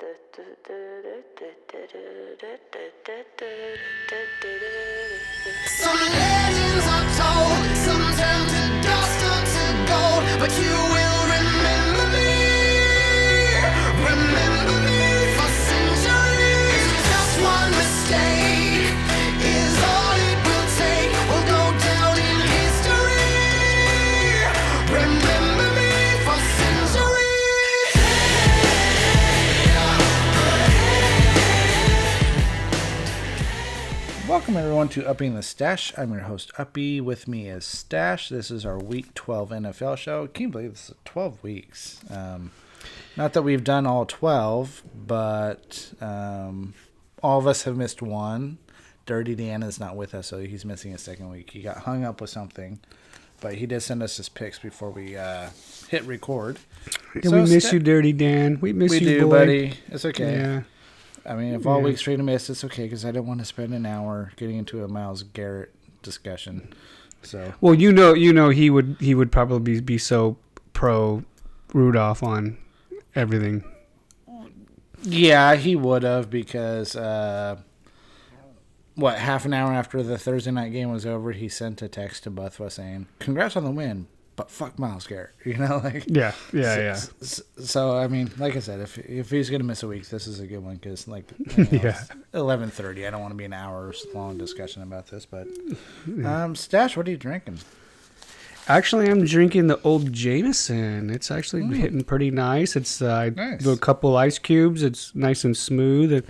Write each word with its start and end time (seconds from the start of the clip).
Some 0.00 0.14
legends 5.96 6.86
are 6.86 7.06
told, 7.18 7.76
some 7.76 8.06
turn 8.14 8.46
to 8.46 8.62
dust 8.86 9.20
or 9.26 9.42
to 9.54 9.64
gold, 9.90 10.22
but 10.38 10.52
you 10.56 10.76
will 10.94 11.20
remember 11.34 12.06
me. 12.14 12.30
Remember 14.06 14.78
me 14.86 15.07
Welcome 34.48 34.62
everyone 34.64 34.88
to 34.90 35.06
Upping 35.06 35.34
the 35.34 35.42
Stash. 35.42 35.92
I'm 35.98 36.10
your 36.10 36.22
host 36.22 36.52
Uppy. 36.56 37.02
With 37.02 37.28
me 37.28 37.50
is 37.50 37.66
Stash. 37.66 38.30
This 38.30 38.50
is 38.50 38.64
our 38.64 38.78
Week 38.78 39.12
12 39.12 39.50
NFL 39.50 39.98
show. 39.98 40.26
Can 40.28 40.44
you 40.44 40.48
believe 40.48 40.70
this 40.70 40.88
is 40.88 40.94
12 41.04 41.42
weeks? 41.42 42.00
Um, 42.10 42.50
not 43.14 43.34
that 43.34 43.42
we've 43.42 43.62
done 43.62 43.86
all 43.86 44.06
12, 44.06 44.82
but 45.06 45.92
um, 46.00 46.72
all 47.22 47.38
of 47.38 47.46
us 47.46 47.64
have 47.64 47.76
missed 47.76 48.00
one. 48.00 48.56
Dirty 49.04 49.34
Dan 49.34 49.62
is 49.62 49.78
not 49.78 49.96
with 49.96 50.14
us, 50.14 50.28
so 50.28 50.38
he's 50.38 50.64
missing 50.64 50.94
a 50.94 50.98
second 50.98 51.28
week. 51.28 51.50
He 51.50 51.60
got 51.60 51.80
hung 51.80 52.02
up 52.06 52.22
with 52.22 52.30
something, 52.30 52.80
but 53.42 53.56
he 53.56 53.66
did 53.66 53.82
send 53.82 54.02
us 54.02 54.16
his 54.16 54.30
picks 54.30 54.58
before 54.58 54.88
we 54.90 55.14
uh, 55.14 55.50
hit 55.90 56.04
record. 56.04 56.58
Yeah, 57.16 57.20
So 57.24 57.30
we 57.32 57.50
miss 57.50 57.66
Sta- 57.66 57.74
you, 57.74 57.80
Dirty 57.80 58.14
Dan. 58.14 58.60
We 58.62 58.72
miss 58.72 58.92
We 58.92 59.00
you, 59.00 59.18
do, 59.20 59.20
boy. 59.26 59.30
buddy. 59.30 59.74
It's 59.88 60.06
okay. 60.06 60.32
Yeah. 60.32 60.62
I 61.28 61.34
mean, 61.34 61.52
if 61.54 61.66
all 61.66 61.78
Yeah. 61.78 61.84
week's 61.84 62.00
straight 62.00 62.18
miss, 62.20 62.48
it's 62.48 62.64
okay 62.64 62.84
because 62.84 63.04
I 63.04 63.10
don't 63.10 63.26
want 63.26 63.40
to 63.40 63.44
spend 63.44 63.74
an 63.74 63.84
hour 63.86 64.32
getting 64.36 64.56
into 64.56 64.82
a 64.82 64.88
Myles 64.88 65.22
Garrett 65.22 65.74
discussion. 66.02 66.72
So 67.22 67.52
Well, 67.60 67.74
you 67.74 67.92
know, 67.92 68.14
you 68.14 68.32
know, 68.32 68.48
he 68.48 68.70
would 68.70 68.96
he 69.00 69.14
would 69.14 69.30
probably 69.30 69.74
be, 69.74 69.80
be 69.80 69.98
so 69.98 70.36
pro 70.72 71.24
Rudolph 71.74 72.22
on 72.22 72.56
everything. 73.14 73.62
yeah, 75.02 75.54
he 75.56 75.76
would 75.76 76.02
have 76.02 76.30
because 76.30 76.96
uh, 76.96 77.56
what 78.94 79.18
half 79.18 79.44
an 79.44 79.52
hour 79.54 79.72
after 79.72 80.02
the 80.02 80.18
Thursday 80.18 80.50
night 80.50 80.72
game 80.72 80.90
was 80.90 81.06
over, 81.06 81.32
he 81.32 81.48
sent 81.48 81.82
a 81.82 81.88
text 81.88 82.24
to 82.24 82.30
us 82.42 82.58
saying, 82.74 83.06
"Congrats 83.18 83.56
on 83.56 83.64
the 83.64 83.70
win, 83.70 84.06
but 84.38 84.50
fuck 84.50 84.78
Myles 84.78 85.06
Garrett." 85.06 85.34
You 85.44 85.56
know, 85.58 85.80
like 85.84 86.04
Yeah, 86.06 86.32
yeah, 86.52 86.74
so, 86.74 86.80
yeah. 86.80 86.94
So, 86.94 87.42
so, 87.74 87.98
I 87.98 88.06
mean, 88.08 88.30
like 88.38 88.56
I 88.56 88.60
said, 88.60 88.80
if 88.80 88.96
if 88.98 89.30
he's 89.30 89.50
gonna 89.50 89.64
miss 89.72 89.82
a 89.82 89.88
week, 89.88 90.08
this 90.08 90.26
is 90.26 90.40
a 90.40 90.46
good 90.46 90.62
one 90.64 90.76
because 90.76 91.06
like 91.06 91.26
you 91.56 91.64
know, 91.64 91.80
Yeah. 91.88 92.00
eleven 92.32 92.70
thirty. 92.70 93.06
I 93.06 93.10
don't 93.10 93.20
want 93.20 93.32
to 93.32 93.36
be 93.36 93.44
an 93.44 93.52
hour 93.52 93.92
long 94.14 94.38
discussion 94.38 94.82
about 94.82 95.08
this, 95.08 95.26
but 95.26 95.46
um, 96.24 96.54
Stash, 96.56 96.96
what 96.96 97.06
are 97.06 97.10
you 97.10 97.16
drinking? 97.18 97.58
Actually, 98.68 99.08
I'm 99.10 99.24
drinking 99.24 99.66
the 99.68 99.80
old 99.82 100.12
Jameson. 100.12 101.08
It's 101.10 101.30
actually 101.30 101.62
hitting 101.76 102.04
pretty 102.04 102.30
nice. 102.30 102.76
It's 102.76 103.00
uh, 103.00 103.12
I 103.14 103.28
Nice. 103.30 103.62
do 103.64 103.70
a 103.72 103.78
couple 103.78 104.14
ice 104.16 104.38
cubes. 104.38 104.82
It's 104.82 105.14
nice 105.14 105.42
and 105.44 105.56
smooth. 105.56 106.12
It, 106.12 106.26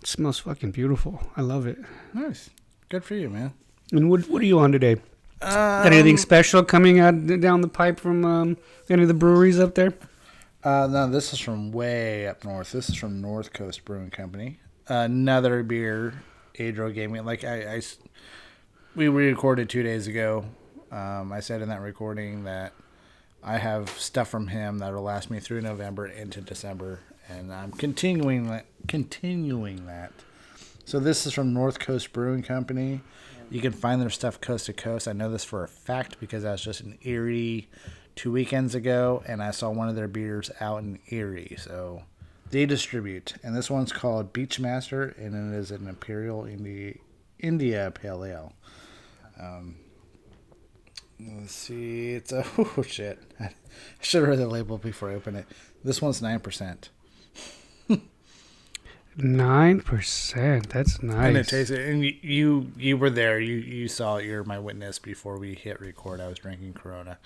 it 0.00 0.06
smells 0.06 0.40
fucking 0.40 0.72
beautiful. 0.72 1.20
I 1.36 1.42
love 1.42 1.68
it. 1.68 1.78
Nice, 2.12 2.50
good 2.88 3.04
for 3.04 3.14
you, 3.14 3.30
man. 3.30 3.52
And 3.92 4.10
what 4.10 4.28
what 4.28 4.42
are 4.42 4.46
you 4.46 4.58
on 4.58 4.72
today? 4.72 4.96
Um, 5.42 5.86
anything 5.86 6.16
special 6.16 6.62
coming 6.62 7.00
out 7.00 7.26
down 7.40 7.62
the 7.62 7.68
pipe 7.68 7.98
from 7.98 8.24
um, 8.24 8.56
any 8.88 9.02
of 9.02 9.08
the 9.08 9.14
breweries 9.14 9.58
up 9.58 9.74
there? 9.74 9.94
Uh, 10.62 10.86
no, 10.90 11.08
this 11.08 11.32
is 11.32 11.38
from 11.38 11.72
way 11.72 12.26
up 12.26 12.44
north. 12.44 12.72
This 12.72 12.90
is 12.90 12.94
from 12.94 13.20
North 13.20 13.52
Coast 13.52 13.84
Brewing 13.84 14.10
Company. 14.10 14.58
Another 14.86 15.62
beer 15.62 16.22
Adro 16.58 16.92
gave 16.94 17.10
me. 17.10 17.20
Like 17.20 17.44
I, 17.44 17.80
we 18.94 19.08
recorded 19.08 19.70
two 19.70 19.82
days 19.82 20.06
ago. 20.06 20.44
Um, 20.92 21.32
I 21.32 21.40
said 21.40 21.62
in 21.62 21.68
that 21.68 21.80
recording 21.80 22.44
that 22.44 22.72
I 23.42 23.56
have 23.56 23.88
stuff 23.90 24.28
from 24.28 24.48
him 24.48 24.78
that'll 24.78 25.02
last 25.02 25.30
me 25.30 25.40
through 25.40 25.62
November 25.62 26.06
into 26.06 26.42
December, 26.42 27.00
and 27.28 27.52
I'm 27.52 27.70
continuing 27.72 28.48
that. 28.48 28.66
Continuing 28.88 29.86
that. 29.86 30.12
So 30.84 30.98
this 30.98 31.24
is 31.24 31.32
from 31.32 31.54
North 31.54 31.78
Coast 31.78 32.12
Brewing 32.12 32.42
Company. 32.42 33.00
You 33.50 33.60
can 33.60 33.72
find 33.72 34.00
their 34.00 34.10
stuff 34.10 34.40
coast 34.40 34.66
to 34.66 34.72
coast. 34.72 35.08
I 35.08 35.12
know 35.12 35.30
this 35.30 35.44
for 35.44 35.64
a 35.64 35.68
fact 35.68 36.20
because 36.20 36.44
I 36.44 36.52
was 36.52 36.62
just 36.62 36.80
in 36.80 36.98
Erie 37.02 37.68
two 38.14 38.30
weekends 38.30 38.74
ago 38.74 39.22
and 39.26 39.42
I 39.42 39.50
saw 39.50 39.70
one 39.70 39.88
of 39.88 39.96
their 39.96 40.08
beers 40.08 40.50
out 40.60 40.82
in 40.82 41.00
Erie. 41.10 41.56
So 41.58 42.04
they 42.50 42.66
distribute, 42.66 43.34
and 43.42 43.56
this 43.56 43.70
one's 43.70 43.92
called 43.92 44.32
Beachmaster, 44.32 45.16
and 45.16 45.54
it 45.54 45.56
is 45.56 45.70
an 45.70 45.86
Imperial 45.86 46.44
India 46.44 46.94
India 47.38 47.92
Pale 47.94 48.24
Ale. 48.24 48.52
Um, 49.40 49.76
let's 51.20 51.54
see, 51.54 52.10
it's 52.10 52.32
a 52.32 52.44
oh 52.58 52.82
shit. 52.82 53.20
I 53.40 53.50
should 54.00 54.22
have 54.22 54.30
read 54.30 54.38
the 54.38 54.48
label 54.48 54.78
before 54.78 55.10
I 55.10 55.14
open 55.14 55.36
it. 55.36 55.46
This 55.84 56.02
one's 56.02 56.20
nine 56.20 56.40
percent. 56.40 56.90
Nine 59.16 59.80
percent. 59.80 60.70
That's 60.70 61.02
nice. 61.02 61.26
And 61.28 61.36
it 61.36 61.48
tastes 61.48 61.70
and 61.70 62.04
you, 62.04 62.14
you 62.22 62.72
you 62.78 62.96
were 62.96 63.10
there. 63.10 63.38
You 63.40 63.56
you 63.56 63.88
saw 63.88 64.16
it. 64.16 64.24
You're 64.24 64.44
my 64.44 64.58
witness 64.58 64.98
before 64.98 65.38
we 65.38 65.54
hit 65.54 65.80
record. 65.80 66.20
I 66.20 66.28
was 66.28 66.38
drinking 66.38 66.74
Corona, 66.74 67.18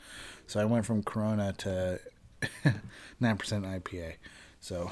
so 0.46 0.60
I 0.60 0.64
went 0.64 0.86
from 0.86 1.02
Corona 1.02 1.52
to 1.58 2.00
nine 3.20 3.36
percent 3.36 3.64
IPA. 3.64 4.14
So 4.60 4.90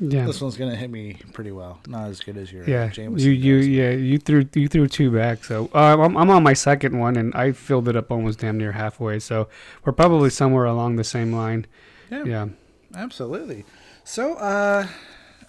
yeah. 0.00 0.24
this 0.26 0.40
one's 0.40 0.56
gonna 0.56 0.76
hit 0.76 0.90
me 0.90 1.18
pretty 1.32 1.52
well. 1.52 1.80
Not 1.86 2.08
as 2.08 2.20
good 2.20 2.36
as 2.36 2.50
your 2.52 2.68
Yeah, 2.68 2.88
Jameson. 2.88 3.26
you 3.26 3.32
you 3.32 3.58
does. 3.58 3.68
yeah 3.68 3.90
you 3.90 4.18
threw 4.18 4.46
you 4.54 4.66
threw 4.68 4.88
two 4.88 5.10
back. 5.10 5.44
So 5.44 5.70
uh, 5.74 5.96
I'm 5.98 6.16
I'm 6.16 6.30
on 6.30 6.42
my 6.42 6.54
second 6.54 6.98
one, 6.98 7.16
and 7.16 7.34
I 7.34 7.52
filled 7.52 7.88
it 7.88 7.96
up 7.96 8.10
almost 8.10 8.38
damn 8.40 8.56
near 8.58 8.72
halfway. 8.72 9.18
So 9.18 9.48
we're 9.84 9.92
probably 9.92 10.30
somewhere 10.30 10.64
along 10.64 10.96
the 10.96 11.04
same 11.04 11.32
line. 11.32 11.66
yeah, 12.10 12.24
Yeah, 12.24 12.48
absolutely. 12.94 13.64
So 14.04 14.34
uh, 14.36 14.86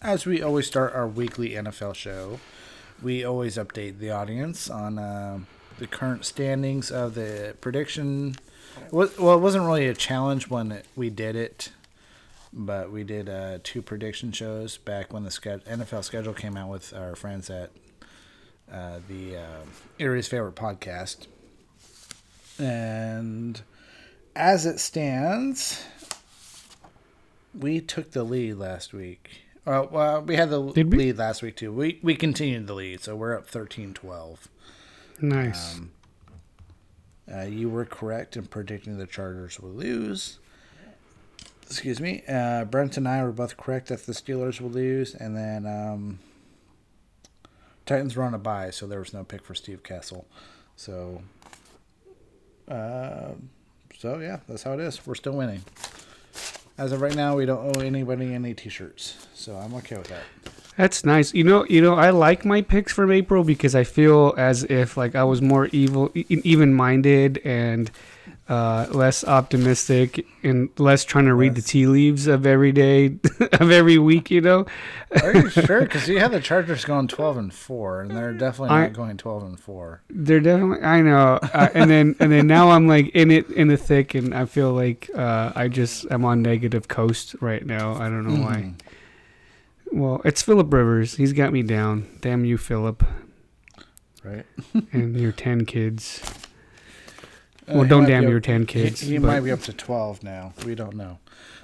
as 0.02 0.26
we 0.26 0.42
always 0.42 0.68
start 0.68 0.94
our 0.94 1.08
weekly 1.08 1.52
NFL 1.52 1.96
show, 1.96 2.40
we 3.02 3.24
always 3.24 3.58
update 3.58 4.00
the 4.00 4.12
audience 4.12 4.70
on 4.70 4.98
uh, 4.98 5.40
the 5.78 5.88
current 5.88 6.26
standings 6.26 6.92
of 6.92 7.16
the 7.16 7.56
prediction. 7.62 8.36
Well, 8.92 9.08
it 9.08 9.40
wasn't 9.42 9.66
really 9.66 9.88
a 9.88 9.94
challenge 9.94 10.50
when 10.50 10.82
we 10.96 11.10
did 11.10 11.36
it, 11.36 11.72
but 12.54 12.92
we 12.92 13.04
did 13.04 13.30
uh, 13.30 13.60
two 13.64 13.82
prediction 13.82 14.32
shows 14.32 14.78
back 14.78 15.12
when 15.14 15.24
the 15.24 15.30
NFL 15.30 16.04
schedule 16.04 16.34
came 16.34 16.56
out 16.56 16.70
with 16.70 16.94
our 16.94 17.16
friends 17.16 17.50
at 17.50 17.72
uh, 18.72 19.00
the 19.08 19.38
uh, 19.38 19.64
Favorite 19.98 20.56
Podcast. 20.56 21.28
And 22.58 23.62
as 24.36 24.66
it 24.66 24.80
stands, 24.80 25.86
we 27.58 27.82
took 27.82 28.12
the 28.12 28.24
lead 28.24 28.56
last 28.56 28.94
week. 28.94 29.49
Uh, 29.66 29.86
well, 29.92 30.22
we 30.22 30.36
had 30.36 30.50
the 30.50 30.72
Did 30.72 30.92
we? 30.92 30.98
lead 30.98 31.18
last 31.18 31.42
week 31.42 31.56
too. 31.56 31.72
We 31.72 32.00
we 32.02 32.16
continued 32.16 32.68
the 32.68 32.74
lead, 32.74 33.02
so 33.02 33.16
we're 33.16 33.38
up 33.38 33.50
13-12. 33.50 34.38
nice. 35.22 35.76
Um, 35.78 35.92
uh, 37.32 37.42
you 37.44 37.70
were 37.70 37.86
correct 37.86 38.36
in 38.36 38.46
predicting 38.48 38.98
the 38.98 39.06
Chargers 39.06 39.60
will 39.60 39.70
lose. 39.70 40.40
Excuse 41.64 42.00
me. 42.00 42.24
Uh, 42.28 42.66
Brent 42.66 42.98
and 42.98 43.08
I 43.08 43.22
were 43.24 43.32
both 43.32 43.56
correct 43.56 43.90
that 43.90 44.08
the 44.08 44.14
Steelers 44.14 44.60
will 44.60 44.72
lose, 44.72 45.14
and 45.14 45.38
then 45.38 45.68
um, 45.68 46.18
Titans 47.86 48.16
were 48.16 48.24
on 48.24 48.34
a 48.34 48.40
bye, 48.40 48.72
so 48.72 48.88
there 48.88 48.98
was 49.00 49.14
no 49.14 49.24
pick 49.24 49.44
for 49.46 49.54
Steve 49.54 49.84
Castle. 49.84 50.26
So, 50.76 51.22
uh, 52.68 53.34
so 54.00 54.18
yeah, 54.18 54.40
that's 54.48 54.64
how 54.64 54.74
it 54.74 54.80
is. 54.80 55.06
We're 55.06 55.14
still 55.14 55.34
winning. 55.34 55.62
As 56.80 56.94
of 56.94 57.02
right 57.02 57.14
now, 57.14 57.36
we 57.36 57.46
don't 57.46 57.76
owe 57.76 57.82
anybody 57.82 58.34
any 58.34 58.54
T-shirts, 58.54 59.28
so 59.34 59.54
I'm 59.58 59.74
okay 59.74 59.98
with 59.98 60.08
that. 60.08 60.22
That's 60.78 61.04
nice. 61.04 61.34
You 61.34 61.44
know, 61.44 61.66
you 61.66 61.82
know, 61.82 61.96
I 61.96 62.12
like 62.12 62.46
my 62.46 62.62
picks 62.62 62.94
from 62.94 63.12
April 63.12 63.44
because 63.44 63.76
I 63.76 63.84
feel 63.84 64.34
as 64.38 64.64
if 64.64 64.96
like 64.96 65.14
I 65.14 65.26
was 65.26 65.42
more 65.42 65.68
evil, 65.74 66.10
even 66.16 66.74
minded, 66.74 67.42
and 67.44 67.92
uh, 68.50 68.88
less 68.92 69.24
optimistic, 69.24 70.26
and 70.44 70.70
less 70.80 71.06
trying 71.06 71.26
to 71.26 71.34
read 71.36 71.54
the 71.56 71.62
tea 71.62 71.86
leaves 71.86 72.26
of 72.28 72.46
every 72.46 72.72
day, 72.72 73.18
of 73.54 73.72
every 73.72 73.98
week. 74.00 74.30
You 74.32 74.42
know. 74.42 74.66
Are 75.24 75.34
you 75.34 75.50
sure? 75.66 75.82
Because 75.82 76.08
you 76.10 76.20
have 76.20 76.32
the 76.32 76.42
Chargers 76.42 76.84
going 76.84 77.08
12 77.08 77.38
and 77.38 77.54
four, 77.54 78.02
and 78.02 78.12
they're 78.12 78.34
definitely 78.34 78.76
I- 78.76 78.82
not 78.88 78.94
going 78.94 79.16
12 79.18 79.44
and 79.44 79.60
four. 79.60 80.02
They're 80.10 80.40
definitely. 80.40 80.84
I 80.84 81.02
know, 81.02 81.40
uh, 81.54 81.70
and 81.74 81.90
then 81.90 82.16
and 82.20 82.32
then 82.32 82.48
now 82.48 82.72
I'm 82.72 82.88
like 82.88 83.10
in 83.10 83.32
it 83.32 83.50
in 83.52 83.68
the 83.68 83.78
thick, 83.78 84.16
and 84.16 84.34
I 84.34 84.46
feel 84.46 84.74
like 84.74 85.10
uh, 85.16 85.52
I 85.56 85.68
just 85.68 86.08
I'm 86.10 86.26
on 86.26 86.42
negative 86.42 86.88
coast 86.88 87.36
right 87.42 87.66
now. 87.66 87.94
I 87.94 88.10
don't 88.10 88.28
know 88.28 88.44
why. 88.44 88.56
Mhm. 88.56 88.76
Well, 89.92 90.22
it's 90.24 90.42
Philip 90.44 90.72
Rivers. 90.72 91.16
He's 91.16 91.34
got 91.34 91.52
me 91.52 91.64
down. 91.64 92.08
Damn 92.22 92.46
you, 92.46 92.58
Philip, 92.60 93.04
Right. 94.24 94.46
and 94.92 95.20
your 95.20 95.32
ten 95.32 95.66
kids. 95.66 96.22
Uh, 97.70 97.76
Well, 97.78 97.88
don't 97.88 98.06
damn 98.06 98.24
up- 98.26 98.30
your 98.30 98.40
ten 98.40 98.66
kids. 98.66 99.02
he 99.02 99.18
but- 99.18 99.28
might 99.28 99.40
be 99.42 99.52
up 99.52 99.62
to 99.62 99.74
12 99.74 100.24
now. 100.24 100.54
We 100.66 100.76
don't 100.76 100.96
know. 100.96 101.20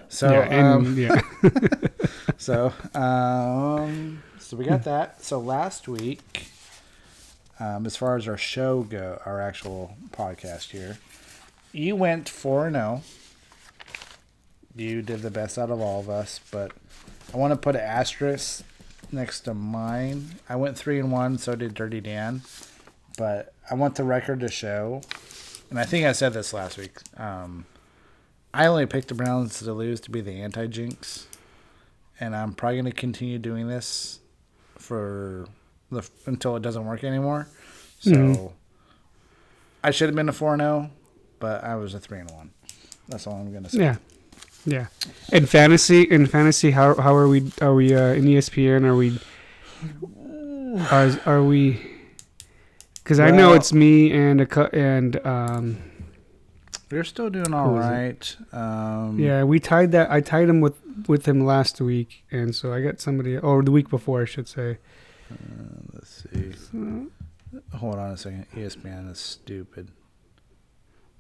So 0.08 0.32
yeah, 0.32 0.42
and, 0.42 0.68
um, 0.68 0.98
yeah. 0.98 1.20
so 2.38 2.72
um, 2.94 4.22
so 4.40 4.56
we 4.56 4.66
got 4.66 4.84
that. 4.84 5.24
So 5.24 5.40
last 5.40 5.88
week, 5.88 6.48
um, 7.60 7.86
as 7.86 7.96
far 7.98 8.16
as 8.16 8.28
our 8.28 8.38
show 8.38 8.84
go, 8.84 9.20
our 9.26 9.42
actual 9.42 9.98
podcast 10.12 10.70
here, 10.72 11.00
you 11.74 11.96
went 11.96 12.30
four 12.30 12.68
and 12.68 12.76
zero. 12.76 13.02
You 14.76 15.02
did 15.02 15.22
the 15.22 15.32
best 15.32 15.58
out 15.58 15.72
of 15.72 15.80
all 15.82 16.00
of 16.02 16.10
us, 16.10 16.40
but 16.52 16.72
I 17.34 17.38
want 17.38 17.52
to 17.54 17.58
put 17.58 17.76
an 17.76 17.82
asterisk 17.82 18.64
next 19.12 19.42
to 19.42 19.54
mine. 19.54 20.36
I 20.50 20.56
went 20.56 20.78
three 20.78 21.00
and 21.00 21.12
one, 21.12 21.38
so 21.38 21.56
did 21.56 21.74
Dirty 21.74 22.02
Dan, 22.02 22.42
but 23.18 23.54
I 23.72 23.74
want 23.76 23.96
the 23.96 24.04
record 24.04 24.42
to 24.42 24.50
show, 24.52 25.02
and 25.70 25.80
I 25.80 25.84
think 25.86 26.06
I 26.06 26.12
said 26.12 26.34
this 26.34 26.54
last 26.54 26.78
week. 26.78 26.98
Um, 27.18 27.66
I 28.54 28.68
only 28.68 28.86
picked 28.86 29.10
the 29.10 29.14
Browns 29.16 29.60
to 29.60 29.74
lose 29.74 30.00
to 30.02 30.12
be 30.12 30.22
the 30.22 30.42
anti 30.42 30.68
jinx, 30.68 31.28
and 32.20 32.36
I'm 32.36 32.54
probably 32.54 32.78
going 32.78 32.86
to 32.92 32.92
continue 32.98 33.38
doing 33.40 33.68
this 33.68 34.20
for 34.78 35.48
the 35.92 36.08
until 36.26 36.56
it 36.56 36.62
doesn't 36.62 36.86
work 36.86 37.04
anymore. 37.04 37.48
So 38.00 38.12
Mhm. 38.12 38.52
I 39.84 39.92
should 39.92 40.08
have 40.10 40.16
been 40.16 40.30
a 40.30 40.34
four 40.34 40.58
zero, 40.58 40.90
but 41.40 41.64
I 41.64 41.76
was 41.76 41.94
a 41.94 42.00
three 42.00 42.20
and 42.20 42.30
one. 42.32 42.52
That's 43.08 43.28
all 43.28 43.36
I'm 43.36 43.52
going 43.52 43.64
to 43.66 43.70
say. 43.70 43.80
Yeah, 43.80 43.98
yeah. 44.66 44.86
In 45.32 45.46
fantasy, 45.46 46.04
in 46.04 46.26
fantasy, 46.26 46.72
how 46.72 46.96
how 46.96 47.14
are 47.16 47.28
we? 47.28 47.52
Are 47.62 47.74
we 47.74 47.94
uh, 47.94 48.14
in 48.14 48.26
ESPN? 48.26 48.84
Are 48.86 48.96
we? 48.96 49.20
Are 50.92 51.20
are 51.26 51.44
we? 51.44 51.80
Because 53.06 53.20
I 53.20 53.30
know 53.32 53.54
it's 53.54 53.72
me 53.72 54.12
and 54.12 54.42
a 54.42 54.46
cou- 54.48 54.70
and 54.74 55.24
um 55.26 55.78
We're 56.92 57.04
still 57.04 57.30
doing 57.30 57.54
all 57.54 57.70
Who 57.70 57.78
is 57.80 57.86
it? 57.86 57.90
right. 57.90 58.36
Um, 58.52 59.20
yeah 59.20 59.44
we 59.44 59.60
tied 59.60 59.92
that 59.94 60.10
I 60.12 60.22
tied 60.22 60.50
him 60.50 60.60
with 60.60 60.76
with 61.08 61.28
him 61.28 61.46
last 61.46 61.80
week 61.80 62.24
and 62.32 62.54
so 62.56 62.74
I 62.74 62.82
got 62.82 63.00
somebody 63.00 63.38
or 63.38 63.62
the 63.64 63.72
week 63.72 63.90
before 63.90 64.22
I 64.22 64.26
should 64.26 64.48
say. 64.48 64.78
Let's 65.94 66.24
see. 66.32 66.54
Hold 67.76 67.96
on 67.96 68.12
a 68.12 68.18
second. 68.18 68.48
ESPN 68.56 69.10
is 69.12 69.20
stupid. 69.20 69.90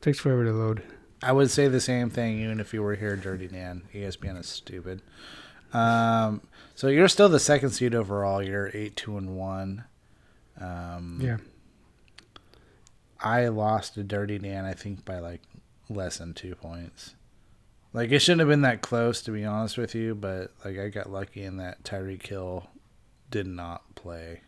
Takes 0.01 0.19
forever 0.19 0.43
to 0.45 0.51
load. 0.51 0.83
I 1.23 1.31
would 1.31 1.49
say 1.49 1.67
the 1.67 1.79
same 1.79 2.09
thing 2.09 2.39
even 2.39 2.59
if 2.59 2.73
you 2.73 2.81
were 2.83 2.95
here, 2.95 3.15
Dirty 3.15 3.47
Dan. 3.47 3.83
ESPN 3.93 4.39
is 4.39 4.47
stupid. 4.47 5.01
Um, 5.73 6.41
so 6.75 6.87
you're 6.87 7.07
still 7.07 7.29
the 7.29 7.39
second 7.39 7.71
seed 7.71 7.93
overall. 7.95 8.41
You're 8.43 8.69
eight 8.73 8.95
two 8.95 9.17
and 9.17 9.35
one. 9.37 9.85
Um, 10.59 11.19
Yeah. 11.21 11.37
I 13.25 13.47
lost 13.47 13.95
to 13.95 14.03
Dirty 14.03 14.37
Dan. 14.37 14.65
I 14.65 14.73
think 14.73 15.03
by 15.03 15.19
like 15.19 15.41
less 15.89 16.19
than 16.19 16.33
two 16.33 16.55
points. 16.55 17.15
Like 17.91 18.11
it 18.11 18.19
shouldn't 18.19 18.41
have 18.41 18.49
been 18.49 18.61
that 18.61 18.81
close 18.81 19.21
to 19.23 19.31
be 19.31 19.43
honest 19.43 19.77
with 19.77 19.95
you, 19.95 20.15
but 20.15 20.51
like 20.63 20.77
I 20.77 20.89
got 20.89 21.11
lucky 21.11 21.43
in 21.43 21.57
that 21.57 21.83
Tyreek 21.83 22.25
Hill 22.25 22.67
did 23.31 23.47
not 23.47 23.95
play. 23.95 24.41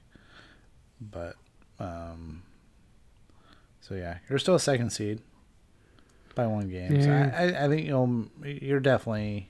But 1.01 1.35
um, 1.79 2.43
so 3.81 3.95
yeah, 3.95 4.17
you're 4.29 4.39
still 4.39 4.55
a 4.55 4.59
second 4.59 4.91
seed 4.91 5.21
by 6.35 6.45
one 6.45 6.69
game. 6.69 7.01
So 7.01 7.07
Yeah. 7.07 7.31
I, 7.35 7.43
I, 7.43 7.65
I 7.65 7.67
think 7.67 7.87
you'll 7.87 8.25
you're 8.43 8.79
definitely 8.79 9.49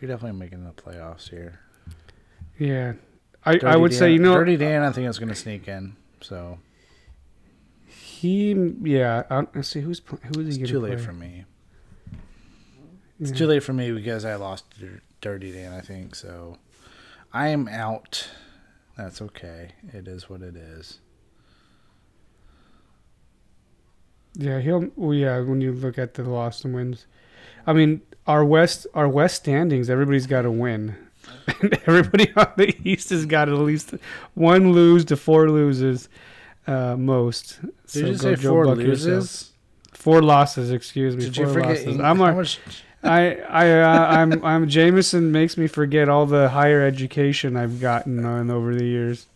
you're 0.00 0.08
definitely 0.08 0.38
making 0.38 0.64
the 0.64 0.72
playoffs 0.72 1.30
here. 1.30 1.60
Yeah. 2.58 2.92
I, 3.44 3.58
I 3.64 3.76
would 3.76 3.94
say 3.94 4.12
you 4.12 4.18
know 4.18 4.34
Dirty 4.34 4.56
Dan. 4.56 4.82
I 4.82 4.92
think 4.92 5.08
is 5.08 5.18
going 5.18 5.30
to 5.30 5.34
sneak 5.34 5.66
in. 5.66 5.96
So 6.20 6.58
he 8.20 8.52
yeah 8.82 9.22
I, 9.30 9.46
let's 9.54 9.68
see 9.68 9.80
who's 9.80 10.00
who 10.34 10.40
is 10.40 10.46
it's 10.48 10.56
he 10.56 10.62
gonna 10.62 10.72
too 10.72 10.80
late 10.80 10.96
play? 10.96 11.04
for 11.04 11.12
me. 11.12 11.44
It's 13.20 13.30
Yeah. 13.30 13.36
too 13.36 13.46
late 13.46 13.62
for 13.62 13.72
me 13.72 13.92
because 13.92 14.24
I 14.24 14.34
lost 14.36 14.64
Dirty 15.20 15.52
Dan. 15.52 15.72
I 15.72 15.80
think 15.80 16.14
so. 16.14 16.58
I 17.32 17.48
am 17.48 17.68
out. 17.68 18.28
That's 18.96 19.20
okay. 19.22 19.72
It 19.92 20.08
is 20.08 20.28
what 20.28 20.42
it 20.42 20.56
is. 20.56 21.00
Yeah, 24.34 24.60
he'll. 24.60 24.88
Well, 24.96 25.14
yeah, 25.14 25.40
when 25.40 25.60
you 25.60 25.72
look 25.72 25.98
at 25.98 26.14
the 26.14 26.22
lost 26.24 26.64
and 26.64 26.74
wins, 26.74 27.06
I 27.66 27.72
mean, 27.72 28.00
our 28.26 28.44
west, 28.44 28.86
our 28.94 29.08
west 29.08 29.36
standings, 29.36 29.90
everybody's 29.90 30.26
got 30.26 30.42
to 30.42 30.50
win. 30.50 30.94
And 31.60 31.78
everybody 31.86 32.32
on 32.36 32.52
the 32.56 32.74
east 32.88 33.10
has 33.10 33.26
got 33.26 33.48
at 33.48 33.54
least 33.54 33.94
one 34.34 34.72
lose 34.72 35.04
to 35.06 35.16
four 35.16 35.50
loses, 35.50 36.08
uh, 36.70 36.96
most. 36.96 37.58
Did 37.92 38.06
you 38.06 38.12
go 38.12 38.16
say 38.16 38.34
Joe 38.36 38.48
four 38.50 38.64
Buck 38.66 38.78
yourself. 38.78 39.46
Four 39.92 40.22
losses, 40.22 40.70
excuse 40.70 41.16
me. 41.16 41.24
Did 41.24 41.36
four 41.36 41.46
you 41.46 41.52
forget? 41.52 41.68
losses. 41.70 41.86
Eng- 41.86 42.00
I'm 42.00 42.18
how 42.18 42.26
a, 42.26 42.34
much? 42.34 42.60
I 43.02 43.34
I 43.36 43.70
uh, 43.80 44.06
I'm 44.18 44.44
I'm 44.44 44.68
Jameson 44.68 45.32
makes 45.32 45.56
me 45.56 45.66
forget 45.66 46.08
all 46.08 46.26
the 46.26 46.50
higher 46.50 46.82
education 46.82 47.56
I've 47.56 47.80
gotten 47.80 48.24
on 48.26 48.50
over 48.50 48.74
the 48.74 48.84
years. 48.84 49.26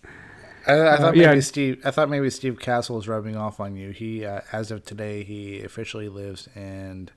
I, 0.66 0.72
I 0.72 0.76
Uh, 0.76 0.96
thought 0.98 1.14
maybe 1.16 1.34
yeah. 1.36 1.40
Steve. 1.40 1.80
I 1.84 1.90
thought 1.90 2.08
maybe 2.10 2.28
Steve 2.30 2.58
Castle 2.60 2.96
was 2.96 3.08
rubbing 3.08 3.36
off 3.36 3.60
on 3.60 3.76
you. 3.76 3.90
He, 3.90 4.24
uh, 4.24 4.40
as 4.52 4.70
of 4.70 4.84
today, 4.84 5.22
he 5.22 5.62
officially 5.62 6.08
lives 6.08 6.48
in 6.56 7.10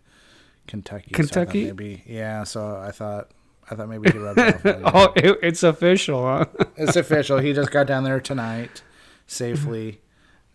Kentucky. 0.68 1.12
So 1.12 1.16
Kentucky? 1.16 1.66
maybe, 1.66 2.04
yeah. 2.06 2.44
So 2.44 2.76
I 2.78 2.92
thought, 2.92 3.32
I 3.72 3.76
thought 3.76 3.88
maybe 3.90 4.10
he 4.12 4.18
rubbed 4.18 4.40
off 4.40 4.66
on 4.66 4.74
you. 4.80 4.86
Oh, 4.94 5.14
it, 5.16 5.40
it's 5.44 5.64
official, 5.64 6.24
huh? 6.26 6.46
It's 6.76 6.96
official. 6.98 7.38
He 7.40 7.54
just 7.54 7.72
got 7.72 7.88
down 7.88 8.04
there 8.04 8.20
tonight, 8.20 8.82
safely, 9.28 10.00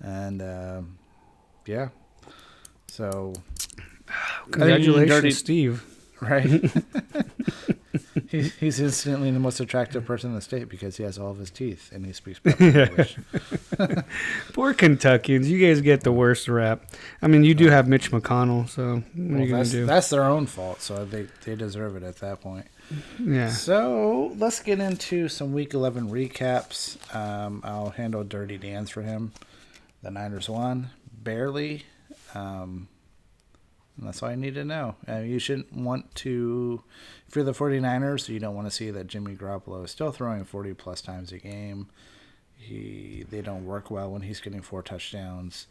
and 0.03 0.43
um, 0.43 0.99
yeah. 1.67 1.89
So 2.89 3.33
Congratulations, 4.51 5.09
Dirty- 5.11 5.31
Steve. 5.31 5.85
right. 6.21 6.45
he, 8.29 8.43
he's 8.43 8.79
instantly 8.81 9.31
the 9.31 9.41
most 9.41 9.59
attractive 9.61 10.05
person 10.05 10.31
in 10.31 10.37
the 10.37 10.41
state 10.43 10.69
because 10.69 10.97
he 10.97 11.03
has 11.03 11.19
all 11.19 11.31
of 11.31 11.39
his 11.39 11.51
teeth 11.51 11.91
and 11.93 12.05
he 12.07 12.13
speaks 12.13 12.39
proper 12.45 12.63
English. 12.63 13.17
Poor 14.53 14.73
Kentuckians, 14.75 15.49
you 15.49 15.59
guys 15.67 15.81
get 15.81 16.03
the 16.03 16.13
worst 16.13 16.49
rap. 16.49 16.85
I 17.23 17.27
mean, 17.27 17.43
you 17.45 17.55
do 17.55 17.69
have 17.71 17.89
Mitch 17.89 18.11
McConnell, 18.13 18.69
so 18.69 18.97
what 18.97 18.97
are 18.97 19.03
Well, 19.17 19.41
you 19.41 19.47
gonna 19.47 19.57
that's, 19.59 19.71
do? 19.71 19.87
that's 19.87 20.11
their 20.11 20.25
own 20.25 20.47
fault, 20.47 20.81
so 20.81 21.05
they, 21.05 21.27
they 21.45 21.57
deserve 21.57 21.97
it 21.97 22.03
at 22.03 22.17
that 22.17 22.41
point. 22.41 22.67
yeah, 23.19 23.49
So 23.51 24.33
let's 24.37 24.61
get 24.61 24.79
into 24.81 25.29
some 25.29 25.53
Week 25.53 25.75
11 25.75 26.09
recaps. 26.11 26.99
Um, 27.15 27.63
I'll 27.65 27.91
handle 27.91 28.23
Dirty 28.25 28.59
Dan's 28.59 28.91
for 28.91 29.03
him. 29.03 29.33
The 30.03 30.11
Niners 30.11 30.49
won 30.49 30.91
barely. 31.13 31.85
Um, 32.35 32.89
and 33.97 34.09
that's 34.09 34.23
all 34.23 34.31
I 34.31 34.35
need 34.35 34.55
to 34.55 34.65
know. 34.65 34.97
Uh, 35.09 35.19
you 35.19 35.39
shouldn't 35.39 35.73
want 35.73 36.15
to, 36.17 36.83
if 37.29 37.37
you're 37.37 37.45
the 37.45 37.53
49ers, 37.53 38.29
you 38.29 38.41
don't 38.41 38.55
want 38.55 38.67
to 38.67 38.75
see 38.75 38.91
that 38.91 39.07
Jimmy 39.07 39.37
Garoppolo 39.37 39.85
is 39.85 39.91
still 39.91 40.13
throwing 40.13 40.45
40 40.45 40.75
plus 40.75 41.01
times 41.03 41.31
a 41.31 41.39
game. 41.39 41.89
He 42.57 43.25
They 43.29 43.43
don't 43.43 43.67
work 43.67 43.91
well 43.91 44.11
when 44.11 44.23
he's 44.23 44.41
getting 44.41 44.63
four 44.63 44.83
touchdowns. 44.83 45.67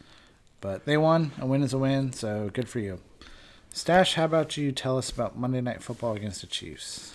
But 0.59 0.85
they 0.85 0.97
won. 0.97 1.31
A 1.39 1.45
win 1.45 1.63
is 1.63 1.73
a 1.73 1.77
win, 1.77 2.13
so 2.13 2.49
good 2.53 2.69
for 2.69 2.79
you. 2.79 2.99
Stash, 3.71 4.13
how 4.15 4.25
about 4.25 4.57
you 4.57 4.71
tell 4.71 4.97
us 4.97 5.09
about 5.09 5.37
Monday 5.37 5.61
Night 5.61 5.81
Football 5.81 6.13
against 6.13 6.41
the 6.41 6.47
Chiefs? 6.47 7.13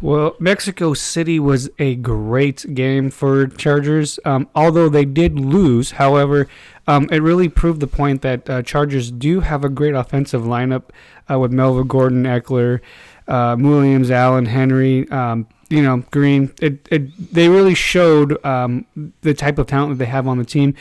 Well, 0.00 0.34
Mexico 0.38 0.94
City 0.94 1.38
was 1.38 1.68
a 1.78 1.94
great 1.96 2.74
game 2.74 3.10
for 3.10 3.46
Chargers. 3.46 4.18
Um, 4.24 4.48
although 4.54 4.88
they 4.88 5.04
did 5.04 5.38
lose, 5.38 5.92
however, 5.92 6.48
um, 6.86 7.08
it 7.10 7.18
really 7.18 7.48
proved 7.48 7.80
the 7.80 7.86
point 7.86 8.22
that 8.22 8.48
uh, 8.48 8.62
Chargers 8.62 9.10
do 9.10 9.40
have 9.40 9.64
a 9.64 9.68
great 9.68 9.94
offensive 9.94 10.42
lineup 10.42 10.84
uh, 11.30 11.38
with 11.38 11.52
Melvin 11.52 11.86
Gordon, 11.86 12.24
Ekeler, 12.24 12.80
uh, 13.28 13.56
Williams, 13.58 14.10
Allen, 14.10 14.46
Henry. 14.46 15.08
Um, 15.10 15.46
you 15.70 15.82
know, 15.82 15.98
Green. 16.10 16.52
It, 16.60 16.86
it 16.90 17.32
they 17.32 17.48
really 17.48 17.74
showed 17.74 18.44
um, 18.44 18.84
the 19.22 19.32
type 19.32 19.56
of 19.58 19.68
talent 19.68 19.90
that 19.90 20.04
they 20.04 20.10
have 20.10 20.26
on 20.26 20.36
the 20.36 20.44
team. 20.44 20.74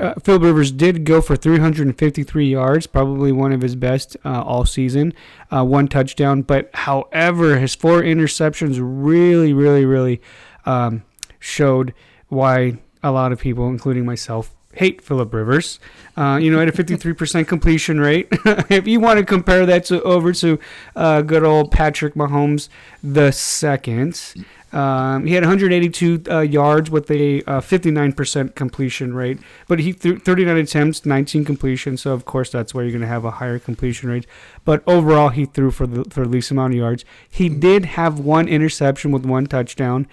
Uh, 0.00 0.14
Phil 0.22 0.40
Rivers 0.40 0.72
did 0.72 1.04
go 1.04 1.20
for 1.20 1.36
353 1.36 2.48
yards, 2.48 2.86
probably 2.86 3.30
one 3.30 3.52
of 3.52 3.60
his 3.60 3.76
best 3.76 4.16
uh, 4.24 4.42
all 4.42 4.64
season, 4.64 5.14
uh, 5.50 5.64
one 5.64 5.86
touchdown. 5.86 6.42
But 6.42 6.70
however, 6.74 7.58
his 7.58 7.74
four 7.74 8.02
interceptions 8.02 8.78
really, 8.80 9.52
really, 9.52 9.84
really 9.84 10.20
um, 10.66 11.04
showed 11.38 11.94
why 12.28 12.78
a 13.02 13.12
lot 13.12 13.30
of 13.30 13.38
people, 13.38 13.68
including 13.68 14.04
myself, 14.04 14.54
hate 14.74 15.02
Philip 15.02 15.32
Rivers. 15.32 15.78
Uh, 16.16 16.38
you 16.40 16.50
know, 16.50 16.60
at 16.60 16.68
a 16.68 16.72
53% 16.72 17.46
completion 17.48 18.00
rate. 18.00 18.28
if 18.70 18.86
you 18.86 19.00
want 19.00 19.18
to 19.18 19.24
compare 19.24 19.66
that 19.66 19.84
to 19.86 20.02
over 20.02 20.32
to 20.32 20.58
uh, 20.96 21.22
good 21.22 21.44
old 21.44 21.70
Patrick 21.70 22.14
Mahomes 22.14 22.68
the 23.02 23.30
second, 23.30 24.44
um, 24.72 25.24
he 25.24 25.34
had 25.34 25.44
182 25.44 26.24
uh, 26.30 26.40
yards 26.40 26.90
with 26.90 27.10
a 27.10 27.42
uh, 27.42 27.60
59% 27.60 28.54
completion 28.54 29.14
rate, 29.14 29.38
but 29.66 29.78
he 29.80 29.92
threw 29.92 30.18
39 30.18 30.56
attempts, 30.58 31.06
19 31.06 31.44
completions. 31.44 32.02
So 32.02 32.12
of 32.12 32.24
course 32.24 32.50
that's 32.50 32.74
where 32.74 32.84
you're 32.84 32.92
going 32.92 33.02
to 33.02 33.08
have 33.08 33.24
a 33.24 33.32
higher 33.32 33.58
completion 33.58 34.10
rate. 34.10 34.26
But 34.64 34.82
overall, 34.86 35.30
he 35.30 35.46
threw 35.46 35.70
for 35.70 35.86
the 35.86 36.04
for 36.10 36.24
the 36.24 36.28
least 36.28 36.50
amount 36.50 36.74
of 36.74 36.78
yards. 36.78 37.04
He 37.28 37.48
did 37.48 37.86
have 37.86 38.18
one 38.18 38.46
interception 38.48 39.10
with 39.10 39.24
one 39.24 39.46
touchdown. 39.46 40.06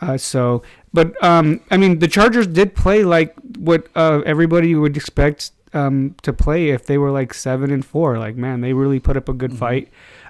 Uh, 0.00 0.16
so, 0.16 0.62
but 0.92 1.22
um, 1.22 1.60
I 1.70 1.76
mean, 1.76 1.98
the 1.98 2.08
Chargers 2.08 2.46
did 2.46 2.74
play 2.74 3.04
like 3.04 3.34
what 3.58 3.88
uh, 3.94 4.22
everybody 4.24 4.74
would 4.74 4.96
expect 4.96 5.50
um, 5.74 6.14
to 6.22 6.32
play 6.32 6.70
if 6.70 6.86
they 6.86 6.96
were 6.98 7.10
like 7.10 7.34
seven 7.34 7.70
and 7.70 7.84
four. 7.84 8.18
Like, 8.18 8.36
man, 8.36 8.60
they 8.60 8.72
really 8.72 9.00
put 9.00 9.16
up 9.16 9.28
a 9.28 9.34
good 9.34 9.56
fight. 9.56 9.88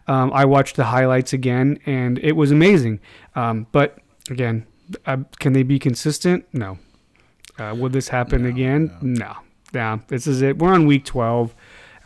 Um, 0.08 0.32
I 0.32 0.44
watched 0.46 0.76
the 0.76 0.84
highlights 0.84 1.32
again, 1.32 1.78
and 1.86 2.18
it 2.18 2.32
was 2.32 2.50
amazing. 2.50 2.98
Um, 3.36 3.66
but 3.72 3.98
again, 4.30 4.66
uh, 5.06 5.18
can 5.38 5.52
they 5.52 5.62
be 5.62 5.78
consistent? 5.78 6.46
No. 6.52 6.78
Uh, 7.58 7.74
will 7.78 7.90
this 7.90 8.08
happen 8.08 8.46
again? 8.46 8.96
No. 9.02 9.34
no. 9.74 10.00
This 10.08 10.26
is 10.26 10.40
it. 10.42 10.58
We're 10.58 10.72
on 10.72 10.86
week 10.86 11.04
12. 11.04 11.54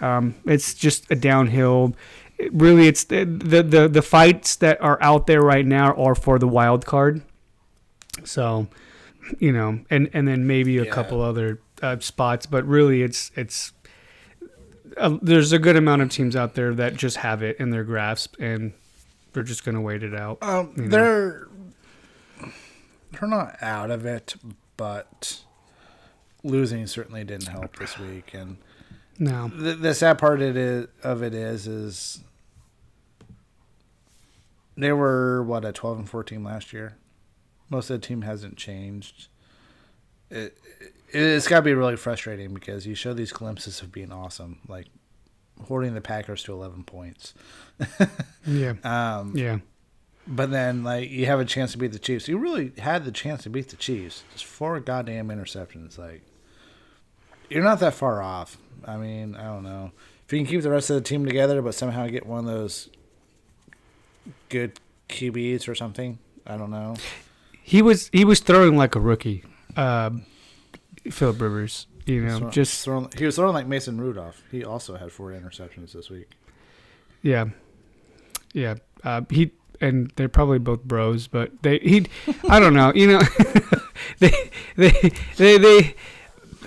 Um, 0.00 0.34
it's 0.46 0.74
just 0.74 1.08
a 1.10 1.14
downhill. 1.14 1.94
It- 2.38 2.52
really, 2.52 2.88
it's 2.88 3.04
the, 3.04 3.24
the 3.24 3.62
the 3.62 3.88
the 3.88 4.02
fights 4.02 4.56
that 4.56 4.80
are 4.82 4.98
out 5.00 5.26
there 5.28 5.42
right 5.42 5.64
now 5.64 5.92
are 5.94 6.16
for 6.16 6.40
the 6.40 6.48
wild 6.48 6.84
card. 6.86 7.22
So, 8.24 8.66
you 9.38 9.52
know, 9.52 9.80
and 9.90 10.10
and 10.12 10.26
then 10.26 10.46
maybe 10.46 10.78
a 10.78 10.84
Yeah. 10.84 10.90
couple 10.90 11.20
other 11.22 11.60
uh, 11.82 11.98
spots, 12.00 12.46
but 12.46 12.66
really, 12.66 13.02
it's 13.02 13.30
it's 13.36 13.72
uh, 14.96 15.18
there's 15.22 15.52
a 15.52 15.58
good 15.58 15.76
amount 15.76 16.02
of 16.02 16.10
teams 16.10 16.36
out 16.36 16.54
there 16.54 16.74
that 16.74 16.96
just 16.96 17.18
have 17.18 17.42
it 17.42 17.58
in 17.58 17.70
their 17.70 17.84
grasp, 17.84 18.36
and 18.38 18.72
they're 19.32 19.42
just 19.42 19.64
going 19.64 19.74
to 19.74 19.80
wait 19.80 20.02
it 20.02 20.14
out. 20.14 20.38
Um, 20.42 20.72
they're 20.76 21.48
they're 23.12 23.28
not 23.28 23.62
out 23.62 23.90
of 23.90 24.06
it, 24.06 24.34
but 24.76 25.40
losing 26.42 26.86
certainly 26.86 27.24
didn't 27.24 27.48
help 27.48 27.76
this 27.76 27.98
week. 27.98 28.34
And 28.34 28.56
No, 29.18 29.48
the, 29.48 29.74
the 29.74 29.94
sad 29.94 30.18
part 30.18 30.40
it 30.40 30.56
is, 30.56 30.86
of 31.02 31.22
it 31.22 31.34
is, 31.34 31.66
is 31.66 32.20
they 34.76 34.92
were 34.92 35.42
what 35.42 35.64
a 35.64 35.72
twelve 35.72 35.98
and 35.98 36.08
fourteen 36.08 36.42
last 36.42 36.72
year. 36.72 36.96
Most 37.68 37.90
of 37.90 38.00
the 38.00 38.06
team 38.06 38.22
hasn't 38.22 38.56
changed. 38.56 39.28
It, 40.30 40.56
it 40.80 40.94
it's 41.12 41.48
got 41.48 41.56
to 41.56 41.62
be 41.62 41.74
really 41.74 41.96
frustrating 41.96 42.54
because 42.54 42.86
you 42.86 42.94
show 42.94 43.14
these 43.14 43.32
glimpses 43.32 43.80
of 43.82 43.92
being 43.92 44.12
awesome, 44.12 44.58
like 44.68 44.86
hoarding 45.66 45.94
the 45.94 46.00
Packers 46.00 46.42
to 46.44 46.52
eleven 46.52 46.84
points. 46.84 47.34
yeah, 48.46 48.74
Um, 48.84 49.32
yeah, 49.36 49.58
but 50.26 50.50
then, 50.50 50.84
like, 50.84 51.10
you 51.10 51.26
have 51.26 51.40
a 51.40 51.44
chance 51.44 51.72
to 51.72 51.78
beat 51.78 51.92
the 51.92 51.98
Chiefs. 51.98 52.28
You 52.28 52.38
really 52.38 52.72
had 52.78 53.04
the 53.04 53.12
chance 53.12 53.42
to 53.42 53.50
beat 53.50 53.68
the 53.68 53.76
Chiefs. 53.76 54.24
Just 54.32 54.44
four 54.44 54.78
goddamn 54.80 55.28
interceptions. 55.28 55.98
Like, 55.98 56.22
you're 57.50 57.64
not 57.64 57.80
that 57.80 57.94
far 57.94 58.22
off. 58.22 58.56
I 58.84 58.96
mean, 58.96 59.34
I 59.34 59.44
don't 59.44 59.64
know. 59.64 59.92
If 60.24 60.32
you 60.32 60.38
can 60.38 60.46
keep 60.46 60.62
the 60.62 60.70
rest 60.70 60.90
of 60.90 60.96
the 60.96 61.02
team 61.02 61.26
together, 61.26 61.60
but 61.60 61.74
somehow 61.74 62.06
get 62.06 62.24
one 62.24 62.38
of 62.40 62.46
those 62.46 62.88
good 64.48 64.78
QBs 65.08 65.68
or 65.68 65.74
something, 65.74 66.18
I 66.46 66.56
don't 66.56 66.70
know. 66.70 66.96
he 67.62 67.82
was 67.82 68.08
he 68.12 68.24
was 68.24 68.40
throwing 68.40 68.76
like 68.76 68.94
a 68.94 69.00
rookie, 69.00 69.44
uh, 69.76 70.10
Philip 71.10 71.40
Rivers. 71.40 71.86
You 72.06 72.24
know, 72.24 72.38
Throw- 72.38 72.50
just 72.50 72.84
throwing, 72.84 73.08
he 73.16 73.24
was 73.24 73.36
throwing 73.36 73.54
like 73.54 73.66
Mason 73.66 74.00
Rudolph. 74.00 74.42
He 74.50 74.64
also 74.64 74.96
had 74.96 75.12
four 75.12 75.30
interceptions 75.30 75.92
this 75.92 76.10
week. 76.10 76.30
Yeah, 77.22 77.46
yeah. 78.52 78.74
Uh, 79.04 79.22
he 79.30 79.52
and 79.80 80.12
they're 80.16 80.28
probably 80.28 80.58
both 80.58 80.82
bros, 80.84 81.28
but 81.28 81.62
they 81.62 81.78
he, 81.78 82.06
I 82.48 82.58
don't 82.58 82.74
know. 82.74 82.92
You 82.94 83.06
know, 83.06 83.20
they 84.18 84.32
they 84.76 84.90
they 85.36 85.58
they 85.58 85.94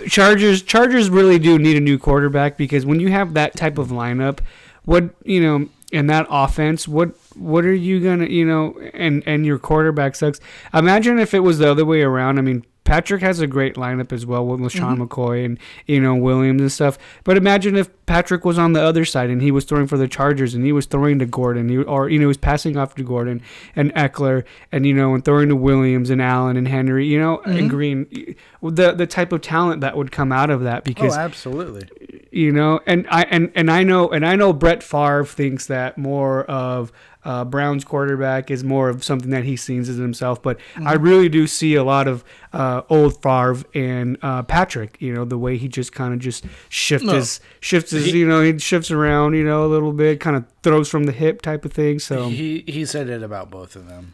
Chargers 0.08 0.62
Chargers 0.62 1.10
really 1.10 1.40
do 1.40 1.58
need 1.60 1.78
a 1.78 1.82
new 1.82 1.98
quarterback 1.98 2.58
because 2.58 2.86
when 2.86 3.00
you 3.00 3.10
have 3.10 3.34
that 3.34 3.56
type 3.56 3.78
of 3.78 3.90
lineup, 3.90 4.40
what 4.84 5.10
you 5.26 5.42
know, 5.42 5.68
and 5.92 6.10
that 6.10 6.28
offense, 6.30 6.88
what 6.88 7.16
what 7.36 7.66
are 7.66 7.74
you 7.74 8.00
gonna 8.02 8.28
you 8.28 8.46
know, 8.46 8.80
and 8.94 9.22
and 9.26 9.46
your 9.46 9.60
quarterback 9.60 10.16
sucks. 10.16 10.40
Imagine 10.74 11.20
if 11.20 11.34
it 11.34 11.40
was 11.40 11.58
the 11.58 11.70
other 11.70 11.84
way 11.86 12.02
around. 12.04 12.38
I 12.38 12.42
mean. 12.42 12.66
Patrick 12.86 13.22
has 13.22 13.42
a 13.42 13.48
great 13.48 13.76
lineup 13.76 14.14
as 14.14 14.26
well 14.26 14.46
with 14.46 14.62
LeSean 14.62 14.96
mm-hmm. 14.98 15.04
McCoy 15.04 15.44
and 15.44 15.60
you 15.86 16.00
know 16.00 16.16
Williams 16.16 16.62
and 16.62 16.72
stuff. 16.72 16.98
But 17.26 17.36
imagine 17.36 17.76
if 17.76 17.90
Patrick 18.06 18.46
was 18.46 18.58
on 18.58 18.72
the 18.72 18.82
other 18.82 19.04
side 19.04 19.30
and 19.30 19.42
he 19.42 19.52
was 19.52 19.66
throwing 19.66 19.88
for 19.88 19.98
the 19.98 20.08
Chargers 20.08 20.54
and 20.54 20.64
he 20.64 20.72
was 20.72 20.86
throwing 20.86 21.20
to 21.20 21.26
Gordon, 21.26 21.68
he, 21.68 21.78
or 21.78 22.08
you 22.10 22.20
know 22.20 22.24
he 22.24 22.28
was 22.28 22.38
passing 22.38 22.78
off 22.78 22.96
to 22.96 23.04
Gordon 23.04 23.42
and 23.76 23.94
Ekeler 23.96 24.46
and 24.72 24.86
you 24.86 24.94
know 24.94 25.14
and 25.14 25.26
throwing 25.26 25.50
to 25.50 25.56
Williams 25.56 26.10
and 26.10 26.22
Allen 26.22 26.56
and 26.56 26.68
Henry, 26.68 27.06
you 27.06 27.20
know 27.20 27.40
and 27.40 27.58
mm-hmm. 27.58 27.68
Green. 27.68 28.36
The 28.62 28.94
the 28.94 29.08
type 29.08 29.34
of 29.34 29.42
talent 29.42 29.82
that 29.82 29.98
would 29.98 30.12
come 30.12 30.32
out 30.32 30.50
of 30.50 30.62
that 30.62 30.86
Oh, 30.86 30.94
because 30.94 31.18
absolutely. 31.18 32.28
you 32.32 32.52
know 32.52 32.80
and 32.86 33.08
i 33.10 33.24
and, 33.24 33.52
and 33.56 33.72
i 33.72 33.84
know 33.84 34.10
and 34.10 34.26
i 34.26 34.36
know 34.36 34.54
brett 34.54 34.84
Favre 34.84 35.26
thinks 35.26 35.66
that 35.68 35.98
more 35.98 36.44
of 36.46 36.92
uh, 37.26 37.44
brown's 37.44 37.84
quarterback 37.84 38.50
is 38.50 38.64
more 38.64 38.88
of 38.88 39.04
something 39.04 39.32
that 39.32 39.44
he 39.44 39.56
sees 39.58 39.90
as 39.90 39.98
himself 39.98 40.42
but 40.42 40.58
i 40.86 40.94
really 40.94 41.28
do 41.28 41.46
see 41.48 41.76
a 41.76 41.84
lot 41.84 42.08
of 42.08 42.24
uh, 42.54 42.82
old 42.90 43.22
Favre 43.22 43.64
and 43.74 44.18
uh, 44.22 44.42
patrick 44.44 44.96
you 45.00 45.14
know 45.14 45.26
the 45.26 45.38
way 45.38 45.58
he 45.58 45.68
just 45.68 45.92
kind 45.92 46.14
of 46.14 46.20
just 46.20 46.46
shifts 46.70 47.06
No. 47.06 47.16
his 47.16 47.42
shifts 47.60 47.92
his 47.92 48.06
He- 48.06 48.20
you 48.20 48.28
know 48.28 48.42
he 48.42 48.58
shifts 48.60 48.92
around 48.92 49.34
you 49.34 49.44
know 49.44 49.66
a 49.66 49.70
little 49.70 49.92
bit 49.92 50.20
kind 50.20 50.38
of 50.38 50.46
throws 50.64 50.88
from 50.88 51.04
the 51.06 51.12
hip 51.12 51.42
type 51.42 51.66
of 51.66 51.74
thing 51.74 52.00
so 52.00 52.30
He 52.30 52.64
he 52.68 52.86
said 52.86 53.10
it 53.10 53.22
about 53.24 53.50
both 53.50 53.76
of 53.76 53.88
them. 53.90 54.14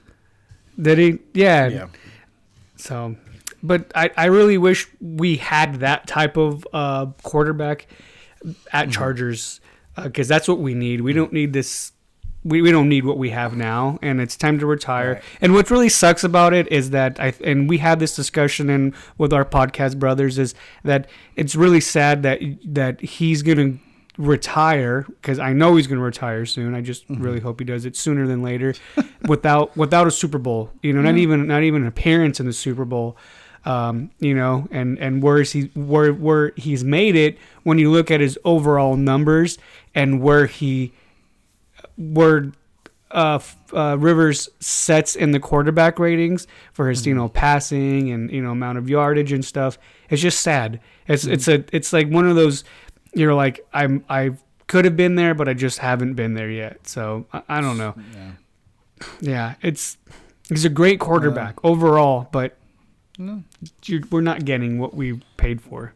did 0.81 0.97
he 0.97 1.19
yeah, 1.33 1.67
Yeah. 1.67 1.87
so, 2.77 3.15
but 3.61 3.91
I, 3.93 4.09
I 4.17 4.25
really 4.25 4.57
wish 4.57 4.87
we 4.99 5.35
had 5.35 5.75
that 5.81 6.07
type 6.07 6.37
of 6.37 6.65
uh, 6.73 7.07
quarterback 7.23 7.87
at 8.73 8.85
Mm-hmm. 8.85 8.91
Chargers 8.91 9.61
because 10.01 10.27
that's 10.27 10.47
what 10.47 10.57
we 10.59 10.73
need. 10.73 11.01
We 11.01 11.13
don't 11.13 11.31
need 11.33 11.53
this. 11.53 11.91
We, 12.43 12.61
we 12.63 12.71
don't 12.71 12.89
need 12.89 13.05
what 13.05 13.17
we 13.19 13.29
have 13.29 13.55
now, 13.55 13.99
and 14.01 14.19
it's 14.19 14.35
time 14.35 14.57
to 14.59 14.65
retire. 14.65 15.13
Right. 15.13 15.23
And 15.41 15.53
what 15.53 15.69
really 15.69 15.89
sucks 15.89 16.23
about 16.23 16.53
it 16.53 16.71
is 16.71 16.89
that 16.89 17.19
I 17.19 17.33
and 17.43 17.69
we 17.69 17.77
had 17.77 17.99
this 17.99 18.15
discussion 18.15 18.69
in 18.69 18.95
with 19.19 19.31
our 19.31 19.45
podcast 19.45 19.99
brothers 19.99 20.39
is 20.39 20.55
that 20.83 21.07
it's 21.35 21.55
really 21.55 21.81
sad 21.81 22.23
that 22.23 22.39
that 22.65 22.99
he's 23.01 23.43
gonna 23.43 23.73
retire 24.17 25.03
because 25.21 25.39
I 25.39 25.53
know 25.53 25.75
he's 25.75 25.87
gonna 25.87 26.01
retire 26.01 26.45
soon. 26.45 26.73
I 26.75 26.81
just 26.81 27.07
Mm-hmm. 27.07 27.21
really 27.23 27.39
hope 27.39 27.59
he 27.59 27.65
does 27.65 27.85
it 27.85 27.95
sooner 27.95 28.27
than 28.27 28.41
later, 28.41 28.73
without 29.27 29.75
without 29.77 30.07
a 30.07 30.11
Super 30.11 30.37
Bowl. 30.37 30.71
You 30.81 30.93
know, 30.93 31.01
not 31.01 31.17
even 31.17 31.47
not 31.47 31.63
even 31.63 31.83
an 31.83 31.87
appearance 31.87 32.39
in 32.39 32.45
the 32.45 32.53
Super 32.53 32.85
Bowl. 32.85 33.17
Um, 33.65 34.09
you 34.19 34.33
know, 34.33 34.67
and 34.71 34.97
and 34.97 35.21
where 35.21 35.41
he 35.43 35.69
where 35.75 36.11
where 36.13 36.53
he's 36.55 36.83
made 36.83 37.15
it 37.15 37.37
when 37.63 37.77
you 37.77 37.91
look 37.91 38.09
at 38.09 38.19
his 38.19 38.37
overall 38.43 38.95
numbers 38.95 39.57
and 39.93 40.21
where 40.21 40.47
he 40.47 40.93
where 42.01 42.51
uh, 43.11 43.39
uh, 43.73 43.97
Rivers 43.99 44.49
sets 44.59 45.15
in 45.15 45.31
the 45.31 45.39
quarterback 45.39 45.99
ratings 45.99 46.47
for 46.73 46.89
his 46.89 47.05
you 47.05 47.13
know 47.13 47.27
passing 47.29 48.11
and 48.11 48.31
you 48.31 48.41
know 48.41 48.51
amount 48.51 48.77
of 48.77 48.89
yardage 48.89 49.31
and 49.31 49.43
stuff. 49.43 49.77
It's 50.09 50.21
just 50.21 50.41
sad. 50.41 50.79
It's 51.07 51.25
it's 51.25 51.47
a 51.47 51.63
it's 51.73 51.91
like 51.93 52.09
one 52.09 52.27
of 52.27 52.35
those 52.35 52.63
you're 53.13 53.33
like 53.33 53.65
I'm 53.73 54.05
I 54.09 54.31
could 54.67 54.85
have 54.85 54.95
been 54.95 55.15
there, 55.15 55.33
but 55.33 55.49
I 55.49 55.53
just 55.53 55.79
haven't 55.79 56.13
been 56.13 56.33
there 56.33 56.49
yet. 56.49 56.87
So 56.87 57.25
I, 57.33 57.41
I 57.49 57.61
don't 57.61 57.77
know. 57.77 57.93
Yeah. 58.15 58.31
Yeah, 59.19 59.55
it's 59.61 59.97
he's 60.47 60.63
a 60.63 60.69
great 60.69 60.99
quarterback 60.99 61.57
overall, 61.65 62.29
but 62.31 62.57
No. 63.17 63.43
we're 64.11 64.21
not 64.21 64.45
getting 64.45 64.79
what 64.79 64.93
we 64.93 65.19
paid 65.37 65.59
for. 65.61 65.93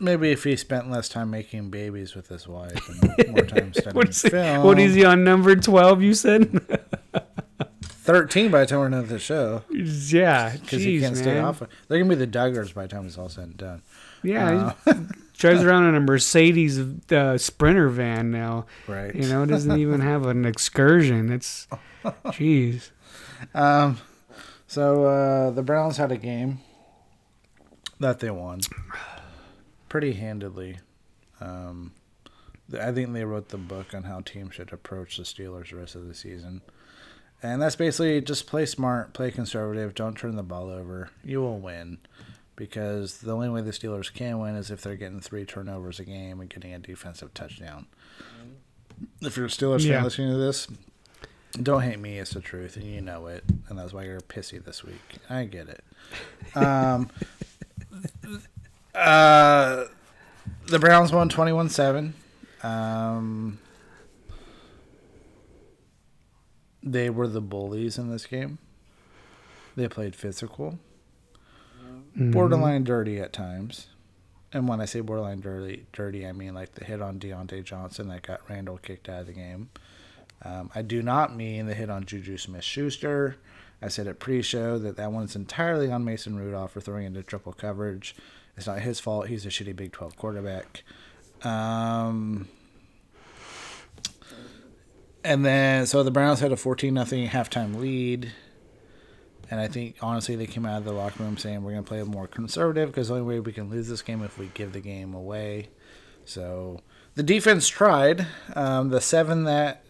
Maybe 0.00 0.30
if 0.30 0.44
he 0.44 0.54
spent 0.56 0.90
less 0.90 1.08
time 1.08 1.30
making 1.30 1.70
babies 1.70 2.14
with 2.14 2.28
his 2.28 2.46
wife 2.46 2.88
and 2.88 3.28
more 3.34 3.44
time 3.44 3.72
studying 3.74 3.96
What's 3.96 4.22
film. 4.22 4.64
what 4.64 4.78
is 4.78 4.94
he 4.94 5.04
on 5.04 5.24
number 5.24 5.56
twelve? 5.56 6.02
You 6.02 6.14
said, 6.14 6.60
13 7.82 8.50
by 8.50 8.60
the 8.60 8.66
time 8.66 8.78
we're 8.78 8.88
done 8.88 9.00
with 9.02 9.10
the 9.10 9.18
show. 9.18 9.62
yeah, 9.70 10.56
Because 10.56 10.82
he 10.82 11.00
can't 11.00 11.16
stay 11.16 11.38
off. 11.38 11.60
Of, 11.60 11.68
they're 11.88 11.98
going 11.98 12.08
to 12.10 12.16
be 12.16 12.24
the 12.24 12.30
Duggars 12.30 12.72
by 12.72 12.82
the 12.82 12.88
time 12.88 13.06
it's 13.06 13.18
all 13.18 13.28
said 13.28 13.44
and 13.44 13.56
done. 13.56 13.82
Yeah, 14.22 14.72
Uh, 14.86 14.94
he 14.94 15.00
drives 15.38 15.62
around 15.62 15.88
in 15.88 15.94
a 15.94 16.00
Mercedes 16.00 16.80
uh, 17.12 17.36
Sprinter 17.36 17.88
van 17.88 18.30
now. 18.30 18.66
right. 18.86 19.14
You 19.14 19.28
know, 19.28 19.44
doesn't 19.46 19.78
even 19.78 20.00
have 20.00 20.24
an 20.26 20.44
excursion. 20.46 21.30
It's, 21.30 21.68
jeez. 22.04 22.90
Um, 23.54 23.98
so 24.66 25.04
uh, 25.04 25.50
the 25.50 25.62
Browns 25.62 25.98
had 25.98 26.10
a 26.10 26.16
game 26.16 26.60
that 28.00 28.20
they 28.20 28.30
won 28.30 28.60
pretty 29.88 30.12
handedly. 30.14 30.78
Um, 31.40 31.92
I 32.78 32.92
think 32.92 33.12
they 33.12 33.24
wrote 33.24 33.48
the 33.48 33.56
book 33.56 33.94
on 33.94 34.02
how 34.04 34.20
teams 34.20 34.54
should 34.56 34.72
approach 34.72 35.16
the 35.16 35.22
Steelers 35.22 35.70
the 35.70 35.76
rest 35.76 35.94
of 35.94 36.06
the 36.06 36.14
season. 36.14 36.60
And 37.42 37.62
that's 37.62 37.76
basically 37.76 38.20
just 38.20 38.46
play 38.46 38.66
smart, 38.66 39.12
play 39.14 39.30
conservative, 39.30 39.94
don't 39.94 40.16
turn 40.18 40.36
the 40.36 40.42
ball 40.42 40.68
over. 40.70 41.10
You 41.24 41.40
will 41.40 41.58
win. 41.58 41.98
Because 42.56 43.18
the 43.18 43.32
only 43.32 43.48
way 43.48 43.60
the 43.62 43.70
Steelers 43.70 44.12
can 44.12 44.40
win 44.40 44.56
is 44.56 44.70
if 44.72 44.80
they're 44.82 44.96
getting 44.96 45.20
three 45.20 45.44
turnovers 45.44 46.00
a 46.00 46.04
game 46.04 46.40
and 46.40 46.50
getting 46.50 46.74
a 46.74 46.78
defensive 46.80 47.32
touchdown. 47.32 47.86
If 49.20 49.36
you're 49.36 49.46
a 49.46 49.48
Steelers 49.48 49.84
Yeah. 49.84 49.94
fan 49.94 50.04
listening 50.04 50.30
to 50.32 50.36
this, 50.38 50.66
don't 51.62 51.82
hate 51.82 52.00
me. 52.00 52.18
It's 52.18 52.32
the 52.32 52.40
truth, 52.40 52.74
and 52.76 52.84
you 52.84 53.00
know 53.00 53.28
it, 53.28 53.44
and 53.68 53.78
that's 53.78 53.92
why 53.92 54.02
you're 54.04 54.20
pissy 54.20 54.62
this 54.62 54.82
week. 54.84 55.18
I 55.30 55.44
get 55.44 55.68
it. 55.68 55.84
Um, 56.56 57.10
uh, 58.98 59.84
the 60.66 60.78
Browns 60.78 61.12
won 61.12 61.28
21-7. 61.28 62.12
Um, 62.62 63.58
they 66.82 67.10
were 67.10 67.28
the 67.28 67.40
bullies 67.40 67.98
in 67.98 68.10
this 68.10 68.26
game. 68.26 68.58
They 69.76 69.88
played 69.88 70.14
physical, 70.16 70.78
Mm-hmm. 72.16 72.32
borderline 72.32 72.82
dirty 72.84 73.20
at 73.20 73.32
times. 73.32 73.86
And 74.52 74.66
when 74.66 74.80
I 74.80 74.86
say 74.86 75.00
borderline 75.00 75.40
dirty, 75.40 75.86
dirty, 75.92 76.26
I 76.26 76.32
mean 76.32 76.52
like 76.54 76.74
the 76.74 76.84
hit 76.84 77.00
on 77.00 77.20
Diontae 77.20 77.62
Johnson 77.62 78.08
that 78.08 78.22
got 78.22 78.40
Randall 78.48 78.78
kicked 78.78 79.08
out 79.08 79.20
of 79.20 79.26
the 79.28 79.34
game. 79.34 79.68
Um, 80.42 80.70
I 80.74 80.82
do 80.82 81.00
not 81.02 81.36
mean 81.36 81.66
the 81.66 81.74
hit 81.74 81.90
on 81.90 82.04
Juju 82.06 82.36
Smith 82.38 82.64
Schuster. 82.64 83.36
I 83.80 83.86
said 83.88 84.08
at 84.08 84.18
pre 84.18 84.42
show 84.42 84.78
that 84.78 84.96
that 84.96 85.12
one's 85.12 85.36
entirely 85.36 85.92
on 85.92 86.04
Mason 86.04 86.36
Rudolph 86.36 86.72
for 86.72 86.80
throwing 86.80 87.04
into 87.04 87.22
triple 87.22 87.52
coverage. 87.52 88.16
It's 88.58 88.66
not 88.66 88.80
his 88.80 88.98
fault. 88.98 89.28
He's 89.28 89.46
a 89.46 89.50
shitty 89.50 89.76
Big 89.76 89.92
12 89.92 90.16
quarterback. 90.16 90.82
Um, 91.44 92.48
and 95.22 95.44
then, 95.44 95.86
so 95.86 96.02
the 96.02 96.10
Browns 96.10 96.40
had 96.40 96.50
a 96.50 96.56
14 96.56 96.92
nothing 96.92 97.28
halftime 97.28 97.78
lead. 97.78 98.32
And 99.48 99.60
I 99.60 99.68
think, 99.68 99.96
honestly, 100.02 100.34
they 100.34 100.46
came 100.46 100.66
out 100.66 100.78
of 100.78 100.84
the 100.84 100.92
locker 100.92 101.22
room 101.22 101.36
saying 101.36 101.62
we're 101.62 101.70
going 101.70 101.84
to 101.84 101.88
play 101.88 102.00
a 102.00 102.04
more 102.04 102.26
conservative 102.26 102.90
because 102.90 103.08
the 103.08 103.14
only 103.14 103.26
way 103.26 103.38
we 103.38 103.52
can 103.52 103.70
lose 103.70 103.88
this 103.88 104.02
game 104.02 104.24
if 104.24 104.36
we 104.36 104.50
give 104.54 104.72
the 104.72 104.80
game 104.80 105.14
away. 105.14 105.68
So 106.24 106.80
the 107.14 107.22
defense 107.22 107.68
tried. 107.68 108.26
Um, 108.56 108.88
the 108.88 109.00
seven 109.00 109.44
that 109.44 109.84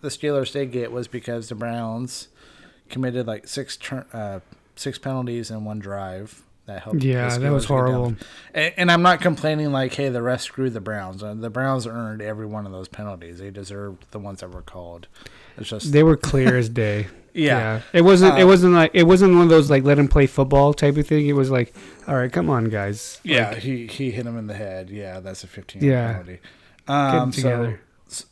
the 0.00 0.08
Steelers 0.10 0.52
did 0.52 0.70
get 0.70 0.92
was 0.92 1.08
because 1.08 1.48
the 1.48 1.56
Browns 1.56 2.28
committed 2.88 3.26
like 3.26 3.48
six 3.48 3.76
turn, 3.76 4.06
uh, 4.12 4.38
six 4.76 4.96
penalties 4.96 5.50
in 5.50 5.64
one 5.64 5.80
drive. 5.80 6.44
That 6.66 6.82
helped. 6.82 7.02
Yeah, 7.02 7.36
that 7.36 7.50
was 7.52 7.66
Steelers 7.66 7.68
get 7.68 7.68
down. 7.68 7.84
horrible. 7.92 8.16
And, 8.54 8.74
and 8.76 8.92
I'm 8.92 9.02
not 9.02 9.20
complaining 9.20 9.72
like, 9.72 9.94
hey, 9.94 10.08
the 10.10 10.22
rest 10.22 10.44
screwed 10.44 10.74
the 10.74 10.80
Browns. 10.80 11.22
Uh, 11.22 11.34
The 11.34 11.50
Browns 11.50 11.86
earned 11.88 12.22
every 12.22 12.46
one 12.46 12.66
of 12.66 12.72
those 12.72 12.86
penalties. 12.88 13.38
They 13.40 13.50
deserved 13.50 14.04
the 14.12 14.20
ones 14.20 14.40
that 14.40 14.50
were 14.52 14.62
called. 14.62 15.08
It's 15.56 15.68
just 15.68 15.90
They 15.92 16.02
were 16.04 16.16
clear 16.16 16.56
as 16.56 16.68
day. 16.68 17.06
Yeah. 17.34 17.80
It 17.94 18.02
wasn't. 18.02 18.38
it 18.38 18.42
Uh, 18.42 18.46
wasn't 18.46 18.74
like 18.74 18.90
it 18.92 19.04
wasn't 19.04 19.32
one 19.32 19.44
of 19.44 19.48
those 19.48 19.70
like 19.70 19.84
let 19.84 19.98
him 19.98 20.06
play 20.06 20.26
football 20.26 20.74
type 20.74 20.98
of 20.98 21.06
thing. 21.06 21.26
It 21.28 21.32
was 21.32 21.50
like, 21.50 21.74
all 22.06 22.14
right, 22.14 22.30
come 22.30 22.50
on, 22.50 22.66
guys. 22.66 23.20
Yeah, 23.24 23.48
Like, 23.48 23.58
he 23.60 23.86
he 23.86 24.10
hit 24.10 24.26
him 24.26 24.36
in 24.36 24.48
the 24.48 24.54
head. 24.54 24.90
Yeah, 24.90 25.18
that's 25.20 25.42
a 25.42 25.46
15 25.46 25.82
Yeah. 25.82 26.12
penalty. 26.12 26.40
get 26.86 26.94
Um, 26.94 27.30
together. 27.30 27.80
So, 28.06 28.26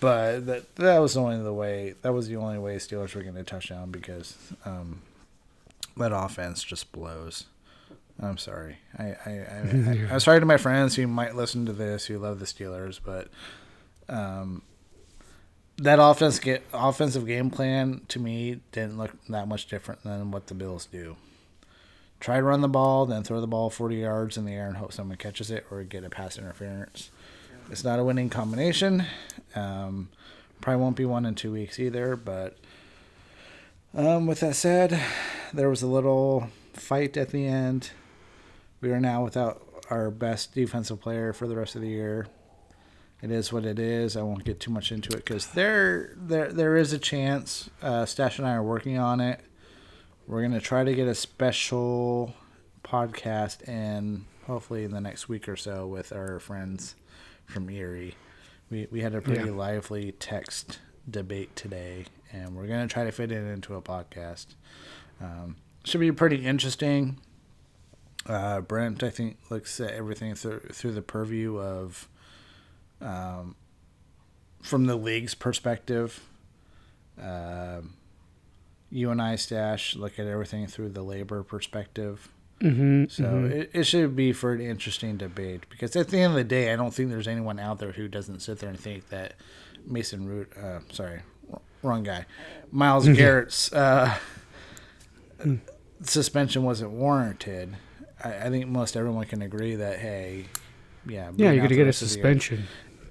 but 0.00 0.44
that 0.44 0.76
that 0.76 0.98
was 0.98 1.14
the 1.14 1.22
only 1.22 1.42
the 1.42 1.50
way. 1.54 1.94
That 2.02 2.12
was 2.12 2.28
the 2.28 2.36
only 2.36 2.58
way 2.58 2.76
Steelers 2.76 3.14
were 3.14 3.22
getting 3.22 3.38
a 3.38 3.42
touchdown 3.42 3.90
because 3.90 4.36
um, 4.66 5.00
that 5.96 6.12
offense 6.12 6.62
just 6.62 6.92
blows. 6.92 7.46
I'm 8.22 8.38
sorry. 8.38 8.78
I 8.98 9.04
I, 9.04 9.30
I, 9.30 9.34
I 10.08 10.08
I'm 10.12 10.20
sorry 10.20 10.40
to 10.40 10.46
my 10.46 10.56
friends 10.56 10.96
who 10.96 11.06
might 11.06 11.34
listen 11.34 11.66
to 11.66 11.72
this 11.72 12.06
who 12.06 12.18
love 12.18 12.38
the 12.38 12.46
Steelers, 12.46 13.00
but 13.04 13.28
um, 14.08 14.62
that 15.78 15.98
offense 16.00 16.38
get 16.38 16.64
offensive 16.72 17.26
game 17.26 17.50
plan 17.50 18.02
to 18.08 18.18
me 18.18 18.60
didn't 18.70 18.98
look 18.98 19.12
that 19.28 19.48
much 19.48 19.66
different 19.66 20.02
than 20.04 20.30
what 20.30 20.46
the 20.46 20.54
Bills 20.54 20.86
do. 20.86 21.16
Try 22.20 22.36
to 22.36 22.42
run 22.44 22.60
the 22.60 22.68
ball, 22.68 23.04
then 23.04 23.24
throw 23.24 23.40
the 23.40 23.48
ball 23.48 23.68
40 23.68 23.96
yards 23.96 24.36
in 24.36 24.44
the 24.44 24.52
air 24.52 24.68
and 24.68 24.76
hope 24.76 24.92
someone 24.92 25.16
catches 25.16 25.50
it 25.50 25.66
or 25.72 25.82
get 25.82 26.04
a 26.04 26.10
pass 26.10 26.38
interference. 26.38 27.10
It's 27.68 27.82
not 27.82 27.98
a 27.98 28.04
winning 28.04 28.30
combination. 28.30 29.06
Um, 29.56 30.08
probably 30.60 30.80
won't 30.82 30.96
be 30.96 31.04
one 31.04 31.26
in 31.26 31.34
two 31.34 31.50
weeks 31.50 31.80
either. 31.80 32.14
But 32.14 32.58
um, 33.92 34.26
with 34.26 34.40
that 34.40 34.54
said, 34.54 35.00
there 35.52 35.68
was 35.68 35.82
a 35.82 35.88
little 35.88 36.48
fight 36.74 37.16
at 37.16 37.30
the 37.30 37.46
end. 37.46 37.90
We 38.82 38.90
are 38.90 39.00
now 39.00 39.24
without 39.24 39.62
our 39.90 40.10
best 40.10 40.54
defensive 40.54 41.00
player 41.00 41.32
for 41.32 41.46
the 41.46 41.56
rest 41.56 41.74
of 41.76 41.80
the 41.82 41.88
year. 41.88 42.26
It 43.22 43.30
is 43.30 43.52
what 43.52 43.64
it 43.64 43.78
is. 43.78 44.16
I 44.16 44.22
won't 44.22 44.44
get 44.44 44.58
too 44.60 44.70
much 44.72 44.90
into 44.92 45.10
it 45.16 45.24
because 45.24 45.46
there, 45.52 46.12
there, 46.16 46.52
there 46.52 46.76
is 46.76 46.92
a 46.92 46.98
chance. 46.98 47.70
Uh, 47.80 48.04
Stash 48.04 48.38
and 48.38 48.46
I 48.48 48.54
are 48.54 48.62
working 48.62 48.98
on 48.98 49.20
it. 49.20 49.40
We're 50.26 50.42
gonna 50.42 50.60
try 50.60 50.82
to 50.84 50.92
get 50.94 51.06
a 51.08 51.14
special 51.14 52.34
podcast 52.84 53.66
in 53.68 54.24
hopefully 54.46 54.82
in 54.84 54.90
the 54.90 55.00
next 55.00 55.28
week 55.28 55.48
or 55.48 55.56
so 55.56 55.86
with 55.86 56.12
our 56.12 56.38
friends 56.40 56.94
from 57.46 57.70
Erie. 57.70 58.16
We 58.70 58.88
we 58.90 59.00
had 59.02 59.14
a 59.14 59.20
pretty 59.20 59.44
Yeah. 59.48 59.54
lively 59.54 60.12
text 60.12 60.80
debate 61.08 61.54
today, 61.56 62.06
and 62.32 62.56
we're 62.56 62.66
gonna 62.66 62.88
try 62.88 63.04
to 63.04 63.12
fit 63.12 63.30
it 63.32 63.44
into 63.52 63.74
a 63.74 63.82
podcast. 63.82 64.46
Um, 65.20 65.56
should 65.84 66.00
be 66.00 66.10
pretty 66.12 66.44
interesting. 66.46 67.18
Uh, 68.26 68.60
Brent, 68.60 69.02
I 69.02 69.10
think, 69.10 69.38
looks 69.50 69.80
at 69.80 69.90
everything 69.92 70.34
through 70.34 70.60
through 70.72 70.92
the 70.92 71.02
purview 71.02 71.58
of, 71.58 72.08
um, 73.00 73.56
from 74.62 74.86
the 74.86 74.96
league's 74.96 75.34
perspective. 75.34 76.20
Um, 77.20 77.94
you 78.90 79.10
and 79.10 79.20
I, 79.20 79.36
Stash, 79.36 79.96
look 79.96 80.18
at 80.18 80.26
everything 80.26 80.66
through 80.66 80.90
the 80.90 81.02
labor 81.02 81.42
perspective. 81.42 82.28
mhm, 82.60 83.10
So 83.10 83.24
mhm. 83.24 83.50
it, 83.50 83.70
it 83.72 83.84
should 83.84 84.14
be 84.14 84.32
for 84.32 84.52
an 84.52 84.60
interesting 84.60 85.16
debate 85.16 85.64
because 85.68 85.96
at 85.96 86.08
the 86.08 86.18
end 86.18 86.32
of 86.32 86.36
the 86.36 86.44
day, 86.44 86.72
I 86.72 86.76
don't 86.76 86.92
think 86.94 87.10
there's 87.10 87.26
anyone 87.28 87.58
out 87.58 87.78
there 87.78 87.92
who 87.92 88.06
doesn't 88.06 88.40
sit 88.40 88.58
there 88.60 88.70
and 88.70 88.78
think 88.78 89.08
that 89.08 89.34
Mason 89.86 90.26
Root, 90.28 90.52
uh, 90.56 90.80
sorry, 90.92 91.22
wrong 91.82 92.02
guy, 92.04 92.26
Myles 92.70 93.08
Garrett's 93.16 93.72
uh, 93.72 94.14
suspension 96.02 96.62
wasn't 96.62 96.90
warranted. 96.92 97.76
I, 98.24 98.46
I 98.46 98.50
think 98.50 98.66
most 98.68 98.96
everyone 98.96 99.24
can 99.26 99.42
agree 99.42 99.76
that 99.76 99.98
hey, 99.98 100.46
yeah, 101.06 101.30
yeah, 101.36 101.50
you're 101.52 101.62
gonna 101.64 101.74
get 101.76 101.82
a 101.82 101.84
rest 101.86 102.02
of 102.02 102.08
the 102.08 102.14
year- 102.14 102.22
suspension, 102.24 102.64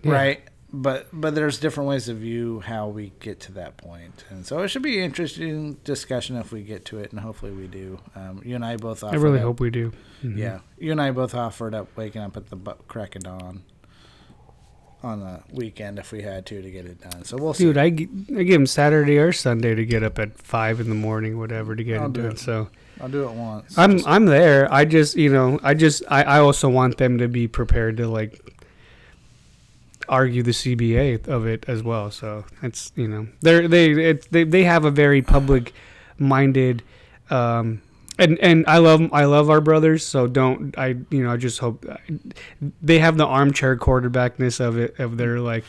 Yeah. 0.03 0.11
right? 0.11 0.39
But 0.73 1.07
but 1.11 1.35
there's 1.35 1.59
different 1.59 1.89
ways 1.89 2.05
to 2.05 2.13
view 2.13 2.61
how 2.61 2.87
we 2.87 3.11
get 3.19 3.41
to 3.41 3.51
that 3.53 3.75
point, 3.75 4.23
and 4.29 4.45
so 4.45 4.59
it 4.59 4.69
should 4.69 4.81
be 4.83 4.99
an 4.99 5.03
interesting 5.03 5.73
discussion 5.83 6.37
if 6.37 6.53
we 6.53 6.61
get 6.63 6.85
to 6.85 6.99
it, 6.99 7.11
and 7.11 7.19
hopefully 7.19 7.51
we 7.51 7.67
do. 7.67 7.99
Um, 8.15 8.41
you 8.45 8.55
and 8.55 8.63
I 8.63 8.77
both. 8.77 9.03
I 9.03 9.15
really 9.15 9.39
up- 9.39 9.43
hope 9.43 9.59
we 9.59 9.69
do. 9.69 9.91
Mhm. 10.23 10.37
Yeah, 10.37 10.59
you 10.79 10.91
and 10.93 11.01
I 11.01 11.11
both 11.11 11.35
offered 11.35 11.75
up 11.75 11.89
waking 11.97 12.21
up 12.21 12.37
at 12.37 12.47
the 12.49 12.55
crack 12.87 13.17
of 13.17 13.23
dawn 13.23 13.63
on 15.03 15.19
the 15.19 15.41
weekend 15.51 15.97
if 15.99 16.11
we 16.13 16.21
had 16.21 16.45
to 16.45 16.61
to 16.61 16.71
get 16.71 16.85
it 16.85 17.01
done. 17.01 17.23
So 17.25 17.35
we'll 17.35 17.53
see. 17.53 17.65
Dude, 17.65 17.77
I, 17.77 17.85
I 17.85 18.43
give 18.43 18.49
him 18.61 18.67
Saturday 18.67 19.17
or 19.17 19.33
Sunday 19.33 19.73
to 19.75 19.83
get 19.85 20.03
up 20.03 20.19
at 20.19 20.37
five 20.37 20.79
in 20.79 20.87
the 20.89 20.95
morning, 20.95 21.37
whatever, 21.37 21.75
to 21.75 21.83
get 21.83 21.99
I'll 21.99 22.05
it 22.07 22.13
do 22.13 22.21
done. 22.21 22.37
So 22.37 22.69
I'll 22.99 23.09
do 23.09 23.23
it 23.27 23.31
once. 23.31 23.77
I'm 23.77 23.93
Just- 23.93 24.07
I'm 24.07 24.25
there. 24.25 24.71
I 24.73 24.85
just 24.85 25.15
you 25.15 25.31
know 25.31 25.59
I 25.63 25.73
just 25.73 26.03
I, 26.09 26.23
I 26.23 26.39
also 26.39 26.69
want 26.69 26.97
them 26.97 27.17
to 27.19 27.27
be 27.27 27.47
prepared 27.47 27.97
to 27.97 28.07
like 28.07 28.39
argue 30.09 30.43
the 30.43 30.51
CBA 30.51 31.27
of 31.27 31.45
it 31.47 31.65
as 31.67 31.83
well. 31.83 32.11
So 32.11 32.45
it's 32.61 32.91
you 32.95 33.07
know 33.07 33.27
they're 33.41 33.67
they 33.67 33.91
it, 33.91 34.31
they 34.31 34.43
they 34.43 34.63
have 34.63 34.85
a 34.85 34.91
very 34.91 35.21
public 35.21 35.73
minded. 36.17 36.83
Um, 37.29 37.81
and, 38.19 38.37
and 38.39 38.65
I 38.67 38.77
love 38.79 39.01
I 39.13 39.25
love 39.25 39.49
our 39.49 39.61
brothers, 39.61 40.05
so 40.05 40.27
don't 40.27 40.77
I 40.77 40.97
you 41.09 41.23
know 41.23 41.31
I 41.31 41.37
just 41.37 41.59
hope 41.59 41.85
they 42.81 42.99
have 42.99 43.17
the 43.17 43.25
armchair 43.25 43.77
quarterbackness 43.77 44.59
of 44.59 44.77
it 44.77 44.99
of 44.99 45.17
their 45.17 45.39
like 45.39 45.63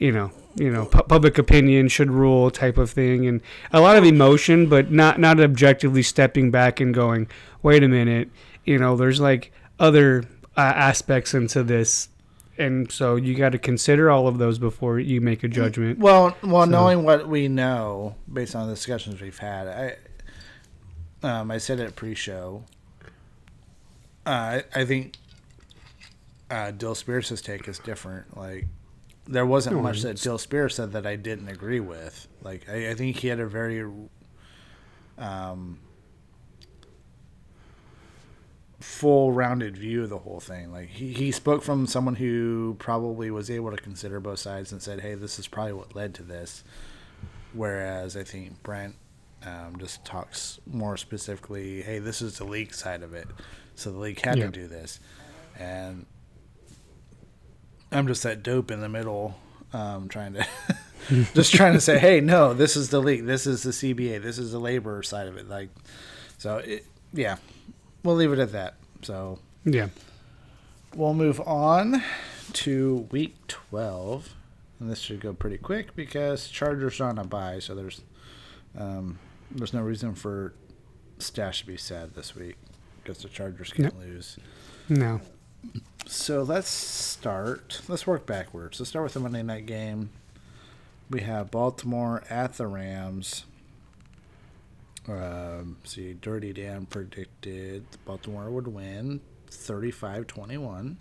you 0.00 0.10
know 0.10 0.32
you 0.56 0.68
know 0.68 0.86
pu- 0.86 1.04
public 1.04 1.38
opinion 1.38 1.86
should 1.86 2.10
rule 2.10 2.50
type 2.50 2.76
of 2.76 2.90
thing 2.90 3.26
and 3.28 3.40
a 3.72 3.80
lot 3.80 3.96
of 3.96 4.02
emotion 4.04 4.68
but 4.68 4.90
not 4.90 5.20
not 5.20 5.38
objectively 5.38 6.02
stepping 6.02 6.50
back 6.50 6.80
and 6.80 6.92
going 6.92 7.28
wait 7.62 7.84
a 7.84 7.88
minute 7.88 8.28
you 8.64 8.76
know 8.76 8.96
there's 8.96 9.20
like 9.20 9.52
other 9.78 10.24
uh, 10.56 10.60
aspects 10.60 11.32
into 11.34 11.62
this 11.62 12.08
and 12.58 12.90
so 12.90 13.14
you 13.16 13.34
got 13.34 13.52
to 13.52 13.58
consider 13.58 14.10
all 14.10 14.26
of 14.26 14.38
those 14.38 14.58
before 14.58 14.98
you 14.98 15.20
make 15.20 15.44
a 15.44 15.48
judgment 15.48 15.98
well, 15.98 16.36
well, 16.42 16.66
So- 16.66 16.70
knowing 16.70 17.04
what 17.04 17.28
we 17.28 17.46
know 17.48 18.16
based 18.30 18.56
on 18.56 18.66
the 18.68 18.74
discussions 18.74 19.20
we've 19.20 19.38
had, 19.38 19.68
I 19.68 19.96
um, 21.22 21.50
I 21.50 21.58
said 21.58 21.80
it 21.80 21.96
pre-show. 21.96 22.64
Uh, 24.26 24.30
I, 24.30 24.64
I 24.74 24.84
think 24.86 25.16
uh, 26.50 26.70
Dill 26.70 26.94
Spears' 26.94 27.40
take 27.42 27.68
is 27.68 27.78
different. 27.78 28.36
Like 28.36 28.66
there 29.30 29.46
wasn't 29.46 29.76
No, 29.76 29.82
much 29.82 30.02
that 30.02 30.16
Dill 30.20 30.38
Spears 30.38 30.74
said 30.74 30.92
that 30.92 31.06
I 31.06 31.16
didn't 31.16 31.48
agree 31.48 31.80
with. 31.80 32.28
Like 32.42 32.68
I, 32.68 32.90
I 32.90 32.94
think 32.94 33.16
he 33.16 33.28
had 33.28 33.40
a 33.40 33.46
very 33.46 33.88
um, 35.18 35.78
full 38.80 39.32
rounded 39.32 39.76
view 39.76 40.02
of 40.04 40.10
the 40.10 40.18
whole 40.18 40.40
thing. 40.40 40.72
Like 40.72 40.88
he, 40.88 41.12
he 41.12 41.30
spoke 41.30 41.62
from 41.62 41.86
someone 41.86 42.16
who 42.16 42.76
probably 42.78 43.30
was 43.30 43.50
able 43.50 43.70
to 43.70 43.76
consider 43.76 44.20
both 44.20 44.38
sides 44.38 44.72
and 44.72 44.82
said, 44.82 45.00
Hey, 45.00 45.14
this 45.14 45.38
is 45.38 45.46
probably 45.46 45.74
what 45.74 45.94
led 45.94 46.14
to 46.14 46.22
this. 46.22 46.64
Whereas 47.52 48.16
I 48.16 48.22
think 48.24 48.62
Brent 48.62 48.94
um, 49.44 49.76
just 49.78 50.04
talks 50.04 50.60
more 50.66 50.96
specifically, 50.96 51.82
hey, 51.82 51.98
this 51.98 52.22
is 52.22 52.38
the 52.38 52.44
league 52.44 52.72
side 52.74 53.02
of 53.02 53.12
it. 53.14 53.26
So 53.74 53.90
the 53.90 53.98
league 53.98 54.20
had 54.20 54.38
Yeah. 54.38 54.46
to 54.46 54.50
do 54.50 54.66
this. 54.66 55.00
And 55.58 56.06
I'm 57.92 58.06
just 58.06 58.22
that 58.22 58.42
dope 58.42 58.70
in 58.70 58.80
the 58.80 58.88
middle, 58.88 59.36
um, 59.72 60.08
trying 60.08 60.34
to 60.34 60.46
just 61.34 61.54
trying 61.54 61.74
to 61.74 61.80
say, 61.80 61.98
hey, 61.98 62.20
no, 62.20 62.54
this 62.54 62.76
is 62.76 62.90
the 62.90 63.00
league, 63.00 63.26
this 63.26 63.46
is 63.46 63.62
the 63.62 63.70
CBA, 63.70 64.22
this 64.22 64.38
is 64.38 64.52
the 64.52 64.60
labor 64.60 65.02
side 65.02 65.26
of 65.26 65.36
it. 65.36 65.48
Like, 65.48 65.70
so 66.38 66.58
it, 66.58 66.86
yeah, 67.12 67.36
we'll 68.04 68.16
leave 68.16 68.32
it 68.32 68.38
at 68.38 68.52
that. 68.52 68.74
So 69.02 69.38
yeah 69.64 69.88
we'll 70.94 71.14
move 71.14 71.40
on 71.40 72.02
to 72.52 73.08
week 73.10 73.36
12 73.48 74.34
and 74.78 74.90
this 74.90 74.98
should 74.98 75.20
go 75.20 75.32
pretty 75.32 75.58
quick 75.58 75.94
because 75.94 76.48
chargers 76.48 77.00
are 77.00 77.08
on 77.08 77.18
a 77.18 77.24
buy, 77.24 77.58
so 77.58 77.74
there's 77.74 78.00
um, 78.78 79.18
there's 79.50 79.74
no 79.74 79.82
reason 79.82 80.14
for 80.14 80.54
stash 81.18 81.60
to 81.60 81.66
be 81.66 81.76
sad 81.76 82.14
this 82.14 82.34
week 82.34 82.56
because 83.02 83.18
the 83.18 83.28
chargers 83.28 83.72
can't 83.72 83.98
lose 83.98 84.38
no 84.88 85.20
so 86.06 86.42
let's 86.42 86.68
start 86.68 87.80
let's 87.88 88.06
work 88.06 88.26
backwards 88.26 88.80
let's 88.80 88.90
start 88.90 89.04
with 89.04 89.14
the 89.14 89.20
monday 89.20 89.42
night 89.42 89.66
game 89.66 90.10
we 91.10 91.20
have 91.22 91.50
Baltimore 91.50 92.22
at 92.30 92.54
the 92.54 92.68
Rams. 92.68 93.44
Um, 95.08 95.76
see, 95.82 96.14
Dirty 96.14 96.52
Dan 96.52 96.86
predicted 96.86 97.84
Baltimore 98.04 98.48
would 98.48 98.68
win 98.68 99.20
35 99.48 100.28
21. 100.28 100.98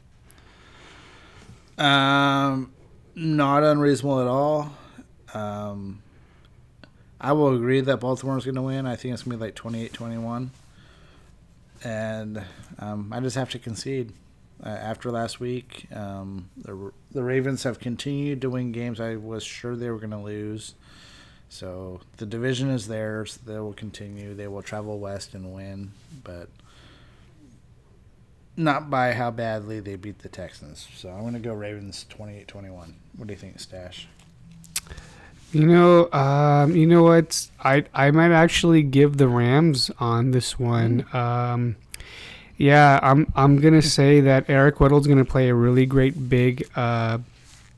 Um, 1.77 2.71
not 3.15 3.63
unreasonable 3.63 4.19
at 4.19 4.27
all. 4.27 4.73
Um, 5.33 6.01
I 7.21 7.33
will 7.33 7.55
agree 7.55 7.81
that 7.81 7.99
Baltimore's 7.99 8.45
going 8.45 8.55
to 8.55 8.62
win. 8.63 8.88
I 8.88 8.95
think 8.95 9.13
it's 9.13 9.23
going 9.23 9.38
to 9.38 9.38
be 9.38 9.47
like 9.47 9.55
28 9.55 9.93
21. 9.93 10.51
And 11.83 12.43
um, 12.79 13.13
I 13.13 13.19
just 13.19 13.35
have 13.35 13.51
to 13.51 13.59
concede. 13.59 14.12
Uh, 14.63 14.69
after 14.69 15.10
last 15.10 15.39
week, 15.39 15.88
um, 15.95 16.50
the, 16.58 16.91
the 17.12 17.24
Ravens 17.24 17.63
have 17.63 17.80
continued 17.80 18.41
to 18.41 18.50
win 18.50 18.72
games 18.72 19.00
I 19.00 19.15
was 19.15 19.43
sure 19.43 19.76
they 19.76 19.89
were 19.89 20.00
going 20.00 20.10
to 20.12 20.17
lose. 20.17 20.76
So 21.48 22.02
the 22.17 22.26
division 22.26 22.69
is 22.69 22.88
theirs. 22.88 23.39
They 23.45 23.60
will 23.60 23.74
continue. 23.74 24.36
They 24.36 24.48
will 24.48 24.62
travel 24.62 25.00
west 25.00 25.34
and 25.34 25.54
win, 25.54 25.91
but 26.24 26.50
not 28.58 28.89
by 28.89 29.13
how 29.13 29.32
badly 29.32 29.80
they 29.80 29.95
beat 29.95 30.19
the 30.19 30.30
Texans. 30.30 30.88
So 30.95 31.10
I'm 31.10 31.22
going 31.22 31.34
to 31.34 31.39
go 31.39 31.54
Ravens 31.54 32.06
28-21. 32.10 32.93
What 33.15 33.28
do 33.28 33.34
you 33.34 33.39
think, 33.39 33.60
Stash? 33.60 34.08
You 35.52 35.65
know, 35.65 36.12
um, 36.12 36.76
you 36.76 36.86
know 36.86 37.02
what? 37.02 37.50
I 37.63 37.84
I 37.91 38.12
might 38.12 38.32
actually 38.32 38.84
give 38.84 39.17
the 39.17 39.28
Rams 39.28 39.89
on 40.00 40.30
this 40.30 40.60
one. 40.60 41.06
Um, 41.12 41.76
yeah, 42.60 43.00
I'm 43.02 43.32
I'm 43.36 43.60
gonna 43.60 43.82
say 43.82 44.19
that 44.19 44.50
Eric 44.50 44.82
Weddle's 44.82 45.08
gonna 45.08 45.26
play 45.26 45.48
a 45.48 45.56
really 45.56 45.86
great 45.86 46.30
big 46.30 46.69
uh, 46.76 47.17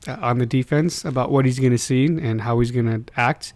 on 0.06 0.38
the 0.38 0.46
defense 0.46 1.04
about 1.04 1.30
what 1.30 1.44
he's 1.46 1.60
gonna 1.60 1.78
see 1.78 2.06
and 2.06 2.40
how 2.40 2.58
he's 2.58 2.72
gonna 2.72 3.02
act 3.16 3.54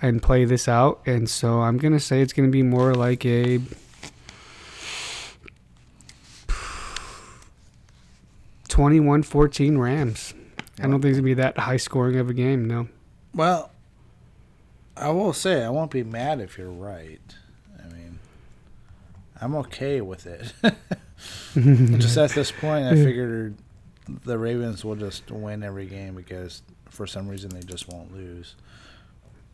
and 0.00 0.22
play 0.22 0.46
this 0.46 0.66
out. 0.66 1.02
And 1.04 1.28
so 1.28 1.60
I'm 1.60 1.76
gonna 1.76 2.00
say 2.00 2.22
it's 2.22 2.32
gonna 2.32 2.48
be 2.48 2.62
more 2.62 2.94
like 2.94 3.26
a 3.26 3.60
twenty-one 8.68 9.22
fourteen 9.24 9.76
Rams. 9.76 10.32
I 10.78 10.84
don't 10.84 11.02
think 11.02 11.10
it's 11.10 11.18
gonna 11.18 11.26
be 11.26 11.34
that 11.34 11.58
high 11.58 11.76
scoring 11.76 12.16
of 12.16 12.30
a 12.30 12.34
game. 12.34 12.66
No. 12.66 12.88
Well, 13.34 13.70
I 14.96 15.10
will 15.10 15.34
say 15.34 15.62
I 15.62 15.68
won't 15.68 15.90
be 15.90 16.02
mad 16.02 16.40
if 16.40 16.56
you're 16.56 16.70
right. 16.70 17.20
I'm 19.42 19.54
okay 19.56 20.00
with 20.00 20.26
it. 20.26 20.52
just 22.00 22.16
at 22.16 22.30
this 22.30 22.50
point, 22.52 22.86
I 22.86 22.94
figured 22.94 23.56
the 24.24 24.38
Ravens 24.38 24.84
will 24.84 24.96
just 24.96 25.30
win 25.30 25.62
every 25.62 25.86
game 25.86 26.14
because 26.14 26.62
for 26.88 27.06
some 27.06 27.28
reason 27.28 27.50
they 27.50 27.60
just 27.60 27.88
won't 27.88 28.14
lose. 28.14 28.54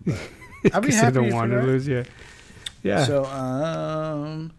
But 0.05 0.16
I'd 0.74 0.81
be 0.83 0.88
'Cause 0.88 0.88
they 0.88 0.92
happy 0.96 1.14
don't 1.14 1.33
want 1.35 1.53
to 1.53 1.62
lose. 1.62 1.88
Yeah. 1.88 2.05
Yeah. 2.83 3.05
So, 3.05 3.24
um, 3.24 4.53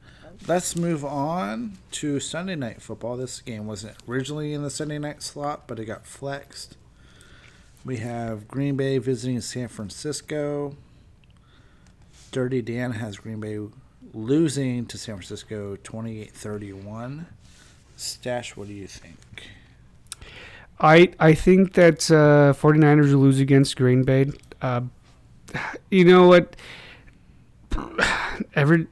let's 0.48 0.76
move 0.76 1.06
on 1.06 1.78
to 1.92 2.20
Sunday 2.20 2.56
night 2.56 2.82
football. 2.82 3.16
This 3.18 3.42
game 3.42 3.66
wasn't 3.68 3.96
originally 4.08 4.54
in 4.54 4.64
the 4.64 4.70
Sunday 4.70 5.00
night 5.00 5.22
slot, 5.24 5.68
but 5.68 5.80
it 5.80 5.86
got 5.86 6.06
flexed. 6.06 6.76
We 7.86 7.98
have 7.98 8.48
Green 8.48 8.76
Bay 8.76 8.98
visiting 8.98 9.40
San 9.42 9.68
Francisco. 9.70 10.76
Dirty 12.32 12.62
Dan 12.62 12.92
has 12.94 13.18
Green 13.18 13.40
Bay 13.40 13.58
losing 14.14 14.86
to 14.88 14.98
San 14.98 15.16
Francisco 15.16 15.78
28 15.84 16.32
31. 16.32 17.28
Stash, 17.96 18.56
what 18.56 18.68
do 18.68 18.74
you 18.74 18.88
think? 18.88 19.18
I 20.80 21.12
I 21.20 21.34
think 21.34 21.74
that 21.74 22.10
uh, 22.10 22.54
49ers 22.54 23.14
will 23.14 23.22
lose 23.22 23.40
against 23.40 23.76
Green 23.76 24.04
Bay. 24.04 24.32
Uh, 24.62 24.82
you 25.92 26.06
know 26.06 26.28
what? 26.28 26.56
Every 28.56 28.88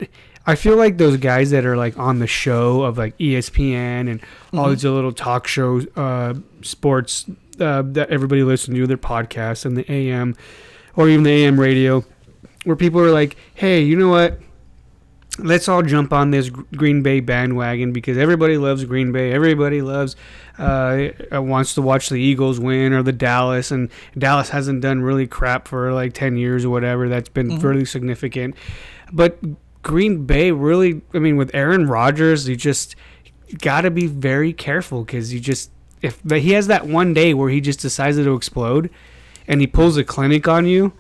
I 0.46 0.56
feel 0.56 0.78
like 0.78 0.98
those 0.98 1.18
guys 1.18 1.52
that 1.52 1.66
are 1.66 1.78
like 1.78 1.98
on 1.98 2.20
the 2.20 2.28
show 2.28 2.84
of 2.84 2.98
like 2.98 3.18
ESPN 3.18 4.10
and 4.10 4.22
all 4.54 4.70
these 4.70 4.86
little 4.86 5.12
talk 5.12 5.48
shows, 5.48 5.86
uh, 5.98 6.36
sports 6.62 7.26
uh, 7.60 7.82
that 7.86 8.10
everybody 8.10 8.44
listens 8.44 8.78
to, 8.78 8.88
their 8.88 8.98
podcasts 8.98 9.66
and 9.66 9.76
the 9.76 9.90
AM 9.92 10.36
or 10.96 11.10
even 11.10 11.24
the 11.24 11.32
AM 11.32 11.60
radio, 11.60 12.04
where 12.64 12.76
people 12.76 13.00
are 13.02 13.12
like, 13.12 13.36
"Hey, 13.56 13.82
you 13.82 13.96
know 13.96 14.10
what? 14.10 14.40
Let's 15.40 15.68
all 15.68 15.82
jump 15.82 16.14
on 16.14 16.32
this 16.32 16.50
Green 16.50 17.02
Bay 17.02 17.20
bandwagon 17.20 17.94
because 17.94 18.18
everybody 18.18 18.58
loves 18.58 18.84
Green 18.86 19.12
Bay. 19.12 19.32
Everybody 19.32 19.82
loves 19.82 20.16
uh, 20.60 21.10
uh, 21.34 21.42
wants 21.42 21.74
to 21.76 21.82
watch 21.82 22.10
the 22.10 22.16
Eagles 22.16 22.60
win 22.60 22.94
or 22.94 23.04
the 23.04 23.12
Dallas, 23.12 23.72
and 23.72 23.90
Dallas 24.18 24.50
hasn't 24.50 24.82
done 24.82 25.02
really 25.02 25.28
crap 25.28 25.68
for 25.68 25.94
like 25.94 26.14
ten 26.14 26.38
years 26.38 26.66
or 26.66 26.70
whatever. 26.70 27.10
That's 27.10 27.30
been 27.30 27.60
really 27.60 27.86
significant, 27.86 28.56
but 29.12 29.38
Green 29.84 30.26
Bay 30.26 30.52
really. 30.52 31.02
I 31.14 31.20
mean, 31.20 31.38
with 31.38 31.52
Aaron 31.54 31.88
Rodgers, 31.88 32.48
you 32.48 32.56
just 32.56 32.96
got 33.60 33.82
to 33.82 33.92
be 33.92 34.08
very 34.08 34.54
careful 34.54 35.04
because 35.04 35.34
you 35.34 35.40
just 35.40 35.72
if 36.02 36.22
he 36.30 36.52
has 36.52 36.68
that 36.68 36.88
one 36.88 37.14
day 37.14 37.34
where 37.34 37.50
he 37.50 37.62
just 37.62 37.80
decides 37.80 38.18
to 38.18 38.34
explode, 38.34 38.90
and 39.48 39.62
he 39.62 39.68
pulls 39.68 39.98
a 39.98 40.04
clinic 40.04 40.48
on 40.48 40.66
you, 40.66 40.94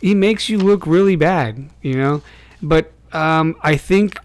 he 0.00 0.14
makes 0.14 0.48
you 0.48 0.58
look 0.58 0.86
really 0.86 1.16
bad, 1.16 1.70
you 1.82 1.94
know. 1.94 2.22
But 2.62 2.92
um, 3.14 3.56
I 3.62 3.76
think 3.76 4.18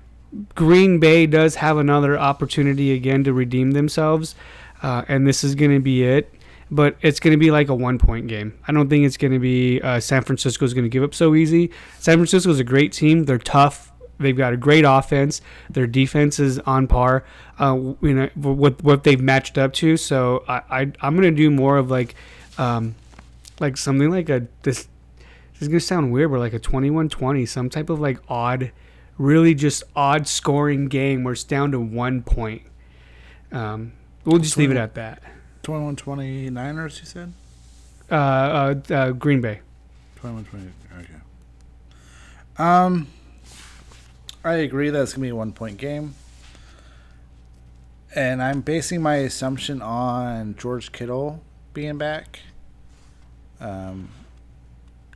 Green 0.56 1.00
Bay 1.00 1.26
does 1.26 1.56
have 1.56 1.78
another 1.78 2.18
opportunity 2.18 2.92
again 2.94 3.24
to 3.24 3.34
redeem 3.34 3.72
themselves, 3.72 4.36
uh, 4.82 5.04
and 5.08 5.26
this 5.26 5.44
is 5.44 5.56
going 5.56 5.72
to 5.72 5.80
be 5.80 6.04
it. 6.04 6.34
But 6.72 6.98
it's 7.02 7.20
going 7.20 7.32
to 7.32 7.38
be 7.38 7.50
like 7.50 7.70
a 7.70 7.74
one 7.74 7.98
point 7.98 8.28
game. 8.28 8.60
I 8.68 8.72
don't 8.72 8.90
think 8.90 9.04
it's 9.04 9.18
going 9.18 9.34
to 9.34 9.40
be 9.40 9.82
uh, 9.82 10.00
San 10.00 10.22
Francisco 10.22 10.66
is 10.66 10.76
going 10.76 10.84
to 10.84 10.90
give 10.90 11.02
up 11.02 11.16
so 11.16 11.34
easy. 11.34 11.72
San 11.98 12.18
Francisco 12.18 12.52
is 12.52 12.60
a 12.60 12.64
great 12.64 12.92
team. 12.94 13.26
They're 13.26 13.40
tough. 13.40 13.92
They've 14.20 14.38
got 14.38 14.54
a 14.54 14.58
great 14.58 14.86
offense. 14.86 15.42
Their 15.70 15.88
defense 15.88 16.40
is 16.40 16.60
on 16.60 16.86
par. 16.88 17.24
Uh, 17.58 17.94
you 18.02 18.14
know 18.14 18.30
what 18.36 18.84
what 18.84 19.04
they've 19.04 19.20
matched 19.20 19.58
up 19.58 19.74
to. 19.74 19.98
So 19.98 20.44
I, 20.48 20.62
I 20.70 20.80
I'm 21.02 21.16
going 21.16 21.24
to 21.24 21.32
do 21.32 21.50
more 21.50 21.78
of 21.78 21.90
like, 21.90 22.14
um, 22.60 22.96
like 23.60 23.76
something 23.76 24.12
like 24.12 24.30
a 24.30 24.46
this 24.62 24.88
this 25.60 25.64
is 25.64 25.68
gonna 25.68 25.82
sound 25.82 26.14
weird, 26.14 26.32
but 26.32 26.40
like 26.40 26.54
a 26.54 26.60
21-20, 26.60 27.46
some 27.48 27.70
type 27.70 27.90
of 27.90 28.00
like 28.00 28.18
odd, 28.30 28.72
really 29.18 29.54
just 29.54 29.84
odd 29.94 30.26
scoring 30.26 30.88
game 30.88 31.26
where 31.26 31.34
it's 31.34 31.44
down 31.44 31.72
to 31.72 31.80
one 31.82 32.24
point. 32.24 32.62
Um, 33.52 33.92
we'll 34.24 34.40
just 34.40 34.56
leave 34.56 34.72
it 34.72 34.78
at 34.78 34.96
that. 34.96 35.22
21 35.64 35.98
20 35.98 36.50
Niners, 36.50 37.00
you 37.00 37.06
said? 37.06 37.34
Uh, 38.10 38.16
uh, 38.16 38.94
uh, 38.94 39.12
Green 39.12 39.42
Bay. 39.42 39.60
21 40.16 40.46
20. 40.46 40.66
Okay. 41.00 41.14
Um, 42.58 43.08
I 44.44 44.54
agree 44.54 44.90
that 44.90 45.02
it's 45.02 45.14
going 45.14 45.22
to 45.22 45.26
be 45.26 45.30
a 45.30 45.36
one 45.36 45.52
point 45.52 45.78
game. 45.78 46.16
And 48.16 48.42
I'm 48.42 48.62
basing 48.62 49.02
my 49.02 49.18
assumption 49.18 49.82
on 49.82 50.56
George 50.56 50.94
Kittle 50.94 51.44
being 51.74 51.98
back. 51.98 52.40
Um, 53.60 54.10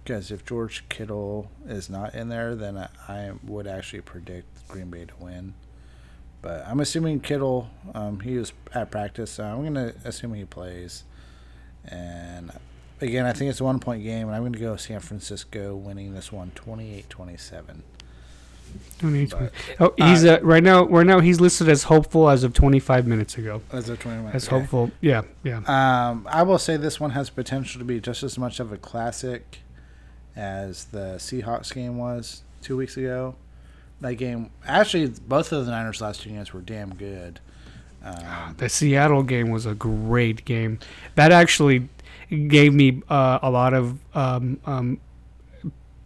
because 0.04 0.32
if 0.32 0.46
George 0.46 0.84
Kittle 0.90 1.50
is 1.68 1.90
not 1.90 2.14
in 2.14 2.30
there, 2.30 2.56
then 2.56 2.78
I, 2.78 2.90
I 3.08 3.32
would 3.46 3.68
actually 3.68 4.02
predict 4.02 4.68
Green 4.68 4.90
Bay 4.90 5.06
to 5.06 5.14
win. 5.20 5.54
But 6.42 6.66
I'm 6.68 6.82
assuming 6.82 7.22
Kittle, 7.22 7.70
um, 7.94 8.20
he 8.20 8.36
was 8.36 8.52
at 8.74 8.92
practice, 8.92 9.32
so 9.32 9.46
I'm 9.46 9.62
going 9.62 9.76
to 9.76 9.96
assume 10.04 10.34
he 10.34 10.44
plays. 10.44 11.06
And 11.86 12.52
again, 13.00 13.26
I 13.26 13.32
think 13.32 13.50
it's 13.50 13.62
a 13.62 13.64
one 13.64 13.80
point 13.80 14.04
game, 14.04 14.28
and 14.28 14.36
I'm 14.36 14.42
going 14.42 14.54
to 14.54 14.60
go 14.60 14.76
San 14.76 15.00
Francisco 15.00 15.76
winning 15.76 16.14
this 16.14 16.32
one 16.32 16.52
28 16.54 17.10
27. 17.10 17.84
But- 19.02 19.52
Oh, 19.80 19.94
he's 19.98 20.26
uh, 20.26 20.40
right 20.42 20.64
now. 20.64 20.86
Right 20.86 21.06
now, 21.06 21.20
he's 21.20 21.40
listed 21.40 21.70
as 21.70 21.84
hopeful 21.84 22.30
as 22.30 22.44
of 22.44 22.54
25 22.54 23.06
minutes 23.06 23.38
ago. 23.38 23.62
As 23.72 23.88
a 23.88 23.96
21. 23.96 24.32
As 24.34 24.48
okay. 24.48 24.60
hopeful. 24.60 24.92
Yeah, 25.00 25.22
yeah. 25.44 25.58
Um, 25.68 26.28
I 26.30 26.44
will 26.44 26.58
say 26.58 26.76
this 26.78 27.00
one 27.00 27.12
has 27.12 27.30
potential 27.30 27.80
to 27.80 27.86
be 27.86 28.00
just 28.00 28.24
as 28.24 28.38
much 28.38 28.60
of 28.60 28.72
a 28.72 28.78
classic 28.78 29.60
as 30.36 30.86
the 30.86 31.16
Seahawks 31.18 31.74
game 31.74 31.98
was 31.98 32.44
two 32.62 32.78
weeks 32.78 32.98
ago. 32.98 33.36
That 34.02 34.16
game, 34.16 34.50
actually, 34.68 35.08
both 35.08 35.52
of 35.52 35.66
the 35.66 35.72
Niners' 35.72 36.02
last 36.02 36.22
two 36.22 36.30
games 36.30 36.52
were 36.54 36.62
damn 36.62 36.94
good. 36.96 37.40
Um, 38.04 38.56
The 38.58 38.68
Seattle 38.68 39.24
game 39.24 39.50
was 39.50 39.66
a 39.66 39.74
great 39.74 40.44
game. 40.44 40.80
That 41.16 41.32
actually 41.32 41.88
gave 42.30 42.74
me 42.74 43.02
uh, 43.10 43.40
a 43.42 43.50
lot 43.50 43.74
of 43.74 43.98
um, 44.14 44.60
um, 44.66 45.00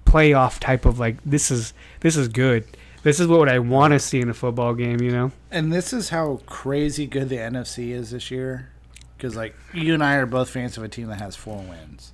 playoff 0.06 0.60
type 0.60 0.86
of 0.86 1.00
like 1.00 1.18
this 1.26 1.50
is 1.52 1.74
this 2.02 2.16
is 2.16 2.28
good. 2.28 2.66
This 3.04 3.20
is 3.20 3.28
what 3.28 3.50
I 3.50 3.60
want 3.60 3.94
to 3.94 4.00
see 4.00 4.20
in 4.22 4.30
a 4.30 4.34
football 4.34 4.74
game. 4.74 5.02
You 5.02 5.12
know. 5.12 5.32
and 5.50 5.72
this 5.74 5.92
is 5.94 6.10
how 6.10 6.42
crazy 6.46 7.08
good 7.08 7.30
the 7.30 7.38
NFC 7.38 7.90
is 7.90 8.12
this 8.12 8.30
year. 8.30 8.70
Because, 9.16 9.36
like, 9.36 9.56
you 9.74 9.96
and 9.96 10.04
I 10.04 10.16
are 10.18 10.28
both 10.28 10.52
fans 10.52 10.78
of 10.78 10.84
a 10.84 10.88
team 10.88 11.08
that 11.08 11.20
has 11.20 11.36
four 11.36 11.58
wins. 11.58 12.13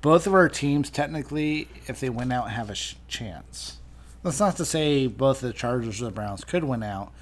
Both 0.00 0.26
of 0.26 0.34
our 0.34 0.48
teams, 0.48 0.88
technically, 0.90 1.68
if 1.86 2.00
they 2.00 2.08
win 2.08 2.32
out, 2.32 2.50
have 2.50 2.70
a 2.70 2.74
sh- 2.74 2.94
chance. 3.06 3.78
That's 4.22 4.40
not 4.40 4.56
to 4.56 4.64
say 4.64 5.06
both 5.06 5.40
the 5.40 5.52
Chargers 5.52 6.00
or 6.00 6.06
the 6.06 6.10
Browns 6.10 6.44
could 6.44 6.64
win 6.64 6.82
out, 6.82 7.12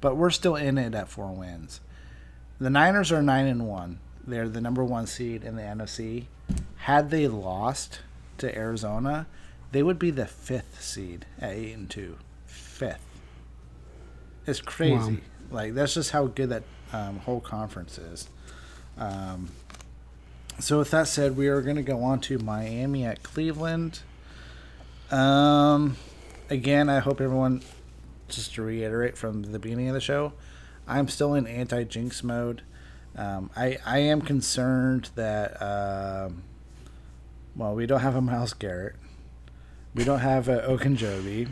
but 0.00 0.16
we're 0.16 0.30
still 0.30 0.54
in 0.54 0.78
it 0.78 0.94
at 0.94 1.08
four 1.08 1.32
wins. 1.32 1.80
The 2.60 2.70
Niners 2.70 3.10
are 3.10 3.22
nine 3.22 3.46
and 3.46 3.66
one. 3.66 3.98
They're 4.24 4.48
the 4.48 4.60
number 4.60 4.84
one 4.84 5.08
seed 5.08 5.42
in 5.42 5.56
the 5.56 5.62
NFC. 5.62 6.26
had 6.76 7.10
they 7.10 7.26
lost 7.26 8.00
to 8.38 8.56
Arizona, 8.56 9.26
they 9.72 9.82
would 9.82 9.98
be 9.98 10.12
the 10.12 10.26
fifth 10.26 10.80
seed 10.80 11.26
at 11.40 11.50
eight 11.54 11.72
and 11.72 11.90
two. 11.90 12.16
Fifth. 12.46 13.04
It's 14.46 14.60
crazy. 14.60 14.94
Wow. 14.94 15.18
Like 15.50 15.74
that's 15.74 15.94
just 15.94 16.12
how 16.12 16.26
good 16.26 16.50
that 16.50 16.62
um, 16.92 17.18
whole 17.18 17.40
conference 17.40 17.98
is. 17.98 18.28
Um, 18.96 19.50
so 20.58 20.78
with 20.78 20.90
that 20.90 21.08
said, 21.08 21.36
we 21.36 21.48
are 21.48 21.60
going 21.60 21.76
to 21.76 21.82
go 21.82 22.02
on 22.02 22.20
to 22.20 22.38
Miami 22.38 23.04
at 23.04 23.22
Cleveland. 23.22 24.00
Um, 25.10 25.96
again, 26.48 26.88
I 26.88 27.00
hope 27.00 27.20
everyone, 27.20 27.62
just 28.28 28.54
to 28.54 28.62
reiterate 28.62 29.16
from 29.16 29.42
the 29.42 29.58
beginning 29.58 29.88
of 29.88 29.94
the 29.94 30.00
show, 30.00 30.32
I'm 30.86 31.08
still 31.08 31.34
in 31.34 31.46
anti-jinx 31.46 32.22
mode. 32.22 32.62
Um, 33.14 33.50
I 33.54 33.76
I 33.84 33.98
am 33.98 34.22
concerned 34.22 35.10
that 35.16 35.60
um, 35.60 36.44
well, 37.54 37.74
we 37.74 37.84
don't 37.86 38.00
have 38.00 38.16
a 38.16 38.22
Myles 38.22 38.54
Garrett, 38.54 38.96
we 39.94 40.04
don't 40.04 40.20
have 40.20 40.48
a 40.48 40.60
Ogunjobi. 40.60 41.48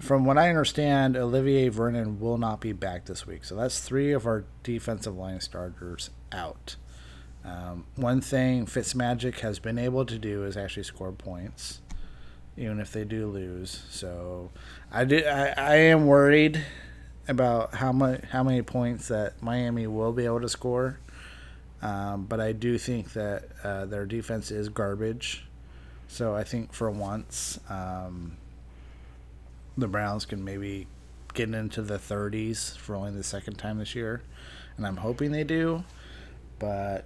From 0.00 0.24
what 0.24 0.36
I 0.36 0.48
understand, 0.48 1.16
Olivier 1.16 1.68
Vernon 1.68 2.18
will 2.18 2.36
not 2.36 2.60
be 2.60 2.72
back 2.72 3.04
this 3.04 3.24
week, 3.24 3.44
so 3.44 3.54
that's 3.54 3.78
three 3.78 4.10
of 4.10 4.26
our 4.26 4.44
defensive 4.64 5.16
line 5.16 5.40
starters 5.40 6.10
out. 6.32 6.74
Um, 7.44 7.84
one 7.96 8.20
thing 8.20 8.66
Fitzmagic 8.66 9.40
has 9.40 9.58
been 9.58 9.78
able 9.78 10.06
to 10.06 10.18
do 10.18 10.44
is 10.44 10.56
actually 10.56 10.84
score 10.84 11.12
points, 11.12 11.80
even 12.56 12.80
if 12.80 12.92
they 12.92 13.04
do 13.04 13.26
lose. 13.26 13.82
So 13.90 14.50
I 14.90 15.04
do. 15.04 15.22
I, 15.26 15.52
I 15.56 15.74
am 15.76 16.06
worried 16.06 16.64
about 17.28 17.74
how 17.74 17.92
much 17.92 18.22
how 18.30 18.42
many 18.42 18.62
points 18.62 19.08
that 19.08 19.42
Miami 19.42 19.86
will 19.86 20.12
be 20.12 20.24
able 20.24 20.40
to 20.40 20.48
score. 20.48 20.98
Um, 21.82 22.24
but 22.24 22.40
I 22.40 22.52
do 22.52 22.78
think 22.78 23.12
that 23.12 23.44
uh, 23.62 23.84
their 23.84 24.06
defense 24.06 24.50
is 24.50 24.70
garbage. 24.70 25.44
So 26.08 26.34
I 26.34 26.42
think 26.42 26.72
for 26.72 26.90
once, 26.90 27.60
um, 27.68 28.38
the 29.76 29.86
Browns 29.86 30.24
can 30.24 30.44
maybe 30.44 30.86
get 31.34 31.52
into 31.52 31.82
the 31.82 31.98
30s 31.98 32.76
for 32.78 32.94
only 32.94 33.10
the 33.10 33.24
second 33.24 33.56
time 33.56 33.78
this 33.78 33.94
year, 33.94 34.22
and 34.76 34.86
I'm 34.86 34.98
hoping 34.98 35.32
they 35.32 35.44
do. 35.44 35.84
But 36.58 37.04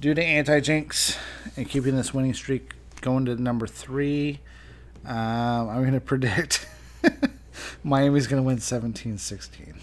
due 0.00 0.14
to 0.14 0.22
anti 0.22 0.60
jinx 0.60 1.18
and 1.56 1.68
keeping 1.68 1.96
this 1.96 2.14
winning 2.14 2.34
streak 2.34 2.74
going 3.00 3.24
to 3.26 3.36
number 3.36 3.66
three, 3.66 4.40
um, 5.04 5.68
I'm 5.68 5.80
going 5.80 5.92
to 5.92 6.00
predict 6.00 6.66
Miami's 7.84 8.26
going 8.26 8.42
to 8.42 8.46
win 8.46 8.58
17 8.58 9.18
16. 9.18 9.80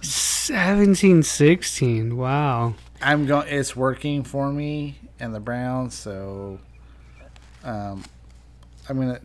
17 0.00 1.22
16. 1.22 2.16
Wow. 2.16 2.74
I'm 3.02 3.26
going. 3.26 3.48
It's 3.48 3.76
working 3.76 4.22
for 4.22 4.50
me 4.50 4.96
and 5.18 5.34
the 5.34 5.40
Browns, 5.40 5.94
so 5.94 6.60
um, 7.64 8.04
I'm 8.88 8.98
gonna. 8.98 9.20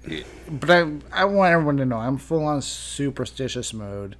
But 0.50 0.70
I 0.70 0.92
I 1.12 1.26
want 1.26 1.54
everyone 1.54 1.78
to 1.78 1.86
know 1.86 1.98
I'm 1.98 2.18
full 2.18 2.44
on 2.44 2.62
superstitious 2.62 3.74
mode, 3.74 4.18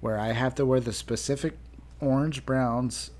where 0.00 0.18
I 0.18 0.32
have 0.32 0.54
to 0.54 0.64
wear 0.64 0.80
the 0.80 0.92
specific 0.92 1.58
orange 2.00 2.46
Browns 2.46 3.10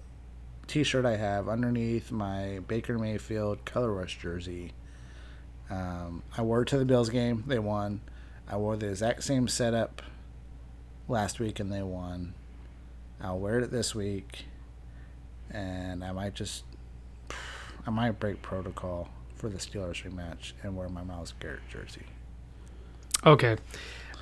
T-shirt 0.67 1.05
I 1.05 1.17
have 1.17 1.49
underneath 1.49 2.11
my 2.11 2.61
Baker 2.67 2.99
Mayfield 2.99 3.65
Color 3.65 3.93
Rush 3.93 4.19
jersey. 4.19 4.73
Um, 5.71 6.23
I 6.37 6.43
wore 6.43 6.63
it 6.63 6.69
to 6.69 6.79
the 6.79 6.85
Bills 6.85 7.11
game. 7.11 7.45
They 7.47 7.59
won. 7.59 8.01
I 8.49 8.57
wore 8.57 8.77
the 8.77 8.89
exact 8.89 9.25
same 9.25 9.49
setup 9.49 10.03
last 11.09 11.41
week 11.41 11.61
and 11.61 11.73
they 11.73 11.83
won. 11.83 12.35
I'll 13.21 13.39
wear 13.39 13.61
it 13.61 13.71
this 13.71 13.95
week, 13.95 14.45
and 15.51 16.05
I 16.05 16.13
might 16.13 16.35
just, 16.35 16.65
I 17.87 17.91
might 17.91 18.21
break 18.21 18.43
protocol 18.43 19.09
for 19.35 19.49
the 19.49 19.59
Steelers 19.59 20.03
rematch 20.03 20.53
and 20.63 20.77
wear 20.77 20.89
my 20.89 21.03
Myles 21.03 21.33
Garrett 21.41 21.67
jersey. 21.71 22.05
Okay. 23.25 23.57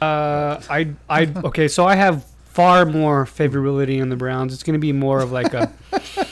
Uh, 0.00 0.60
I 0.70 0.94
I 1.08 1.32
okay. 1.44 1.68
So 1.68 1.86
I 1.86 1.96
have 1.96 2.24
far 2.24 2.84
more 2.86 3.24
favorability 3.24 4.00
in 4.00 4.08
the 4.10 4.16
Browns. 4.16 4.52
It's 4.52 4.62
going 4.62 4.74
to 4.74 4.80
be 4.80 4.92
more 4.92 5.20
of 5.20 5.32
like 5.32 5.54
a 5.54 5.72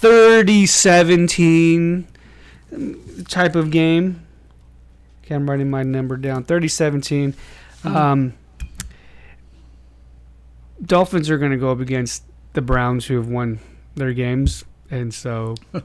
30-17 0.00 2.04
type 3.28 3.56
of 3.56 3.70
game. 3.70 4.24
Okay, 5.24 5.34
I'm 5.34 5.48
writing 5.48 5.70
my 5.70 5.82
number 5.82 6.16
down. 6.16 6.44
30-17. 6.44 7.34
Um, 7.84 8.34
Dolphins 10.84 11.30
are 11.30 11.38
going 11.38 11.50
to 11.52 11.56
go 11.56 11.70
up 11.72 11.80
against 11.80 12.22
the 12.52 12.62
Browns, 12.62 13.06
who 13.06 13.16
have 13.16 13.28
won 13.28 13.58
their 13.94 14.12
games, 14.12 14.64
and 14.90 15.12
so 15.12 15.54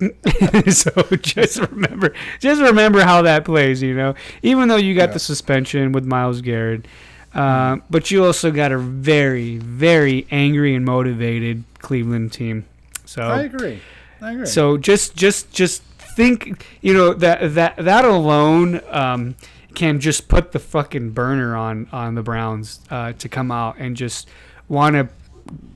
so 0.68 0.90
just 1.20 1.58
remember, 1.58 2.14
just 2.38 2.60
remember 2.60 3.02
how 3.02 3.22
that 3.22 3.44
plays. 3.44 3.82
You 3.82 3.94
know, 3.94 4.14
even 4.42 4.68
though 4.68 4.76
you 4.76 4.94
got 4.94 5.10
Yeah. 5.10 5.14
the 5.14 5.18
suspension 5.20 5.92
with 5.92 6.04
Myles 6.06 6.40
Garrett, 6.40 6.86
uh, 7.34 7.76
but 7.90 8.10
you 8.10 8.24
also 8.24 8.50
got 8.50 8.72
a 8.72 8.78
very, 8.78 9.58
very 9.58 10.26
angry 10.30 10.74
and 10.74 10.84
motivated 10.84 11.64
Cleveland 11.78 12.32
team. 12.32 12.64
So 13.10 13.22
I 13.22 13.40
agree. 13.42 13.80
I 14.20 14.34
agree. 14.34 14.46
so 14.46 14.76
just 14.76 15.16
just 15.16 15.50
just 15.50 15.82
think, 15.82 16.64
you 16.80 16.94
know 16.94 17.12
that 17.12 17.54
that 17.54 17.76
that 17.76 18.04
alone 18.04 18.80
um, 18.88 19.34
can 19.74 19.98
just 19.98 20.28
put 20.28 20.52
the 20.52 20.60
fucking 20.60 21.10
burner 21.10 21.56
on 21.56 21.88
on 21.90 22.14
the 22.14 22.22
Browns 22.22 22.78
uh, 22.88 23.12
to 23.14 23.28
come 23.28 23.50
out 23.50 23.78
and 23.78 23.96
just 23.96 24.28
want 24.68 24.94
to 24.94 25.08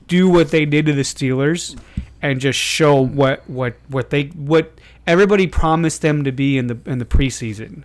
do 0.07 0.29
what 0.29 0.51
they 0.51 0.63
did 0.63 0.85
to 0.85 0.93
the 0.93 1.01
Steelers 1.01 1.77
and 2.21 2.39
just 2.39 2.57
show 2.57 3.01
what 3.01 3.49
what 3.49 3.75
what 3.89 4.11
they 4.11 4.27
what 4.27 4.71
everybody 5.05 5.45
promised 5.45 6.01
them 6.01 6.23
to 6.23 6.31
be 6.31 6.57
in 6.57 6.67
the 6.67 6.77
in 6.85 6.99
the 6.99 7.05
preseason. 7.05 7.83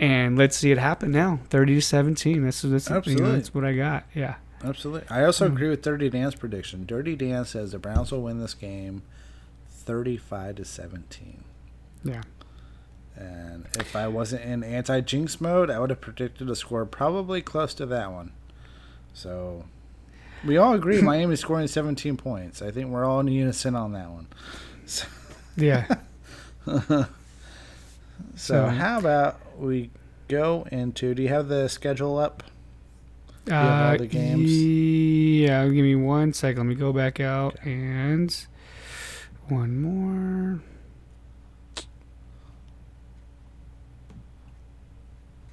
And 0.00 0.38
let's 0.38 0.56
see 0.56 0.70
it 0.70 0.78
happen 0.78 1.10
now. 1.10 1.40
Thirty 1.50 1.74
to 1.74 1.82
seventeen. 1.82 2.44
That's 2.44 2.62
that's, 2.62 2.88
you 3.08 3.16
know, 3.16 3.32
that's 3.32 3.52
what 3.52 3.64
I 3.64 3.74
got. 3.74 4.04
Yeah. 4.14 4.36
Absolutely. 4.62 5.08
I 5.08 5.24
also 5.24 5.48
hmm. 5.48 5.54
agree 5.54 5.68
with 5.68 5.82
Dirty 5.82 6.10
Dan's 6.10 6.34
prediction. 6.34 6.84
Dirty 6.86 7.16
Dan's 7.16 7.50
says 7.50 7.72
the 7.72 7.78
Browns 7.78 8.12
will 8.12 8.22
win 8.22 8.40
this 8.40 8.54
game, 8.54 9.02
thirty-five 9.68 10.56
to 10.56 10.64
seventeen. 10.64 11.44
Yeah. 12.04 12.22
And 13.16 13.66
if 13.78 13.94
I 13.94 14.08
wasn't 14.08 14.42
in 14.42 14.62
anti 14.62 15.00
jinx 15.00 15.40
mode, 15.40 15.70
I 15.70 15.78
would 15.78 15.90
have 15.90 16.00
predicted 16.00 16.48
a 16.48 16.56
score 16.56 16.86
probably 16.86 17.42
close 17.42 17.74
to 17.74 17.86
that 17.86 18.10
one. 18.10 18.32
So 19.12 19.64
we 20.44 20.56
all 20.56 20.74
agree 20.74 21.02
Miami's 21.02 21.40
scoring 21.40 21.66
17 21.66 22.16
points. 22.16 22.62
I 22.62 22.70
think 22.70 22.88
we're 22.88 23.04
all 23.04 23.20
in 23.20 23.28
unison 23.28 23.74
on 23.74 23.92
that 23.92 24.10
one. 24.10 24.26
So 24.86 25.06
Yeah. 25.56 25.86
So, 26.64 27.06
So- 28.36 28.66
how 28.66 28.98
about 28.98 29.40
we 29.58 29.90
go 30.28 30.66
into 30.70 31.14
do 31.14 31.22
you 31.22 31.28
have 31.28 31.48
the 31.48 31.68
schedule 31.68 32.18
up? 32.18 32.42
Uh, 33.50 33.96
games? 33.96 34.50
Yeah, 34.52 35.64
give 35.66 35.84
me 35.84 35.94
one 35.96 36.32
second. 36.32 36.58
Let 36.58 36.66
me 36.66 36.74
go 36.74 36.92
back 36.92 37.20
out 37.20 37.56
and 37.64 38.34
one 39.48 39.80
more. 39.80 40.60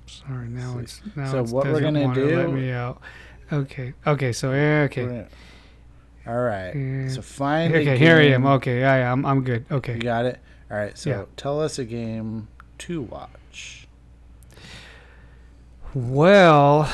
Sorry, 0.06 0.48
now 0.48 0.80
it's 0.80 1.02
now 1.16 1.32
So 1.32 1.42
it's 1.42 1.52
what 1.52 1.66
we're 1.66 1.80
gonna 1.82 2.04
wanna 2.04 2.22
Let 2.24 2.52
me 2.52 2.72
out. 2.72 3.02
Okay. 3.52 3.94
Okay. 4.06 4.34
So 4.34 4.52
yeah. 4.52 4.82
Okay. 4.86 5.06
Gonna- 5.06 5.28
All 6.28 6.38
right. 6.42 6.74
Yeah. 6.76 7.10
So 7.10 7.22
find 7.22 7.74
a 7.74 7.80
Okay. 7.80 7.98
Here 7.98 8.18
I 8.18 8.24
am. 8.28 8.46
Okay. 8.46 8.82
Yeah. 8.82 8.98
yeah 8.98 9.12
I'm. 9.12 9.26
I'm 9.26 9.44
good. 9.44 9.66
Okay. 9.72 9.96
You 9.96 10.02
got 10.02 10.26
it. 10.26 10.40
All 10.70 10.78
right. 10.78 10.98
So 10.98 11.10
Yeah. 11.10 11.24
tell 11.38 11.62
us 11.62 11.80
a 11.80 11.86
game 11.86 12.48
to 12.80 13.02
watch. 13.02 13.88
Well, 15.94 16.90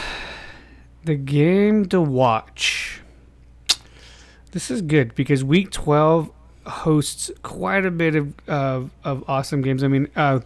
the 1.06 1.16
game 1.16 1.86
to 1.90 2.02
watch. 2.02 3.02
This 4.52 4.70
is 4.70 4.82
good 4.82 5.16
because 5.16 5.44
Week 5.44 5.72
12 5.72 6.30
hosts 6.66 7.32
quite 7.42 7.86
a 7.86 7.92
bit 7.92 8.16
of 8.16 8.34
of, 8.48 8.90
of 9.04 9.24
awesome 9.28 9.62
games. 9.62 9.84
I 9.84 9.88
mean, 9.88 10.08
uh, 10.16 10.40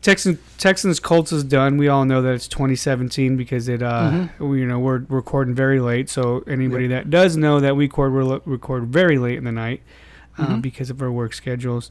Texans 0.00 0.38
Texans 0.58 0.98
Colts 1.00 1.32
is 1.32 1.44
done. 1.44 1.76
We 1.76 1.88
all 1.88 2.04
know 2.04 2.22
that 2.22 2.32
it's 2.34 2.48
2017 2.48 3.36
because 3.36 3.68
it 3.68 3.82
uh 3.82 4.28
we, 4.38 4.60
you 4.60 4.66
know 4.66 4.78
we're 4.78 5.04
recording 5.08 5.54
very 5.54 5.80
late. 5.80 6.08
So 6.08 6.42
anybody 6.46 6.86
that 6.88 7.10
does 7.10 7.36
know 7.36 7.60
that 7.60 7.76
we 7.76 7.84
record 7.86 8.12
we 8.12 8.52
record 8.52 8.86
very 8.86 9.18
late 9.18 9.36
in 9.36 9.44
the 9.44 9.52
night 9.52 9.82
uh, 10.38 10.46
Mhm. 10.46 10.62
because 10.62 10.90
of 10.90 11.02
our 11.02 11.10
work 11.10 11.34
schedules. 11.34 11.90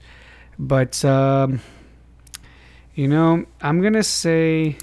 But 0.58 1.04
um, 1.06 1.60
you 2.96 3.08
know, 3.08 3.46
I'm 3.62 3.82
gonna 3.82 4.04
say. 4.04 4.78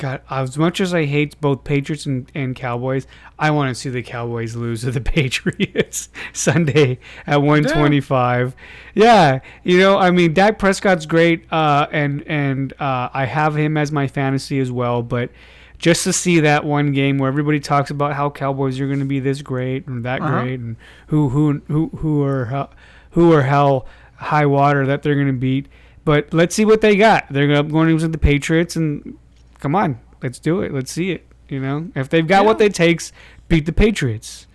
God, 0.00 0.22
as 0.30 0.56
much 0.58 0.80
as 0.80 0.92
I 0.94 1.04
hate 1.04 1.40
both 1.40 1.62
Patriots 1.62 2.06
and, 2.06 2.30
and 2.34 2.56
Cowboys, 2.56 3.06
I 3.38 3.50
want 3.50 3.68
to 3.68 3.74
see 3.74 3.90
the 3.90 4.02
Cowboys 4.02 4.56
lose 4.56 4.80
to 4.80 4.90
the 4.90 5.00
Patriots 5.12 6.08
Sunday 6.32 6.98
at 7.26 7.42
125. 7.42 8.56
Yeah, 8.94 9.40
you 9.62 9.78
know, 9.78 9.98
I 9.98 10.10
mean, 10.10 10.32
Dak 10.34 10.58
Prescott's 10.58 11.06
great, 11.06 11.44
uh, 11.52 11.86
and 11.92 12.22
and 12.26 12.72
uh, 12.80 13.10
I 13.12 13.26
have 13.26 13.56
him 13.56 13.76
as 13.76 13.92
my 13.92 14.08
fantasy 14.08 14.58
as 14.58 14.72
well. 14.72 15.02
But 15.02 15.30
just 15.78 16.04
to 16.04 16.12
see 16.12 16.40
that 16.40 16.64
one 16.64 16.92
game 16.92 17.18
where 17.18 17.28
everybody 17.28 17.60
talks 17.60 17.90
about 17.90 18.14
how 18.14 18.30
Cowboys 18.30 18.80
are 18.80 18.86
going 18.86 18.98
to 18.98 19.04
be 19.04 19.20
this 19.20 19.42
great 19.42 19.86
and 19.86 20.04
that 20.04 20.22
Uh-huh. 20.22 20.42
great, 20.42 20.60
and 20.60 20.76
who 21.08 21.28
who 21.28 21.62
who 21.68 21.90
who 21.98 22.22
are 22.24 22.46
how, 22.46 22.70
who 23.12 23.32
or 23.32 23.42
hell 23.42 23.86
high 24.16 24.46
water 24.46 24.86
that 24.86 25.02
they're 25.02 25.14
going 25.14 25.26
to 25.26 25.32
beat. 25.34 25.68
But 26.04 26.32
let's 26.32 26.54
see 26.54 26.64
what 26.64 26.80
they 26.80 26.96
got. 26.96 27.26
They're 27.30 27.46
going 27.46 27.66
to 27.66 27.70
going 27.70 27.98
to 27.98 28.08
the 28.08 28.18
Patriots, 28.18 28.74
and 28.76 29.16
come 29.60 29.74
on, 29.74 30.00
let's 30.22 30.38
do 30.38 30.60
it. 30.62 30.72
Let's 30.72 30.90
see 30.92 31.12
it. 31.12 31.26
You 31.48 31.60
know, 31.60 31.90
if 31.94 32.08
they've 32.08 32.26
got 32.26 32.44
what 32.44 32.58
Yeah. 32.60 32.66
it 32.66 32.74
takes, 32.74 33.12
beat 33.48 33.66
the 33.66 33.72
Patriots. 33.72 34.46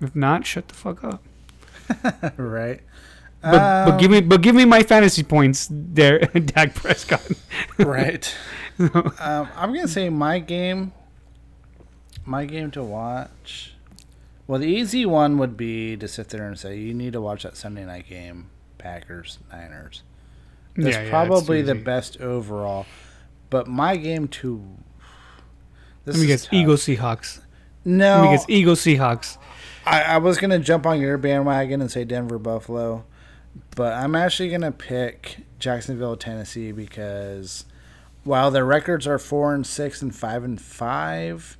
If 0.00 0.14
not, 0.16 0.46
shut 0.46 0.68
the 0.68 0.74
fuck 0.74 1.04
up. 1.04 1.22
right. 2.36 2.80
But, 3.42 3.84
but 3.86 3.96
give 3.98 4.10
Um, 4.10 4.12
me 4.12 4.20
but 4.20 4.42
give 4.42 4.54
me 4.54 4.64
my 4.64 4.82
fantasy 4.82 5.22
points 5.22 5.66
there, 5.70 6.18
Dak 6.34 6.74
Prescott. 6.74 7.26
right. 7.78 8.34
um, 8.78 9.48
I'm 9.56 9.74
gonna 9.74 9.88
say 9.88 10.08
my 10.10 10.38
game. 10.38 10.92
My 12.24 12.44
game 12.44 12.70
to 12.72 12.82
watch. 12.82 13.74
Well, 14.46 14.60
the 14.60 14.66
easy 14.66 15.06
one 15.06 15.38
would 15.38 15.56
be 15.56 15.96
to 15.96 16.06
sit 16.06 16.28
there 16.28 16.46
and 16.46 16.58
say 16.58 16.76
you 16.78 16.92
need 16.92 17.12
to 17.14 17.20
watch 17.20 17.42
that 17.44 17.56
Sunday 17.56 17.84
night 17.84 18.08
game, 18.08 18.50
Packers 18.78 19.38
Niners. 19.50 20.02
That's 20.76 20.96
Yeah, 20.96 21.02
yeah, 21.04 21.10
probably 21.10 21.62
the 21.62 21.74
best 21.74 22.20
overall. 22.20 22.86
But 23.50 23.66
my 23.66 23.96
game 23.96 24.28
to. 24.28 24.64
This 26.04 26.16
Let 26.16 26.20
me 26.22 26.26
guess, 26.26 26.44
tough. 26.44 26.52
Seahawks. 26.52 27.40
No, 27.84 28.16
Let 28.16 28.22
me 28.22 28.36
guess, 28.36 28.46
Eagles 28.48 28.80
Seahawks. 28.80 29.36
I, 29.84 30.02
I 30.02 30.18
was 30.18 30.38
gonna 30.38 30.58
jump 30.58 30.86
on 30.86 31.00
your 31.00 31.18
bandwagon 31.18 31.80
and 31.80 31.90
say 31.90 32.04
Denver 32.04 32.38
Buffalo, 32.38 33.04
but 33.74 33.92
I'm 33.94 34.14
actually 34.14 34.50
gonna 34.50 34.72
pick 34.72 35.38
Jacksonville 35.58 36.16
Tennessee 36.16 36.72
because 36.72 37.64
while 38.24 38.50
their 38.50 38.64
records 38.64 39.06
are 39.06 39.18
four 39.18 39.54
and 39.54 39.66
six 39.66 40.02
and 40.02 40.14
five 40.14 40.44
and 40.44 40.60
five, 40.60 41.56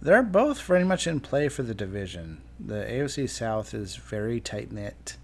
they're 0.00 0.22
both 0.22 0.60
very 0.62 0.84
much 0.84 1.06
in 1.06 1.20
play 1.20 1.48
for 1.48 1.62
the 1.62 1.74
division. 1.74 2.42
The 2.58 2.84
AFC 2.84 3.28
South 3.28 3.72
is 3.74 3.96
very 3.96 4.40
tight 4.40 4.72
knit. 4.72 5.16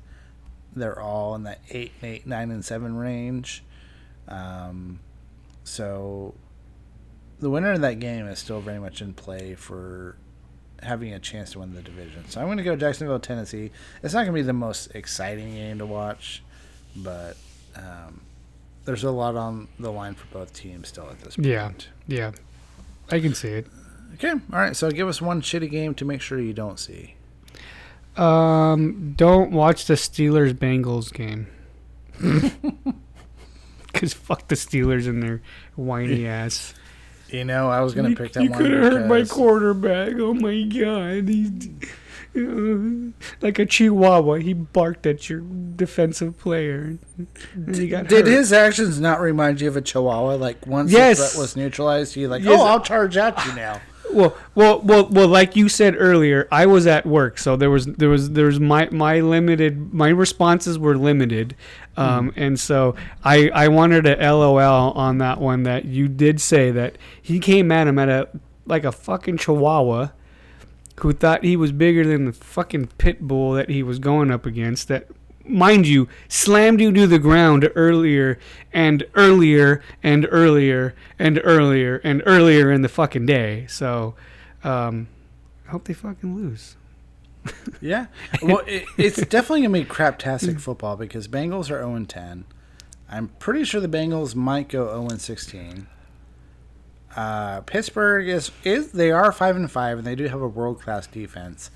They're 0.74 0.98
all 0.98 1.34
in 1.34 1.42
that 1.44 1.60
eight, 1.70 1.92
eight, 2.02 2.26
nine, 2.26 2.50
and 2.50 2.64
seven 2.64 2.96
range. 2.96 3.64
Um, 4.28 5.00
so 5.70 6.34
the 7.38 7.48
winner 7.48 7.70
of 7.70 7.80
that 7.82 8.00
game 8.00 8.26
is 8.26 8.40
still 8.40 8.60
very 8.60 8.80
much 8.80 9.00
in 9.00 9.14
play 9.14 9.54
for 9.54 10.16
having 10.82 11.14
a 11.14 11.20
chance 11.20 11.52
to 11.52 11.60
win 11.60 11.74
the 11.74 11.80
division. 11.80 12.28
So 12.28 12.40
I'm 12.40 12.48
going 12.48 12.58
to 12.58 12.64
go 12.64 12.74
Jacksonville, 12.74 13.20
Tennessee. 13.20 13.70
It's 14.02 14.12
not 14.12 14.20
going 14.20 14.32
to 14.32 14.32
be 14.32 14.42
the 14.42 14.52
most 14.52 14.94
exciting 14.96 15.54
game 15.54 15.78
to 15.78 15.86
watch, 15.86 16.42
but 16.96 17.36
um, 17.76 18.22
there's 18.84 19.04
a 19.04 19.12
lot 19.12 19.36
on 19.36 19.68
the 19.78 19.92
line 19.92 20.14
for 20.14 20.26
both 20.36 20.52
teams 20.52 20.88
still 20.88 21.08
at 21.08 21.20
this 21.20 21.36
point. 21.36 21.46
Yeah. 21.46 21.70
Yeah, 22.08 22.32
I 23.12 23.20
can 23.20 23.32
see 23.32 23.50
it. 23.50 23.66
Okay. 24.14 24.30
All 24.32 24.58
right. 24.58 24.76
So 24.76 24.90
give 24.90 25.06
us 25.06 25.22
one 25.22 25.40
shitty 25.40 25.70
game 25.70 25.94
to 25.94 26.04
make 26.04 26.20
sure 26.20 26.40
you 26.40 26.52
don't 26.52 26.80
see. 26.80 27.14
Um, 28.16 29.14
don't 29.16 29.52
watch 29.52 29.84
the 29.84 29.94
Steelers 29.94 30.52
Bengals 30.52 31.12
game. 31.12 31.46
Cause 34.00 34.14
fuck 34.14 34.48
the 34.48 34.54
Steelers 34.54 35.06
and 35.06 35.22
their 35.22 35.42
whiny 35.76 36.26
ass. 36.26 36.72
You 37.28 37.44
know, 37.44 37.68
I 37.68 37.80
was 37.82 37.92
going 37.94 38.10
to 38.10 38.16
pick 38.20 38.32
that 38.32 38.42
you 38.42 38.50
one. 38.50 38.58
could 38.58 38.70
have 38.72 38.92
hurt 38.92 39.06
my 39.06 39.24
quarterback. 39.24 40.14
Oh 40.16 40.32
my 40.34 40.62
god, 40.62 41.28
he's 41.28 41.68
uh, 42.34 43.12
like 43.40 43.58
a 43.58 43.66
chihuahua. 43.66 44.34
He 44.36 44.52
barked 44.54 45.06
at 45.06 45.28
your 45.28 45.40
defensive 45.76 46.38
player. 46.38 46.96
He 47.72 47.88
got 47.88 48.08
Did 48.08 48.26
hurt. 48.26 48.32
his 48.32 48.52
actions 48.52 49.00
not 49.00 49.20
remind 49.20 49.60
you 49.60 49.68
of 49.68 49.76
a 49.76 49.80
chihuahua? 49.82 50.34
Like 50.36 50.66
once 50.66 50.90
Yes. 50.90 51.18
the 51.18 51.26
threat 51.26 51.40
was 51.40 51.56
neutralized, 51.56 52.14
he 52.14 52.26
like, 52.26 52.42
Yes. 52.42 52.58
oh, 52.58 52.64
I'll 52.64 52.80
charge 52.80 53.16
at 53.16 53.44
you 53.46 53.54
now. 53.54 53.80
Well, 54.12 54.36
well, 54.54 54.80
well, 54.80 55.06
well. 55.08 55.28
Like 55.28 55.56
you 55.56 55.68
said 55.68 55.94
earlier, 55.98 56.48
I 56.50 56.66
was 56.66 56.86
at 56.86 57.06
work, 57.06 57.38
so 57.38 57.56
there 57.56 57.70
was 57.70 57.86
there 57.86 58.08
was 58.08 58.30
there 58.30 58.46
was 58.46 58.58
my 58.60 58.88
my 58.90 59.20
limited 59.20 59.92
my 59.92 60.08
responses 60.08 60.78
were 60.78 60.96
limited, 60.96 61.54
um, 61.96 62.32
and 62.36 62.58
so 62.58 62.94
I 63.24 63.50
I 63.50 63.68
wanted 63.68 64.02
to 64.04 64.16
LOL 64.16 64.92
on 64.92 65.18
that 65.18 65.40
one 65.40 65.62
that 65.64 65.84
you 65.84 66.08
did 66.08 66.40
say 66.40 66.70
that 66.70 66.96
he 67.20 67.38
came 67.38 67.70
at 67.70 67.86
him 67.86 67.98
at 67.98 68.08
a 68.08 68.28
like 68.66 68.84
a 68.84 68.92
fucking 68.92 69.38
chihuahua, 69.38 70.08
who 71.00 71.12
thought 71.12 71.44
he 71.44 71.56
was 71.56 71.72
bigger 71.72 72.06
than 72.06 72.24
the 72.26 72.32
fucking 72.32 72.88
pit 72.98 73.20
bull 73.20 73.52
that 73.52 73.68
he 73.68 73.82
was 73.82 73.98
going 73.98 74.30
up 74.30 74.46
against. 74.46 74.88
That 74.88 75.06
mind 75.44 75.86
you, 75.86 76.08
slammed 76.28 76.80
you 76.80 76.92
to 76.92 77.06
the 77.06 77.18
ground 77.18 77.70
earlier 77.74 78.38
and 78.72 79.04
earlier 79.14 79.82
and 80.02 80.26
earlier 80.30 80.94
and 81.18 81.40
earlier 81.42 82.00
and 82.04 82.22
earlier 82.26 82.70
in 82.70 82.82
the 82.82 82.88
fucking 82.88 83.26
day. 83.26 83.66
So, 83.68 84.14
um, 84.62 85.08
I 85.66 85.70
hope 85.70 85.84
they 85.84 85.94
fucking 85.94 86.34
lose. 86.34 86.76
Yeah. 87.80 88.06
Well, 88.42 88.58
it, 88.66 88.84
it's 88.98 89.16
definitely 89.16 89.62
going 89.62 89.72
to 89.72 89.80
be 89.80 89.84
craptastic 89.86 90.60
football 90.60 90.96
because 90.96 91.28
Bengals 91.28 91.70
are 91.70 91.80
0 91.80 92.04
10. 92.06 92.44
I'm 93.10 93.28
pretty 93.38 93.64
sure 93.64 93.80
the 93.80 93.88
Bengals 93.88 94.34
might 94.34 94.68
go 94.68 94.86
0 95.08 95.16
16. 95.16 95.86
Uh, 97.16 97.60
Pittsburgh 97.62 98.28
is 98.28 98.52
is 98.62 98.92
they 98.92 99.10
are 99.10 99.32
five 99.32 99.56
and 99.56 99.70
five 99.70 99.98
and 99.98 100.06
they 100.06 100.14
do 100.14 100.28
have 100.28 100.40
a 100.40 100.48
world 100.48 100.80
class 100.80 101.06
defense, 101.06 101.70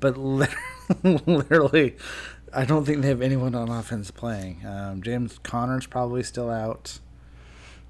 but 0.00 0.16
literally, 0.18 1.22
literally, 1.26 1.96
I 2.54 2.64
don't 2.64 2.84
think 2.84 3.02
they 3.02 3.08
have 3.08 3.22
anyone 3.22 3.54
on 3.54 3.68
offense 3.68 4.10
playing. 4.10 4.64
Um, 4.64 5.02
James 5.02 5.38
Conner's 5.42 5.86
probably 5.86 6.22
still 6.22 6.50
out. 6.50 7.00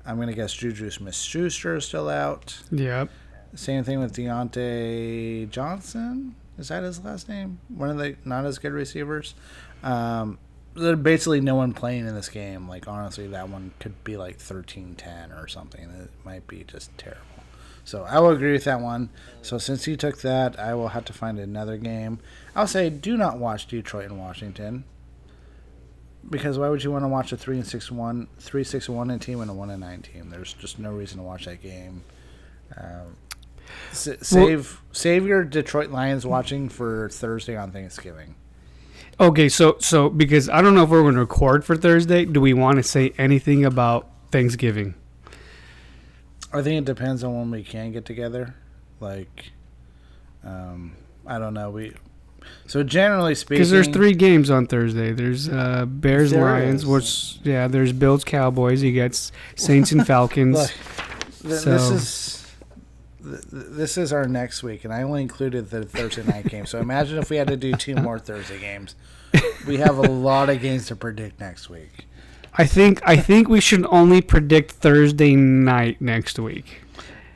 I'm 0.07 0.19
gonna 0.19 0.33
guess 0.35 0.53
Juju 0.53 0.91
Smith 0.91 1.15
Schuster 1.15 1.77
is 1.77 1.85
still 1.85 2.09
out. 2.09 2.63
Yep. 2.71 3.11
Same 3.55 3.85
thing 3.85 4.01
with 4.01 4.15
Diontae 4.15 5.49
Johnson. 5.51 6.35
Is 6.59 6.69
that 6.69 6.83
his 6.83 7.03
last 7.05 7.29
name? 7.29 7.61
One 7.69 7.91
of 7.91 7.99
the 7.99 8.17
not 8.25 8.45
as 8.45 8.59
good 8.59 8.73
receivers. 8.73 9.35
Um, 9.83 10.39
there's 10.75 10.99
basically 10.99 11.41
no 11.41 11.55
one 11.55 11.73
playing 11.73 12.07
in 12.07 12.15
this 12.15 12.29
game. 12.29 12.69
Like 12.69 12.89
honestly, 12.89 13.27
that 13.29 13.49
one 13.49 13.73
could 13.79 14.03
be 14.05 14.17
like 14.17 14.39
13-10 14.39 15.41
or 15.43 15.47
something. 15.47 15.89
It 15.91 16.11
might 16.25 16.47
be 16.47 16.65
just 16.65 16.97
terrible. 16.99 17.21
So 17.85 18.03
I 18.05 18.19
will 18.19 18.31
agree 18.31 18.53
with 18.53 18.65
that 18.65 18.81
one. 18.81 19.11
So 19.43 19.59
since 19.59 19.87
you 19.87 19.97
took 19.97 20.23
that, 20.23 20.59
I 20.59 20.75
will 20.75 20.89
have 20.89 21.05
to 21.07 21.13
find 21.13 21.39
another 21.39 21.77
game. 21.77 22.19
I'll 22.57 22.67
say 22.67 22.89
do 22.91 23.17
not 23.17 23.39
watch 23.39 23.67
Detroit 23.67 24.07
and 24.07 24.19
Washington. 24.19 24.85
Because 26.31 26.59
why 26.59 26.71
would 26.71 26.83
you 26.83 26.91
want 26.91 27.05
to 27.05 27.09
watch 27.09 27.33
a 27.33 27.37
three 27.37 27.57
and 27.57 27.67
six 27.67 27.91
one, 27.91 28.29
three 28.39 28.65
six 28.65 28.89
one 28.89 29.11
and 29.11 29.21
team 29.21 29.41
and 29.43 29.51
a 29.51 29.55
one 29.55 29.69
and 29.69 29.81
nine 29.81 30.01
team? 30.01 30.31
There's 30.31 30.55
just 30.55 30.79
no 30.79 30.91
reason 30.91 31.19
to 31.19 31.23
watch 31.23 31.45
that 31.45 31.63
game. 31.63 32.03
Um, 32.79 33.17
s- 33.91 34.09
save 34.23 34.81
save 34.93 35.27
your 35.27 35.45
Detroit 35.45 35.91
Lions 35.91 36.25
watching 36.25 36.71
for 36.71 37.11
Thursday 37.11 37.57
on 37.57 37.71
Thanksgiving. 37.73 38.37
Okay, 39.21 39.51
so 39.51 39.77
so 39.81 40.09
because 40.09 40.49
I 40.49 40.63
don't 40.63 40.75
know 40.75 40.85
if 40.85 40.89
we're 40.89 41.03
going 41.03 41.15
to 41.15 41.21
record 41.21 41.63
for 41.63 41.77
Thursday, 41.77 42.25
do 42.25 42.41
we 42.41 42.55
want 42.55 42.77
to 42.79 42.83
say 42.83 43.13
anything 43.19 43.63
about 43.67 44.09
Thanksgiving? 44.33 44.95
I 46.55 46.63
think 46.63 46.79
it 46.81 46.85
depends 46.85 47.25
on 47.25 47.37
when 47.37 47.51
we 47.51 47.63
can 47.65 47.93
get 47.93 48.05
together. 48.05 48.55
Like, 49.01 49.53
um, 50.45 50.97
I 51.27 51.39
don't 51.39 51.55
know. 51.55 51.71
We 51.71 51.93
so 52.67 52.83
generally 52.83 53.35
speaking, 53.35 53.59
Because 53.61 53.71
there's 53.71 53.89
three 53.89 54.13
games 54.15 54.51
on 54.51 54.67
Thursday. 54.67 55.13
There's 55.13 55.49
uh, 55.49 55.87
Bears 55.87 56.31
There 56.31 56.43
Lions, 56.43 56.83
is. 56.83 56.87
which 56.87 57.39
yeah, 57.43 57.69
there's 57.69 57.93
Bills 57.93 58.23
Cowboys. 58.25 58.83
You 58.83 58.93
get 58.93 59.15
Saints 59.57 59.93
and 59.93 60.07
Falcons. 60.13 60.57
Look, 60.57 60.71
th- 61.43 61.61
So- 61.61 61.71
this 61.71 61.91
is 61.91 62.47
th- 63.23 63.41
th- 63.51 63.65
this 63.71 63.99
is 63.99 64.13
our 64.13 64.27
next 64.29 64.63
week, 64.63 64.85
and 64.85 64.93
I 64.93 65.03
only 65.03 65.23
included 65.23 65.71
the 65.71 65.85
Thursday 65.85 66.23
night 66.25 66.47
game. 66.47 66.67
So 66.67 66.79
imagine 66.79 67.19
if 67.19 67.31
we 67.31 67.37
had 67.37 67.49
to 67.49 67.57
do 67.57 67.73
two 67.75 67.95
more 67.97 68.19
Thursday 68.19 68.61
games. 68.61 68.95
We 69.67 69.79
have 69.79 69.99
a 69.99 70.03
lot 70.03 70.49
of 70.51 70.61
games 70.61 70.87
to 70.87 70.97
predict 70.97 71.41
next 71.41 71.69
week. 71.69 72.07
I 72.57 72.67
think 72.67 73.01
I 73.05 73.17
think 73.17 73.49
we 73.49 73.61
should 73.61 73.85
only 73.87 74.21
predict 74.21 74.73
Thursday 74.73 75.35
night 75.35 76.01
next 76.01 76.39
week. 76.39 76.83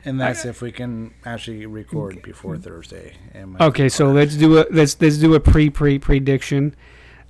And 0.05 0.19
that's 0.19 0.45
if 0.45 0.61
we 0.61 0.71
can 0.71 1.13
actually 1.25 1.65
record 1.65 2.21
before 2.21 2.57
Thursday. 2.57 3.15
Okay, 3.59 3.89
so 3.89 4.11
let's 4.11 4.35
do 4.35 4.59
a 4.59 4.65
let's 4.71 4.99
let's 5.01 5.17
do 5.17 5.35
a 5.35 5.39
pre 5.39 5.69
pre 5.69 5.99
prediction. 5.99 6.73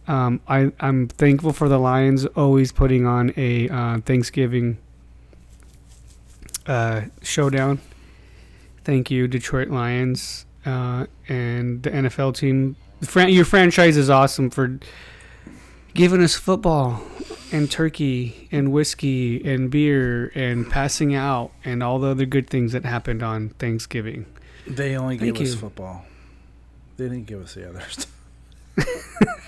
Um, 0.08 0.40
I 0.48 0.72
I'm 0.80 1.08
thankful 1.08 1.52
for 1.52 1.68
the 1.68 1.80
Lions 1.80 2.26
always 2.28 2.72
putting 2.72 3.08
on 3.08 3.34
a 3.36 3.68
uh, 3.70 4.00
Thanksgiving 4.02 4.78
uh, 6.68 7.02
showdown. 7.24 7.80
Thank 8.84 9.10
you, 9.10 9.28
Detroit 9.28 9.70
Lions, 9.70 10.46
uh, 10.66 11.08
and 11.28 11.82
the 11.82 11.90
NFL 11.90 12.36
team. 12.36 12.76
Fran- 13.02 13.30
your 13.30 13.46
franchise 13.46 13.98
is 13.98 14.10
awesome 14.10 14.50
for 14.52 14.80
giving 15.96 16.22
us 16.22 16.36
football 16.36 17.02
and 17.52 17.70
turkey 17.70 18.48
and 18.52 18.72
whiskey 18.72 19.44
and 19.50 19.70
beer 19.72 20.32
and 20.36 20.70
passing 20.70 21.14
out 21.16 21.52
and 21.64 21.82
all 21.84 22.00
the 22.00 22.08
other 22.10 22.26
good 22.26 22.50
things 22.50 22.72
that 22.74 22.86
happened 22.86 23.22
on 23.24 23.50
Thanksgiving. 23.50 24.26
They 24.68 24.96
only 24.98 25.18
gave 25.18 25.36
Thank 25.36 25.48
us 25.48 25.54
you. 25.54 25.60
football. 25.60 26.06
They 26.98 27.06
didn't 27.06 27.26
give 27.26 27.42
us 27.42 27.54
the 27.56 27.70
other 27.70 27.82
stuff. 27.90 28.12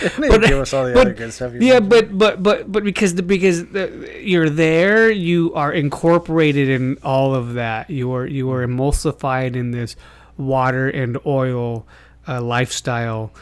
they 0.00 0.08
didn't 0.18 0.28
But- 0.30 0.42
give 0.48 0.58
us 0.58 0.72
all 0.72 0.86
the 0.86 0.92
but- 0.92 1.00
other 1.06 1.14
good 1.14 1.32
stuff. 1.32 1.52
Yeah, 1.54 1.80
mentioned. 1.80 1.88
but 1.90 2.18
but 2.18 2.42
but 2.42 2.72
but 2.72 2.84
because 2.84 3.14
the 3.14 3.22
because 3.22 3.66
the, 3.66 4.18
you're 4.22 4.50
there, 4.50 5.10
you 5.10 5.52
are 5.54 5.72
incorporated 5.72 6.68
in 6.68 6.98
all 7.02 7.34
of 7.34 7.54
that. 7.54 7.90
You 7.90 8.12
are 8.14 8.26
you 8.26 8.50
are 8.52 8.66
emulsified 8.66 9.56
in 9.56 9.70
this 9.70 9.96
water 10.36 10.88
and 10.88 11.18
oil 11.26 11.86
uh, 12.26 12.40
lifestyle 12.40 13.32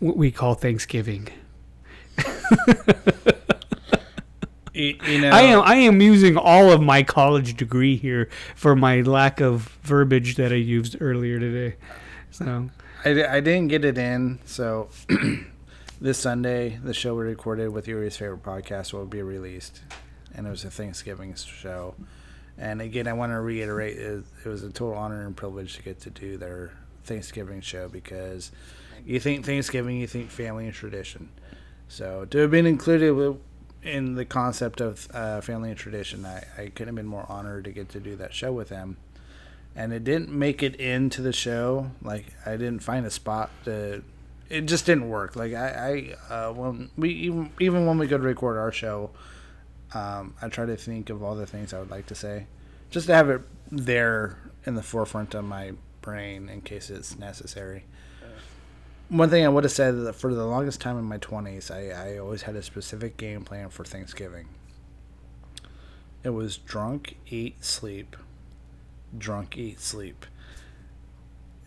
what 0.00 0.16
we 0.16 0.30
call 0.30 0.54
Thanksgiving. 0.54 1.28
You, 4.74 4.98
you 5.06 5.20
know, 5.20 5.30
I 5.30 5.42
am 5.42 5.62
I 5.62 5.76
am 5.76 6.02
using 6.02 6.36
all 6.36 6.72
of 6.72 6.82
my 6.82 7.04
college 7.04 7.56
degree 7.56 7.96
here 7.96 8.28
for 8.56 8.74
my 8.74 9.02
lack 9.02 9.40
of 9.40 9.78
verbiage 9.82 10.34
that 10.34 10.50
I 10.50 10.56
used 10.56 10.96
earlier 11.00 11.38
today. 11.38 11.76
So 12.32 12.70
I, 13.04 13.10
I 13.24 13.40
didn't 13.40 13.68
get 13.68 13.84
it 13.84 13.96
in, 13.96 14.40
so 14.46 14.88
this 16.00 16.18
Sunday, 16.18 16.80
the 16.82 16.92
show 16.92 17.14
we 17.14 17.22
recorded 17.22 17.68
with 17.68 17.86
Yuri's 17.86 18.16
favorite 18.16 18.42
podcast 18.42 18.92
will 18.92 19.06
be 19.06 19.22
released, 19.22 19.80
and 20.34 20.44
it 20.44 20.50
was 20.50 20.64
a 20.64 20.70
Thanksgiving 20.70 21.34
show. 21.36 21.94
And 22.58 22.80
again, 22.80 23.06
I 23.06 23.12
want 23.12 23.30
to 23.30 23.40
reiterate, 23.40 23.96
it, 23.96 24.24
it 24.44 24.48
was 24.48 24.64
a 24.64 24.70
total 24.70 24.94
honor 24.94 25.24
and 25.24 25.36
privilege 25.36 25.76
to 25.76 25.82
get 25.82 26.00
to 26.00 26.10
do 26.10 26.36
their 26.36 26.72
Thanksgiving 27.04 27.60
show 27.60 27.88
because 27.88 28.50
you 29.06 29.20
think 29.20 29.46
Thanksgiving, 29.46 30.00
you 30.00 30.08
think 30.08 30.30
family 30.30 30.66
and 30.66 30.74
tradition. 30.74 31.28
So 31.94 32.24
to 32.24 32.38
have 32.38 32.50
been 32.50 32.66
included 32.66 33.38
in 33.82 34.14
the 34.16 34.24
concept 34.24 34.80
of 34.80 35.06
uh, 35.14 35.40
family 35.40 35.70
and 35.70 35.78
tradition, 35.78 36.26
I, 36.26 36.44
I 36.58 36.68
couldn't 36.70 36.88
have 36.88 36.94
been 36.96 37.06
more 37.06 37.26
honored 37.28 37.64
to 37.64 37.70
get 37.70 37.88
to 37.90 38.00
do 38.00 38.16
that 38.16 38.34
show 38.34 38.52
with 38.52 38.68
them 38.68 38.96
and 39.76 39.92
it 39.92 40.04
didn't 40.04 40.30
make 40.30 40.62
it 40.62 40.76
into 40.76 41.22
the 41.22 41.32
show. 41.32 41.90
Like 42.02 42.26
I 42.46 42.52
didn't 42.52 42.80
find 42.80 43.04
a 43.06 43.10
spot 43.10 43.50
to. 43.64 44.02
It 44.48 44.62
just 44.62 44.86
didn't 44.86 45.08
work. 45.08 45.36
Like 45.36 45.54
I, 45.54 46.14
I 46.30 46.34
uh, 46.34 46.52
when 46.52 46.90
we 46.96 47.10
even 47.10 47.50
even 47.60 47.86
when 47.86 47.98
we 47.98 48.06
to 48.08 48.18
record 48.18 48.56
our 48.56 48.72
show, 48.72 49.10
um, 49.94 50.34
I 50.40 50.48
try 50.48 50.66
to 50.66 50.76
think 50.76 51.10
of 51.10 51.22
all 51.22 51.34
the 51.34 51.46
things 51.46 51.72
I 51.72 51.80
would 51.80 51.90
like 51.90 52.06
to 52.06 52.14
say, 52.14 52.46
just 52.90 53.06
to 53.06 53.14
have 53.14 53.30
it 53.30 53.42
there 53.70 54.38
in 54.66 54.74
the 54.74 54.82
forefront 54.82 55.34
of 55.34 55.44
my 55.44 55.72
brain 56.02 56.48
in 56.48 56.60
case 56.60 56.90
it's 56.90 57.18
necessary. 57.18 57.84
One 59.16 59.30
thing 59.30 59.44
I 59.44 59.48
would 59.48 59.64
have 59.64 59.72
said 59.72 59.96
that 60.04 60.14
for 60.14 60.34
the 60.34 60.44
longest 60.44 60.80
time 60.80 60.98
in 60.98 61.04
my 61.04 61.18
twenties, 61.18 61.70
I, 61.70 61.88
I 61.88 62.18
always 62.18 62.42
had 62.42 62.56
a 62.56 62.62
specific 62.62 63.16
game 63.16 63.44
plan 63.44 63.68
for 63.68 63.84
Thanksgiving. 63.84 64.48
It 66.24 66.30
was 66.30 66.56
drunk, 66.56 67.16
eat, 67.28 67.64
sleep 67.64 68.16
drunk, 69.18 69.56
eat, 69.56 69.80
sleep. 69.80 70.26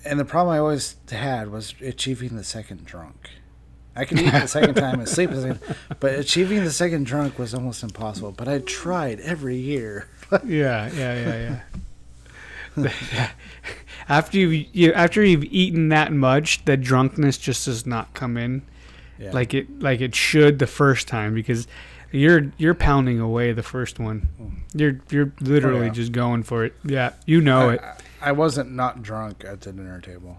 And 0.06 0.20
the 0.20 0.26
problem 0.26 0.56
I 0.56 0.60
always 0.60 0.96
had 1.10 1.50
was 1.50 1.74
achieving 1.82 2.36
the 2.36 2.44
second 2.44 2.86
drunk. 2.86 3.30
I 3.96 4.06
could 4.06 4.20
eat 4.20 4.32
the 4.32 4.48
second 4.48 4.76
time 4.76 5.00
and 5.00 5.10
sleep 5.10 5.32
the 5.32 5.42
second, 5.42 5.60
but 6.00 6.14
achieving 6.20 6.64
the 6.64 6.72
second 6.72 7.06
drunk 7.06 7.40
was 7.40 7.54
almost 7.54 7.82
impossible. 7.84 8.32
But 8.32 8.48
I 8.48 8.60
tried 8.60 9.20
every 9.22 9.58
year. 9.58 10.08
yeah, 10.46 10.90
yeah, 10.94 11.16
yeah, 11.16 11.60
yeah. 12.78 13.32
after 14.10 14.38
you, 14.38 14.66
you 14.74 14.94
after 14.94 15.24
you've 15.24 15.44
eaten 15.46 15.90
that 15.90 16.12
much, 16.14 16.64
the 16.66 16.78
drunkenness 16.78 17.38
just 17.38 17.66
does 17.66 17.86
not 17.86 18.14
come 18.14 18.38
in 18.38 18.62
Yeah. 19.20 19.32
like 19.32 19.54
it 19.54 19.80
like 19.82 20.02
it 20.02 20.16
should 20.16 20.60
the 20.60 20.68
first 20.68 21.08
time 21.08 21.34
because 21.34 21.68
you're 22.12 22.52
you're 22.58 22.74
pounding 22.74 23.20
away 23.20 23.52
the 23.54 23.64
first 23.64 24.00
one. 24.00 24.30
You're 24.74 25.00
you're 25.10 25.34
literally 25.42 25.82
Oh, 25.82 25.84
yeah. 25.86 25.90
just 25.90 26.12
going 26.14 26.44
for 26.44 26.64
it. 26.66 26.74
Yeah, 26.86 27.14
you 27.26 27.42
know 27.42 27.70
I, 27.70 27.74
it. 27.74 27.82
I, 27.82 27.96
I 28.30 28.32
wasn't 28.32 28.72
not 28.72 29.02
drunk 29.04 29.44
at 29.46 29.62
the 29.62 29.72
dinner 29.74 30.00
table. 30.02 30.38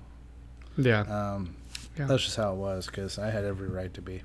Yeah, 0.77 1.01
Um, 1.03 1.55
Yeah. 1.99 2.07
That's 2.07 2.25
just 2.25 2.37
how 2.37 2.53
it 2.53 2.57
was 2.57 2.87
because 2.87 3.19
I 3.19 3.31
had 3.31 3.45
every 3.45 3.69
right 3.69 3.93
to 3.95 4.01
be. 4.01 4.23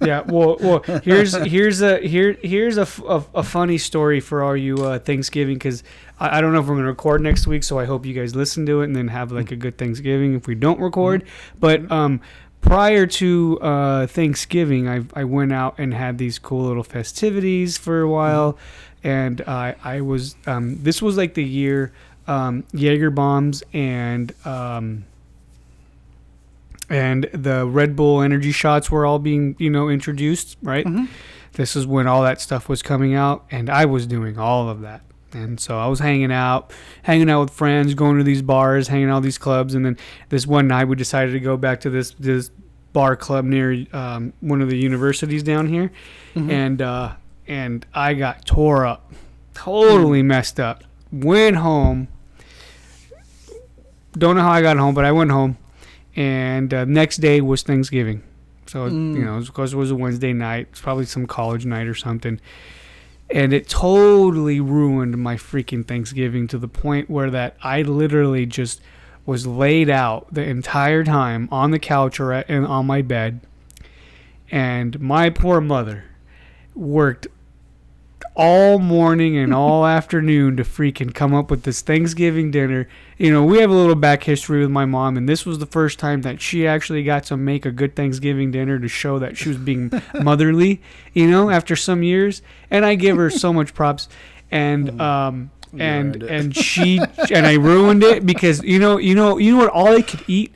Yeah. 0.00 0.22
Well, 0.22 0.56
well. 0.60 0.82
Here's 1.02 1.34
here's 1.34 1.82
a 1.82 1.98
here 1.98 2.36
here's 2.42 2.78
a, 2.78 2.86
a, 3.06 3.24
a 3.36 3.42
funny 3.42 3.78
story 3.78 4.20
for 4.20 4.42
all 4.42 4.56
you 4.56 4.76
uh, 4.76 4.98
Thanksgiving 4.98 5.54
because 5.54 5.82
I, 6.18 6.38
I 6.38 6.40
don't 6.40 6.52
know 6.52 6.60
if 6.60 6.66
we're 6.66 6.76
gonna 6.76 6.88
record 6.88 7.20
next 7.22 7.46
week, 7.46 7.64
so 7.64 7.78
I 7.78 7.84
hope 7.84 8.06
you 8.06 8.14
guys 8.14 8.34
listen 8.34 8.66
to 8.66 8.82
it 8.82 8.84
and 8.84 8.96
then 8.96 9.08
have 9.08 9.32
like 9.32 9.50
a 9.50 9.56
good 9.56 9.78
Thanksgiving 9.78 10.34
if 10.34 10.46
we 10.46 10.54
don't 10.54 10.80
record. 10.80 11.24
But 11.58 11.90
um, 11.90 12.20
prior 12.60 13.06
to 13.06 13.58
uh, 13.60 14.06
Thanksgiving, 14.06 14.88
I 14.88 15.04
I 15.14 15.24
went 15.24 15.52
out 15.52 15.74
and 15.78 15.94
had 15.94 16.18
these 16.18 16.38
cool 16.38 16.66
little 16.66 16.84
festivities 16.84 17.78
for 17.78 18.00
a 18.00 18.08
while, 18.08 18.58
and 19.02 19.40
I 19.42 19.76
I 19.82 20.00
was 20.00 20.36
um, 20.46 20.82
this 20.82 21.00
was 21.02 21.16
like 21.16 21.34
the 21.34 21.44
year 21.44 21.92
um, 22.26 22.64
Jaeger 22.72 23.10
bombs 23.10 23.62
and 23.72 24.32
um, 24.46 25.04
and 26.90 27.24
the 27.32 27.64
Red 27.66 27.94
Bull 27.96 28.20
energy 28.20 28.52
shots 28.52 28.90
were 28.90 29.06
all 29.06 29.18
being, 29.20 29.54
you 29.58 29.70
know, 29.70 29.88
introduced, 29.88 30.56
right? 30.62 30.84
This 31.52 31.76
is 31.76 31.86
when 31.86 32.06
all 32.06 32.22
that 32.22 32.40
stuff 32.40 32.68
was 32.68 32.82
coming 32.82 33.14
out, 33.14 33.46
and 33.50 33.70
I 33.70 33.84
was 33.84 34.06
doing 34.06 34.38
all 34.38 34.68
of 34.68 34.80
that. 34.82 35.02
And 35.32 35.60
so 35.60 35.78
I 35.78 35.86
was 35.86 36.00
hanging 36.00 36.32
out, 36.32 36.72
hanging 37.04 37.30
out 37.30 37.40
with 37.42 37.50
friends, 37.50 37.94
going 37.94 38.18
to 38.18 38.24
these 38.24 38.42
bars, 38.42 38.88
hanging 38.88 39.08
out 39.10 39.22
these 39.22 39.38
clubs, 39.38 39.74
and 39.74 39.86
then 39.86 39.96
this 40.28 40.46
one 40.46 40.66
night 40.66 40.86
we 40.86 40.96
decided 40.96 41.32
to 41.32 41.40
go 41.40 41.56
back 41.56 41.80
to 41.80 41.90
this 41.90 42.14
this 42.18 42.50
bar 42.92 43.14
club 43.14 43.44
near 43.44 43.86
um, 43.92 44.32
one 44.40 44.60
of 44.60 44.68
the 44.68 44.76
universities 44.76 45.44
down 45.44 45.68
here, 45.68 45.92
and 46.50 46.82
uh, 46.82 47.12
and 47.46 47.86
I 47.94 48.14
got 48.14 48.44
tore 48.44 48.84
up, 48.86 49.12
totally 49.54 50.22
messed 50.22 50.58
up. 50.58 50.82
Went 51.12 51.56
home. 51.56 52.08
Don't 54.12 54.34
know 54.34 54.42
how 54.42 54.50
I 54.50 54.62
got 54.62 54.76
home, 54.76 54.94
but 54.94 55.04
I 55.04 55.12
went 55.12 55.30
home 55.30 55.56
and 56.20 56.74
uh, 56.74 56.84
next 56.84 57.16
day 57.16 57.40
was 57.40 57.62
Thanksgiving. 57.62 58.22
So 58.66 58.84
you 58.88 59.24
know, 59.24 59.40
because 59.40 59.72
it 59.72 59.76
was 59.76 59.90
a 59.90 59.96
Wednesday 59.96 60.34
night, 60.34 60.68
it's 60.70 60.80
probably 60.80 61.06
some 61.06 61.26
college 61.26 61.64
night 61.64 61.86
or 61.86 61.94
something, 61.94 62.38
and 63.30 63.54
it 63.54 63.70
totally 63.70 64.60
ruined 64.60 65.16
my 65.16 65.36
freaking 65.36 65.88
Thanksgiving 65.88 66.46
to 66.48 66.58
the 66.58 66.68
point 66.68 67.08
where 67.08 67.30
that 67.30 67.56
I 67.62 67.80
literally 67.82 68.44
just 68.44 68.82
was 69.24 69.46
laid 69.46 69.88
out 69.88 70.32
the 70.32 70.42
entire 70.42 71.04
time 71.04 71.48
on 71.50 71.70
the 71.70 71.78
couch 71.78 72.20
or 72.20 72.34
at, 72.34 72.50
and 72.50 72.66
on 72.66 72.84
my 72.84 73.00
bed, 73.00 73.40
and 74.50 75.00
my 75.00 75.30
poor 75.30 75.62
mother 75.62 76.04
worked 76.74 77.28
all 78.34 78.78
morning 78.78 79.36
and 79.36 79.52
all 79.52 79.86
afternoon 79.98 80.56
to 80.56 80.62
freaking 80.64 81.14
come 81.14 81.34
up 81.34 81.50
with 81.50 81.62
this 81.64 81.80
Thanksgiving 81.80 82.50
dinner. 82.50 82.88
You 83.18 83.32
know, 83.32 83.44
we 83.44 83.58
have 83.60 83.70
a 83.70 83.74
little 83.74 83.94
back 83.94 84.24
history 84.24 84.60
with 84.60 84.70
my 84.70 84.84
mom, 84.84 85.16
and 85.16 85.28
this 85.28 85.44
was 85.44 85.58
the 85.58 85.66
first 85.66 85.98
time 85.98 86.22
that 86.22 86.40
she 86.40 86.66
actually 86.66 87.04
got 87.04 87.24
to 87.24 87.36
make 87.36 87.66
a 87.66 87.70
good 87.70 87.94
Thanksgiving 87.96 88.50
dinner 88.50 88.78
to 88.78 88.88
show 88.88 89.18
that 89.18 89.36
she 89.36 89.48
was 89.48 89.58
being 89.58 89.90
motherly, 90.14 90.80
you 91.12 91.30
know, 91.30 91.50
after 91.50 91.76
some 91.76 92.02
years. 92.02 92.42
And 92.70 92.84
I 92.84 92.94
give 92.94 93.16
her 93.16 93.30
so 93.30 93.52
much 93.52 93.74
props. 93.74 94.08
And, 94.50 95.00
um, 95.00 95.50
You 95.72 95.80
and 95.82 96.22
and 96.24 96.56
she 96.56 96.98
and 97.32 97.46
I 97.46 97.54
ruined 97.54 98.02
it 98.02 98.26
because 98.26 98.60
you 98.64 98.80
know 98.80 98.98
you 98.98 99.14
know 99.14 99.38
you 99.38 99.52
know 99.52 99.58
what 99.58 99.70
all 99.70 99.94
I 99.96 100.02
could 100.02 100.24
eat 100.26 100.52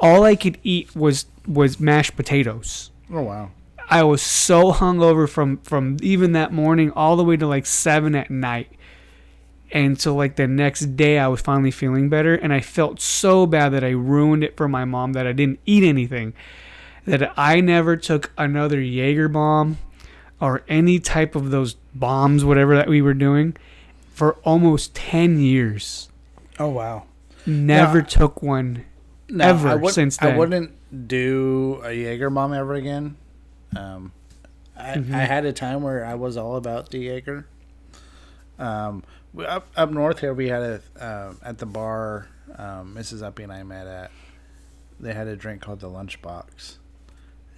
all 0.00 0.24
I 0.24 0.34
could 0.34 0.58
eat 0.64 0.96
was 0.96 1.26
was 1.46 1.78
mashed 1.78 2.16
potatoes. 2.16 2.90
Oh 3.12 3.22
wow! 3.22 3.50
I 3.88 4.02
was 4.02 4.22
so 4.22 4.72
hungover 4.72 5.28
from 5.28 5.58
from 5.58 5.96
even 6.02 6.32
that 6.32 6.52
morning 6.52 6.90
all 6.92 7.16
the 7.16 7.24
way 7.24 7.36
to 7.36 7.46
like 7.46 7.66
seven 7.66 8.14
at 8.14 8.30
night. 8.30 8.70
And 9.72 10.00
so 10.00 10.14
like 10.14 10.36
the 10.36 10.46
next 10.46 10.96
day 10.96 11.18
I 11.18 11.28
was 11.28 11.40
finally 11.40 11.70
feeling 11.70 12.08
better 12.08 12.34
and 12.34 12.52
I 12.52 12.60
felt 12.60 13.00
so 13.00 13.46
bad 13.46 13.70
that 13.70 13.84
I 13.84 13.90
ruined 13.90 14.44
it 14.44 14.56
for 14.56 14.68
my 14.68 14.84
mom 14.84 15.12
that 15.14 15.26
I 15.26 15.32
didn't 15.32 15.60
eat 15.66 15.82
anything. 15.84 16.34
That 17.04 17.32
I 17.36 17.60
never 17.60 17.96
took 17.96 18.32
another 18.38 18.80
Jaeger 18.80 19.28
bomb 19.28 19.78
or 20.40 20.62
any 20.68 20.98
type 20.98 21.34
of 21.34 21.50
those 21.50 21.74
bombs, 21.94 22.44
whatever 22.44 22.74
that 22.76 22.88
we 22.88 23.00
were 23.00 23.14
doing, 23.14 23.56
for 24.12 24.34
almost 24.44 24.94
ten 24.94 25.38
years. 25.38 26.08
Oh 26.58 26.68
wow! 26.68 27.04
Never 27.46 27.98
Yeah. 27.98 28.04
took 28.04 28.42
one 28.42 28.84
No, 29.28 29.44
ever 29.44 29.90
since 29.90 30.16
then. 30.16 30.34
I 30.34 30.36
wouldn't 30.38 31.08
do 31.08 31.80
a 31.84 31.92
Jaeger 31.92 32.30
bomb 32.30 32.52
ever 32.52 32.74
again. 32.74 33.16
Um, 33.74 34.12
I, 34.76 34.96
Mm-hmm. 34.96 35.14
I 35.14 35.20
had 35.20 35.44
a 35.46 35.52
time 35.52 35.82
where 35.82 36.04
I 36.04 36.14
was 36.14 36.36
all 36.36 36.56
about 36.56 36.90
the 36.90 36.98
Jaeger. 36.98 37.46
Um, 38.58 39.02
up 39.46 39.66
up 39.76 39.90
north 39.90 40.20
here, 40.20 40.32
we 40.34 40.48
had 40.48 40.62
a 40.62 40.80
uh, 41.02 41.34
at 41.42 41.58
the 41.58 41.66
bar. 41.66 42.28
Um, 42.56 42.94
Mrs. 42.94 43.22
Uppy 43.22 43.42
and 43.42 43.52
I 43.52 43.62
met 43.62 43.86
at. 43.86 44.10
They 45.00 45.12
had 45.12 45.26
a 45.28 45.36
drink 45.36 45.60
called 45.62 45.80
the 45.80 45.88
Lunchbox, 45.90 46.76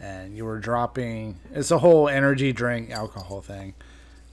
and 0.01 0.37
you 0.37 0.45
were 0.45 0.59
dropping. 0.59 1.39
It's 1.53 1.71
a 1.71 1.79
whole 1.79 2.09
energy 2.09 2.53
drink 2.53 2.91
alcohol 2.91 3.41
thing. 3.43 3.75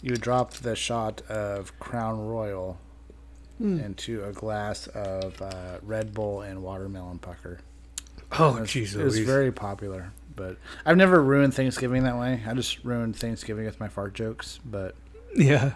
You 0.02 0.16
dropped 0.16 0.62
the 0.64 0.76
shot 0.76 1.22
of 1.30 1.78
Crown 1.80 2.20
Royal 2.20 2.78
into 3.60 4.24
a 4.26 4.32
glass 4.34 4.88
of 4.88 5.42
uh, 5.42 5.78
Red 5.82 6.14
Bull 6.14 6.42
and 6.42 6.62
watermelon 6.62 7.20
pucker. 7.20 7.60
Oh 8.34 8.58
jeez, 8.64 8.96
it 8.96 9.04
was 9.04 9.18
very 9.20 9.52
popular, 9.52 10.12
but 10.36 10.58
I've 10.86 10.98
never 10.98 11.22
ruined 11.22 11.54
Thanksgiving 11.54 12.04
that 12.04 12.18
way. 12.18 12.44
I 12.48 12.54
just 12.54 12.84
ruined 12.84 13.16
Thanksgiving 13.16 13.66
with 13.66 13.80
my 13.80 13.88
fart 13.88 14.14
jokes. 14.14 14.60
But 14.66 14.96
Yeah. 15.36 15.74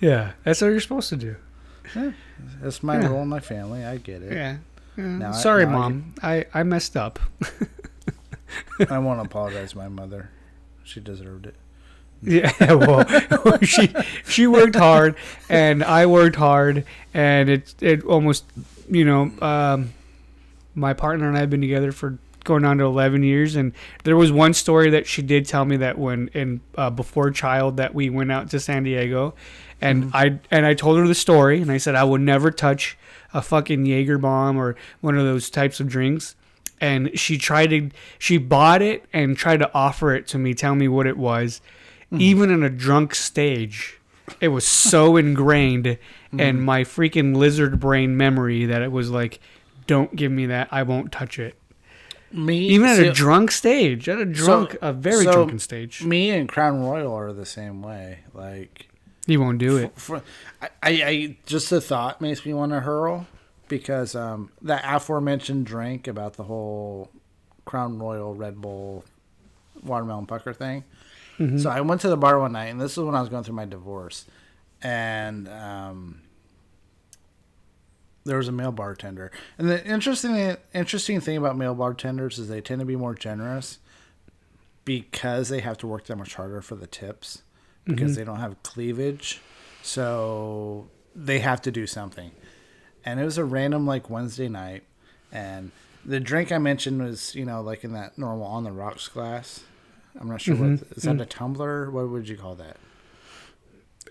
yeah, 0.00 0.32
that's 0.44 0.60
what 0.60 0.68
you're 0.68 0.80
supposed 0.80 1.08
to 1.10 1.16
do. 1.16 1.36
That's 2.60 2.82
my 2.82 3.00
Yeah. 3.00 3.08
role 3.08 3.22
in 3.22 3.28
my 3.28 3.40
family. 3.40 3.84
I 3.84 3.96
get 3.98 4.22
it. 4.22 4.32
Yeah. 4.32 4.56
I- 5.28 5.32
Sorry, 5.32 5.64
I 5.64 5.66
mom. 5.68 6.14
I, 6.22 6.46
I 6.54 6.62
messed 6.62 6.96
up. 6.96 7.18
I 8.90 8.98
want 8.98 9.20
to 9.20 9.24
apologize 9.26 9.72
to 9.72 9.78
my 9.78 9.88
mother. 9.88 10.30
She 10.84 11.00
deserved 11.00 11.46
it. 11.46 11.54
Yeah, 12.22 12.50
well, 12.72 13.04
she 13.62 13.92
she 14.26 14.46
worked 14.46 14.74
hard, 14.76 15.16
and 15.50 15.84
I 15.84 16.06
worked 16.06 16.36
hard, 16.36 16.84
and 17.12 17.50
it 17.50 17.74
it 17.82 18.04
almost, 18.04 18.44
you 18.90 19.04
know, 19.04 19.30
um, 19.42 19.92
my 20.76 20.92
partner 20.92 21.26
and 21.26 21.36
I 21.36 21.40
have 21.40 21.50
been 21.50 21.60
together 21.60 21.90
for 21.90 22.18
going 22.44 22.64
on 22.64 22.78
to 22.78 22.84
11 22.84 23.24
years 23.24 23.56
and 23.56 23.72
there 24.04 24.16
was 24.16 24.30
one 24.30 24.54
story 24.54 24.88
that 24.90 25.06
she 25.06 25.20
did 25.20 25.46
tell 25.46 25.64
me 25.64 25.76
that 25.78 25.98
when 25.98 26.28
in 26.28 26.60
uh, 26.76 26.88
before 26.88 27.30
child 27.32 27.76
that 27.76 27.92
we 27.92 28.08
went 28.08 28.30
out 28.30 28.48
to 28.50 28.60
San 28.60 28.84
Diego 28.84 29.34
and 29.80 30.04
mm-hmm. 30.04 30.16
I 30.16 30.38
and 30.50 30.64
I 30.64 30.74
told 30.74 30.98
her 30.98 31.08
the 31.08 31.14
story 31.14 31.60
and 31.60 31.72
I 31.72 31.78
said 31.78 31.96
I 31.96 32.04
would 32.04 32.20
never 32.20 32.52
touch 32.52 32.96
a 33.34 33.42
fucking 33.42 33.84
Jaeger 33.84 34.18
bomb 34.18 34.56
or 34.56 34.76
one 35.00 35.18
of 35.18 35.24
those 35.24 35.50
types 35.50 35.80
of 35.80 35.88
drinks 35.88 36.36
and 36.80 37.18
she 37.18 37.36
tried 37.36 37.70
to 37.70 37.90
she 38.18 38.38
bought 38.38 38.80
it 38.80 39.04
and 39.12 39.36
tried 39.36 39.58
to 39.58 39.74
offer 39.74 40.14
it 40.14 40.28
to 40.28 40.38
me 40.38 40.54
tell 40.54 40.76
me 40.76 40.86
what 40.86 41.06
it 41.06 41.18
was. 41.18 41.60
Mm-hmm. 42.12 42.20
Even 42.20 42.50
in 42.52 42.62
a 42.62 42.70
drunk 42.70 43.16
stage 43.16 43.98
it 44.40 44.48
was 44.48 44.66
so 44.66 45.16
ingrained 45.16 45.86
in 45.86 46.38
mm-hmm. 46.38 46.64
my 46.64 46.82
freaking 46.82 47.34
lizard 47.34 47.80
brain 47.80 48.16
memory 48.16 48.66
that 48.66 48.82
it 48.82 48.92
was 48.92 49.10
like 49.10 49.40
don't 49.86 50.14
give 50.16 50.32
me 50.32 50.46
that 50.46 50.68
I 50.70 50.82
won't 50.82 51.12
touch 51.12 51.38
it 51.38 51.56
Me, 52.32 52.58
even 52.58 52.88
at 52.88 52.96
see, 52.96 53.06
a 53.06 53.12
drunk 53.12 53.50
stage 53.50 54.08
at 54.08 54.18
a 54.18 54.24
drunk 54.24 54.76
a 54.82 54.92
very 54.92 55.24
so 55.24 55.32
drunken 55.32 55.58
stage 55.58 56.02
Me 56.02 56.30
and 56.30 56.48
Crown 56.48 56.82
Royal 56.82 57.12
are 57.14 57.32
the 57.32 57.46
same 57.46 57.82
way. 57.82 58.20
Like, 58.34 58.88
he 59.26 59.36
won't 59.36 59.58
do 59.58 59.76
it 59.76 59.92
for, 59.98 60.22
I, 60.60 60.68
I, 60.82 60.90
I 60.90 61.36
just 61.46 61.70
the 61.70 61.80
thought 61.80 62.20
makes 62.20 62.44
me 62.44 62.52
want 62.52 62.72
to 62.72 62.80
hurl 62.80 63.26
because 63.68 64.14
um, 64.14 64.50
that 64.62 64.84
aforementioned 64.84 65.66
drink 65.66 66.06
about 66.06 66.34
the 66.34 66.44
whole 66.44 67.10
Crown 67.64 67.98
Royal 67.98 68.34
Red 68.34 68.60
Bull 68.60 69.04
watermelon 69.82 70.26
pucker 70.26 70.52
thing. 70.52 70.84
So 71.58 71.68
I 71.68 71.82
went 71.82 72.00
to 72.00 72.08
the 72.08 72.16
bar 72.16 72.38
one 72.38 72.52
night, 72.52 72.68
and 72.68 72.80
this 72.80 72.92
is 72.92 72.98
when 72.98 73.14
I 73.14 73.20
was 73.20 73.28
going 73.28 73.44
through 73.44 73.56
my 73.56 73.66
divorce, 73.66 74.24
and 74.82 75.46
um, 75.48 76.22
there 78.26 78.38
was 78.38 78.48
a 78.48 78.52
male 78.52 78.72
bartender. 78.72 79.30
And 79.58 79.68
the 79.68 79.84
interesting 79.86 80.56
interesting 80.74 81.20
thing 81.20 81.36
about 81.36 81.56
male 81.56 81.74
bartenders 81.74 82.38
is 82.38 82.48
they 82.48 82.60
tend 82.60 82.80
to 82.80 82.86
be 82.86 82.96
more 82.96 83.14
generous 83.14 83.78
because 84.84 85.48
they 85.48 85.60
have 85.60 85.78
to 85.78 85.86
work 85.86 86.06
that 86.06 86.16
much 86.16 86.34
harder 86.34 86.60
for 86.60 86.74
the 86.74 86.86
tips 86.86 87.42
because 87.84 88.12
mm-hmm. 88.12 88.18
they 88.18 88.24
don't 88.24 88.40
have 88.40 88.62
cleavage. 88.62 89.40
So 89.82 90.88
they 91.14 91.38
have 91.40 91.62
to 91.62 91.70
do 91.70 91.86
something. 91.86 92.32
And 93.04 93.20
it 93.20 93.24
was 93.24 93.38
a 93.38 93.44
random 93.44 93.86
like 93.86 94.10
Wednesday 94.10 94.48
night 94.48 94.82
and 95.32 95.70
the 96.04 96.20
drink 96.20 96.52
I 96.52 96.58
mentioned 96.58 97.02
was, 97.02 97.34
you 97.34 97.44
know, 97.44 97.60
like 97.62 97.82
in 97.82 97.92
that 97.94 98.16
normal 98.16 98.46
on 98.46 98.62
the 98.62 98.70
rocks 98.70 99.08
glass. 99.08 99.64
I'm 100.18 100.28
not 100.28 100.40
sure 100.40 100.54
what 100.54 100.68
mm-hmm. 100.68 100.92
is 100.94 101.02
that 101.02 101.16
mm. 101.16 101.20
a 101.20 101.26
tumbler? 101.26 101.90
What 101.90 102.08
would 102.08 102.28
you 102.28 102.36
call 102.36 102.54
that? 102.56 102.76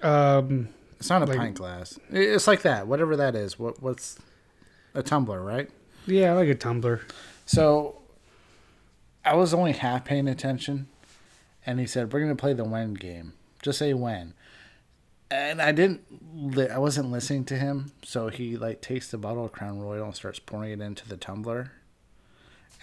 um 0.01 0.69
It's 0.99 1.09
not 1.09 1.21
a 1.21 1.25
Like- 1.25 1.37
pint 1.37 1.57
glass. 1.57 1.99
It's 2.09 2.47
like 2.47 2.61
that, 2.63 2.87
whatever 2.87 3.15
that 3.17 3.35
is. 3.35 3.59
What 3.59 3.81
what's 3.81 4.17
a 4.93 5.03
tumbler, 5.03 5.41
right? 5.41 5.69
yeah 6.07 6.33
like 6.33 6.47
a 6.47 6.53
tumbler 6.55 7.01
So 7.47 8.01
I 9.25 9.33
was 9.33 9.53
only 9.55 9.71
half 9.71 10.05
paying 10.05 10.27
attention, 10.27 10.87
and 11.65 11.79
he 11.79 11.87
said, 11.87 12.13
"We're 12.13 12.19
going 12.19 12.31
to 12.35 12.39
play 12.39 12.53
the 12.53 12.63
when 12.63 12.93
game. 12.93 13.33
Just 13.61 13.79
say 13.79 13.93
when." 13.93 14.33
And 15.31 15.59
I 15.61 15.71
didn't. 15.71 16.01
Li- 16.55 16.69
I 16.69 16.77
wasn't 16.77 17.11
listening 17.11 17.43
to 17.45 17.55
him, 17.57 17.91
so 18.03 18.29
he 18.29 18.55
like 18.55 18.81
takes 18.81 19.09
the 19.09 19.17
bottle 19.17 19.45
of 19.45 19.51
Crown 19.51 19.79
Royal 19.79 20.05
and 20.05 20.15
starts 20.15 20.37
pouring 20.39 20.71
it 20.71 20.81
into 20.81 21.07
the 21.09 21.17
tumbler, 21.17 21.71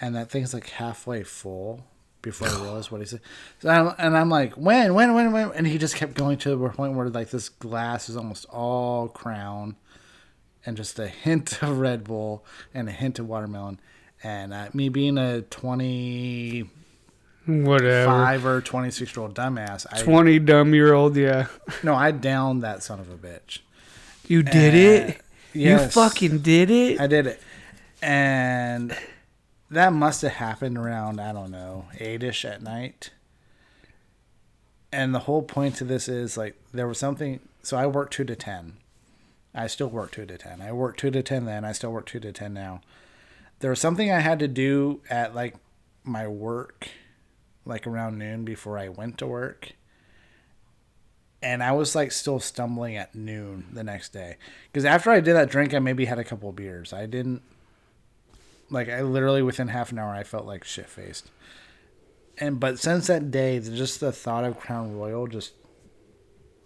and 0.01 0.13
that 0.15 0.29
thing's 0.29 0.53
like 0.53 0.67
halfway 0.71 1.23
full 1.23 1.85
before 2.23 2.47
I 2.47 2.55
realized 2.59 2.89
what 2.89 3.01
he 3.01 3.05
said. 3.05 3.21
So 3.59 3.69
I'm, 3.69 3.93
and 3.99 4.17
I'm 4.17 4.29
like, 4.29 4.53
"When, 4.53 4.95
when, 4.95 5.13
when, 5.13 5.31
when?" 5.31 5.51
And 5.51 5.67
he 5.67 5.77
just 5.77 5.95
kept 5.95 6.15
going 6.15 6.39
to 6.39 6.55
the 6.55 6.69
point 6.69 6.95
where 6.95 7.07
like 7.09 7.29
this 7.29 7.49
glass 7.49 8.09
is 8.09 8.17
almost 8.17 8.45
all 8.49 9.07
Crown, 9.09 9.75
and 10.65 10.75
just 10.75 10.97
a 10.97 11.07
hint 11.07 11.61
of 11.61 11.77
Red 11.77 12.03
Bull 12.03 12.43
and 12.73 12.89
a 12.89 12.91
hint 12.91 13.19
of 13.19 13.27
watermelon. 13.27 13.79
And 14.23 14.53
uh, 14.53 14.69
me 14.73 14.89
being 14.89 15.17
a 15.19 15.41
twenty. 15.43 16.69
whatever 17.45 18.55
or 18.55 18.61
26 18.61 19.15
year 19.15 19.23
old 19.23 19.35
dumbass, 19.35 19.85
I 19.91 20.01
20 20.01 20.39
dumb 20.39 20.73
year 20.73 20.93
old 20.93 21.17
yeah 21.17 21.47
no, 21.83 21.93
I 21.93 22.11
downed 22.11 22.63
that 22.63 22.83
son 22.83 23.01
of 23.01 23.09
a 23.09 23.17
bitch. 23.17 23.59
you 24.29 24.43
did 24.43 24.73
Uh, 24.73 24.77
it 25.11 25.21
yes. 25.53 25.81
you 25.83 25.89
fucking 25.89 26.39
did 26.39 26.71
it 26.71 27.01
I 27.01 27.07
did 27.07 27.27
it. 27.27 27.41
And 28.01 28.95
that 29.73 29.93
must 29.93 30.21
have 30.21 30.33
happened 30.33 30.77
around, 30.77 31.19
I 31.19 31.33
don't 31.33 31.51
know, 31.51 31.85
8 31.99 32.23
ish 32.23 32.45
at 32.45 32.61
night. 32.61 33.11
And 34.91 35.13
the 35.13 35.19
whole 35.19 35.41
point 35.41 35.75
to 35.77 35.83
this 35.83 36.07
is 36.07 36.37
like, 36.37 36.55
there 36.71 36.87
was 36.87 36.99
something. 36.99 37.39
So 37.63 37.77
I 37.77 37.87
worked 37.87 38.13
2 38.13 38.25
to 38.25 38.35
10. 38.35 38.77
I 39.55 39.67
still 39.67 39.89
work 39.89 40.11
2 40.11 40.25
to 40.25 40.37
10. 40.37 40.61
I 40.61 40.71
worked 40.71 40.99
2 40.99 41.11
to 41.11 41.23
10 41.23 41.45
then. 41.45 41.65
I 41.65 41.71
still 41.71 41.91
work 41.91 42.05
2 42.05 42.19
to 42.19 42.31
10 42.31 42.53
now. 42.53 42.81
There 43.59 43.69
was 43.69 43.79
something 43.79 44.11
I 44.11 44.19
had 44.19 44.39
to 44.39 44.47
do 44.47 45.01
at 45.09 45.33
like 45.33 45.55
my 46.03 46.27
work, 46.27 46.89
like 47.65 47.87
around 47.87 48.17
noon 48.17 48.45
before 48.45 48.77
I 48.77 48.89
went 48.89 49.17
to 49.19 49.27
work. 49.27 49.73
And 51.41 51.63
I 51.63 51.71
was 51.71 51.95
like 51.95 52.11
still 52.11 52.39
stumbling 52.39 52.95
at 52.95 53.15
noon 53.15 53.65
the 53.73 53.83
next 53.83 54.13
day. 54.13 54.37
Because 54.71 54.85
after 54.85 55.11
I 55.11 55.19
did 55.19 55.35
that 55.35 55.49
drink, 55.49 55.73
I 55.73 55.79
maybe 55.79 56.05
had 56.05 56.19
a 56.19 56.23
couple 56.23 56.49
of 56.49 56.55
beers. 56.55 56.93
I 56.93 57.05
didn't, 57.05 57.41
like, 58.69 58.89
I 58.89 59.01
literally 59.01 59.41
within 59.41 59.67
half 59.67 59.91
an 59.91 59.99
hour, 59.99 60.11
I 60.13 60.23
felt 60.23 60.45
like 60.45 60.63
shit 60.63 60.87
faced. 60.89 61.29
And, 62.37 62.59
but 62.59 62.79
since 62.79 63.07
that 63.07 63.29
day, 63.31 63.59
just 63.59 63.99
the 63.99 64.11
thought 64.11 64.43
of 64.43 64.59
Crown 64.59 64.97
Royal 64.97 65.27
just 65.27 65.53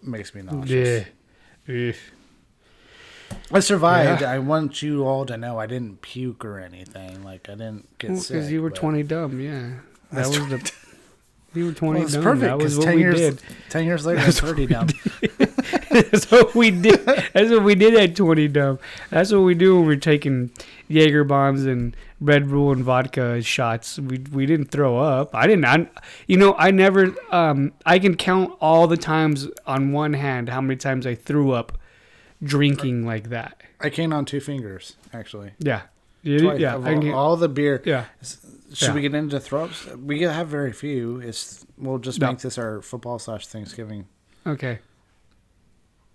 makes 0.01 0.33
me 0.33 0.41
nauseous. 0.41 1.05
yeah. 1.67 1.91
I 3.51 3.59
survived. 3.59 4.21
Yeah. 4.21 4.31
I 4.31 4.39
want 4.39 4.81
you 4.81 5.03
all 5.05 5.25
to 5.25 5.35
know 5.35 5.59
I 5.59 5.65
didn't 5.67 6.01
puke 6.01 6.45
or 6.45 6.59
anything. 6.59 7.23
Like, 7.23 7.49
I 7.49 7.53
didn't 7.53 7.97
get 7.97 8.17
sick. 8.17 8.35
because 8.35 8.51
you 8.51 8.61
were 8.61 8.69
20 8.71 9.03
dumb 9.03 9.41
yeah 9.41 9.71
that 10.11 10.23
That's 10.23 10.39
was 10.39 10.47
the 10.47 10.71
you 11.53 11.65
were 11.65 11.71
20 11.73 11.93
Well, 11.99 12.03
it's 12.05 12.13
dumb 12.13 12.23
perfect. 12.23 12.41
that 12.43 12.57
was 12.57 12.77
what 12.77 12.85
10 12.85 12.95
we 12.95 13.01
years, 13.01 13.15
did 13.19 13.41
10 13.69 13.83
years 13.85 14.05
later, 14.05 14.21
I'm 14.21 14.31
30 14.31 14.65
down. 14.67 14.87
That's 16.11 16.29
what 16.31 16.53
we 16.55 16.71
did. 16.71 17.05
That's 17.05 17.49
what 17.51 17.63
we 17.63 17.75
did 17.75 17.95
at 17.95 18.15
20 18.15 18.47
Dumb. 18.49 18.79
That's 19.09 19.31
what 19.31 19.39
we 19.41 19.55
do 19.55 19.77
when 19.77 19.85
we're 19.87 19.95
taking 19.95 20.51
Jaeger 20.87 21.23
bombs 21.23 21.65
and 21.65 21.95
Red 22.19 22.49
Bull 22.49 22.71
and 22.71 22.83
vodka 22.83 23.41
shots. 23.41 23.99
We 23.99 24.19
we 24.31 24.45
didn't 24.45 24.71
throw 24.71 24.97
up. 24.99 25.33
I 25.35 25.47
didn't. 25.47 25.65
I, 25.65 25.87
you 26.27 26.37
know, 26.37 26.55
I 26.57 26.71
never. 26.71 27.15
Um, 27.31 27.73
I 27.85 27.99
can 27.99 28.15
count 28.15 28.53
all 28.61 28.87
the 28.87 28.97
times 28.97 29.47
on 29.65 29.91
one 29.91 30.13
hand 30.13 30.49
how 30.49 30.61
many 30.61 30.77
times 30.77 31.05
I 31.05 31.15
threw 31.15 31.51
up 31.51 31.77
drinking 32.43 33.05
like 33.05 33.29
that. 33.29 33.61
I 33.79 33.89
can 33.89 34.13
on 34.13 34.25
two 34.25 34.39
fingers, 34.39 34.95
actually. 35.13 35.51
Yeah. 35.59 35.81
Twice. 36.23 36.59
yeah. 36.59 36.75
All, 36.75 37.13
all 37.13 37.37
the 37.37 37.47
beer. 37.49 37.81
yeah. 37.85 38.05
Should 38.73 38.89
Yeah. 38.89 38.93
we 38.95 39.01
get 39.01 39.13
into 39.15 39.39
throw 39.39 39.65
ups? 39.65 39.85
We 39.95 40.21
have 40.23 40.47
very 40.47 40.73
few. 40.73 41.19
It's 41.19 41.65
We'll 41.77 41.99
just 41.99 42.19
No. 42.19 42.27
make 42.31 42.39
this 42.39 42.57
our 42.57 42.81
football 42.81 43.19
slash 43.19 43.45
Thanksgiving. 43.47 44.07
Okay. 44.45 44.79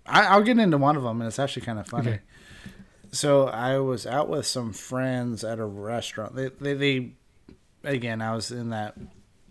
I, 0.05 0.25
I'll 0.27 0.41
get 0.43 0.57
into 0.59 0.77
one 0.77 0.95
of 0.97 1.03
them, 1.03 1.21
and 1.21 1.27
it's 1.27 1.39
actually 1.39 1.65
kind 1.65 1.79
of 1.79 1.87
funny. 1.87 2.09
Okay. 2.11 2.19
So 3.11 3.47
I 3.47 3.77
was 3.79 4.05
out 4.07 4.27
with 4.27 4.45
some 4.45 4.73
friends 4.73 5.43
at 5.43 5.59
a 5.59 5.65
restaurant. 5.65 6.35
They, 6.35 6.49
they, 6.49 6.73
they, 6.73 7.11
again, 7.83 8.21
I 8.21 8.33
was 8.35 8.51
in 8.51 8.69
that 8.71 8.95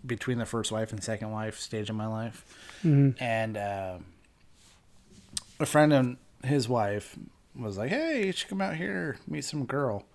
between 0.05 0.37
the 0.37 0.45
first 0.45 0.71
wife 0.71 0.91
and 0.91 1.01
second 1.03 1.31
wife 1.31 1.57
stage 1.59 1.89
of 1.89 1.95
my 1.95 2.07
life, 2.07 2.45
Mhm. 2.83 3.15
and 3.21 3.55
uh, 3.57 3.97
a 5.59 5.65
friend 5.65 5.93
and 5.93 6.17
his 6.43 6.67
wife 6.67 7.17
was 7.57 7.77
like, 7.77 7.89
"Hey, 7.89 8.25
you 8.25 8.31
should 8.33 8.49
come 8.49 8.61
out 8.61 8.75
here 8.75 9.17
meet 9.27 9.45
some 9.45 9.65
girl," 9.65 10.05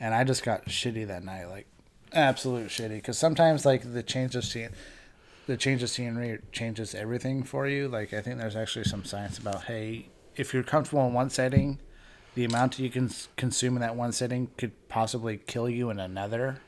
and 0.00 0.12
I 0.14 0.24
just 0.24 0.42
got 0.42 0.66
shitty 0.66 1.06
that 1.06 1.22
night, 1.22 1.44
like 1.48 1.66
absolute 2.12 2.68
shitty. 2.68 2.96
Because 2.96 3.16
sometimes 3.16 3.64
like 3.64 3.92
the 3.92 4.02
change 4.02 4.34
of 4.34 4.44
scene, 4.44 4.70
the 5.52 5.58
change 5.58 5.82
of 5.82 5.90
scenery 5.90 6.38
changes 6.50 6.94
everything 6.94 7.42
for 7.42 7.68
you. 7.68 7.86
Like 7.86 8.14
I 8.14 8.22
think 8.22 8.38
there's 8.38 8.56
actually 8.56 8.84
some 8.84 9.04
science 9.04 9.36
about 9.36 9.64
hey, 9.64 10.06
if 10.34 10.54
you're 10.54 10.62
comfortable 10.62 11.06
in 11.06 11.12
one 11.12 11.28
setting, 11.28 11.78
the 12.34 12.46
amount 12.46 12.78
you 12.78 12.88
can 12.88 13.10
consume 13.36 13.76
in 13.76 13.82
that 13.82 13.94
one 13.94 14.12
setting 14.12 14.48
could 14.56 14.88
possibly 14.88 15.36
kill 15.36 15.68
you 15.68 15.90
in 15.90 16.00
another 16.00 16.60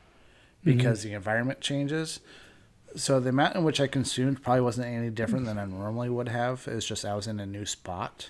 mm-hmm. 0.60 0.76
because 0.76 1.02
the 1.02 1.14
environment 1.14 1.62
changes. 1.62 2.20
So 2.94 3.20
the 3.20 3.30
amount 3.30 3.56
in 3.56 3.64
which 3.64 3.80
I 3.80 3.86
consumed 3.86 4.42
probably 4.42 4.60
wasn't 4.60 4.88
any 4.88 5.08
different 5.08 5.46
than 5.46 5.58
I 5.58 5.64
normally 5.64 6.10
would 6.10 6.28
have. 6.28 6.68
It's 6.68 6.84
just 6.84 7.06
I 7.06 7.14
was 7.14 7.26
in 7.26 7.40
a 7.40 7.46
new 7.46 7.64
spot. 7.64 8.28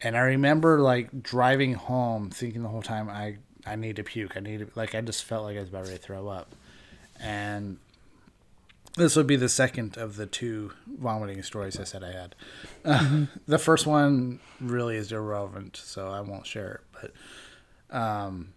And 0.00 0.16
I 0.16 0.20
remember 0.20 0.80
like 0.80 1.22
driving 1.22 1.74
home 1.74 2.30
thinking 2.30 2.62
the 2.62 2.70
whole 2.70 2.80
time 2.80 3.10
I 3.10 3.36
I 3.66 3.76
need 3.76 3.96
to 3.96 4.04
puke. 4.04 4.38
I 4.38 4.40
need 4.40 4.60
to 4.60 4.68
like 4.74 4.94
I 4.94 5.02
just 5.02 5.22
felt 5.22 5.44
like 5.44 5.58
I 5.58 5.60
was 5.60 5.68
about 5.68 5.84
ready 5.84 5.98
to 5.98 6.02
throw 6.02 6.28
up. 6.28 6.54
And 7.20 7.76
this 8.96 9.16
would 9.16 9.26
be 9.26 9.36
the 9.36 9.48
second 9.48 9.96
of 9.96 10.16
the 10.16 10.26
two 10.26 10.72
vomiting 10.86 11.42
stories 11.42 11.78
I 11.78 11.84
said 11.84 12.02
I 12.02 12.12
had. 12.12 12.34
Uh, 12.84 13.26
the 13.46 13.58
first 13.58 13.86
one 13.86 14.40
really 14.60 14.96
is 14.96 15.12
irrelevant, 15.12 15.76
so 15.76 16.08
I 16.08 16.20
won't 16.20 16.46
share 16.46 16.82
it. 16.82 17.12
But 17.90 17.96
um, 17.96 18.52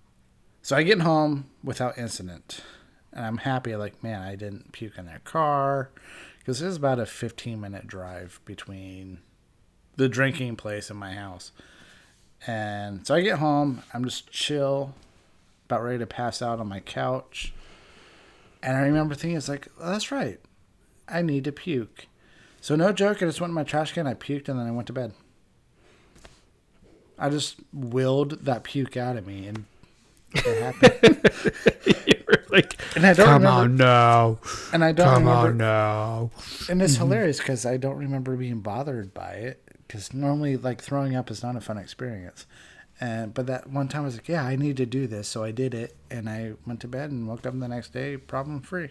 so 0.62 0.76
I 0.76 0.84
get 0.84 1.02
home 1.02 1.50
without 1.64 1.98
incident, 1.98 2.62
and 3.12 3.26
I'm 3.26 3.38
happy. 3.38 3.76
Like, 3.76 4.04
man, 4.04 4.22
I 4.22 4.36
didn't 4.36 4.72
puke 4.72 4.98
in 4.98 5.06
their 5.06 5.20
car 5.20 5.90
because 6.40 6.62
it 6.62 6.66
was 6.66 6.78
about 6.78 7.00
a 7.00 7.06
15 7.06 7.60
minute 7.60 7.88
drive 7.88 8.40
between 8.46 9.20
the 9.96 10.10
drinking 10.10 10.56
place 10.56 10.90
and 10.90 11.00
my 11.00 11.14
house. 11.14 11.52
And 12.46 13.06
so 13.08 13.16
I 13.16 13.22
get 13.22 13.40
home, 13.40 13.84
I'm 13.94 14.04
just 14.04 14.30
chill, 14.32 14.94
about 15.66 15.84
ready 15.84 16.00
to 16.00 16.08
pass 16.08 16.42
out 16.42 16.60
on 16.60 16.68
my 16.68 16.80
couch. 16.82 17.54
And 18.64 18.78
I 18.78 18.82
remember 18.82 19.14
thinking, 19.14 19.36
it's 19.36 19.49
like, 19.49 19.68
oh, 19.80 19.91
that's 19.91 20.09
right. 20.11 20.39
I 21.07 21.22
need 21.22 21.43
to 21.43 21.51
puke. 21.51 22.07
So, 22.61 22.78
no 22.78 22.93
joke, 22.93 23.22
I 23.22 23.26
just 23.26 23.41
went 23.41 23.51
in 23.51 23.55
my 23.55 23.66
trash 23.66 23.91
can, 23.91 24.07
I 24.07 24.14
puked, 24.14 24.47
and 24.47 24.57
then 24.57 24.66
I 24.66 24.72
went 24.72 24.88
to 24.88 24.93
bed. 24.93 25.14
I 27.20 27.30
just 27.30 27.57
willed 27.74 28.45
that 28.45 28.64
puke 28.64 28.95
out 28.95 29.18
of 29.18 29.28
me, 29.28 29.47
and 29.47 29.66
it 30.34 30.61
happened. 30.61 31.30
you 32.07 32.24
were 32.26 32.45
like, 32.49 32.78
and 32.95 33.05
I 33.05 33.14
don't 33.14 33.26
come 33.26 33.43
remember. 33.43 33.49
on 33.49 33.76
now, 33.76 34.39
And 34.72 34.82
I 34.82 34.93
don't 34.93 35.07
come 35.07 35.26
remember. 35.26 35.49
on 35.49 35.57
now. 35.57 36.32
And 36.70 36.82
it's 36.82 36.93
mm-hmm. 36.93 37.03
hilarious 37.03 37.39
because 37.39 37.66
I 37.66 37.76
don't 37.76 37.97
remember 37.97 38.38
being 38.38 38.61
bothered 38.61 39.14
by 39.14 39.32
it. 39.34 39.59
Because 39.86 40.14
normally, 40.14 40.55
like 40.55 40.82
throwing 40.82 41.18
up 41.18 41.30
is 41.30 41.43
not 41.43 41.57
a 41.57 41.61
fun 41.61 41.78
experience. 41.78 42.47
And 43.02 43.34
but 43.34 43.48
that 43.48 43.70
one 43.70 43.88
time 43.88 44.04
I 44.04 44.06
was 44.06 44.16
like, 44.16 44.30
yeah, 44.30 44.44
I 44.46 44.56
need 44.56 44.78
to 44.78 44.86
do 44.86 45.08
this, 45.08 45.28
so 45.28 45.44
I 45.44 45.52
did 45.52 45.74
it, 45.74 45.96
and 46.12 46.30
I 46.30 46.54
went 46.66 46.80
to 46.82 46.88
bed 46.88 47.12
and 47.12 47.28
woke 47.28 47.46
up 47.46 47.60
the 47.60 47.68
next 47.68 47.91
day 47.94 48.18
problem 48.18 48.62
free. 48.62 48.89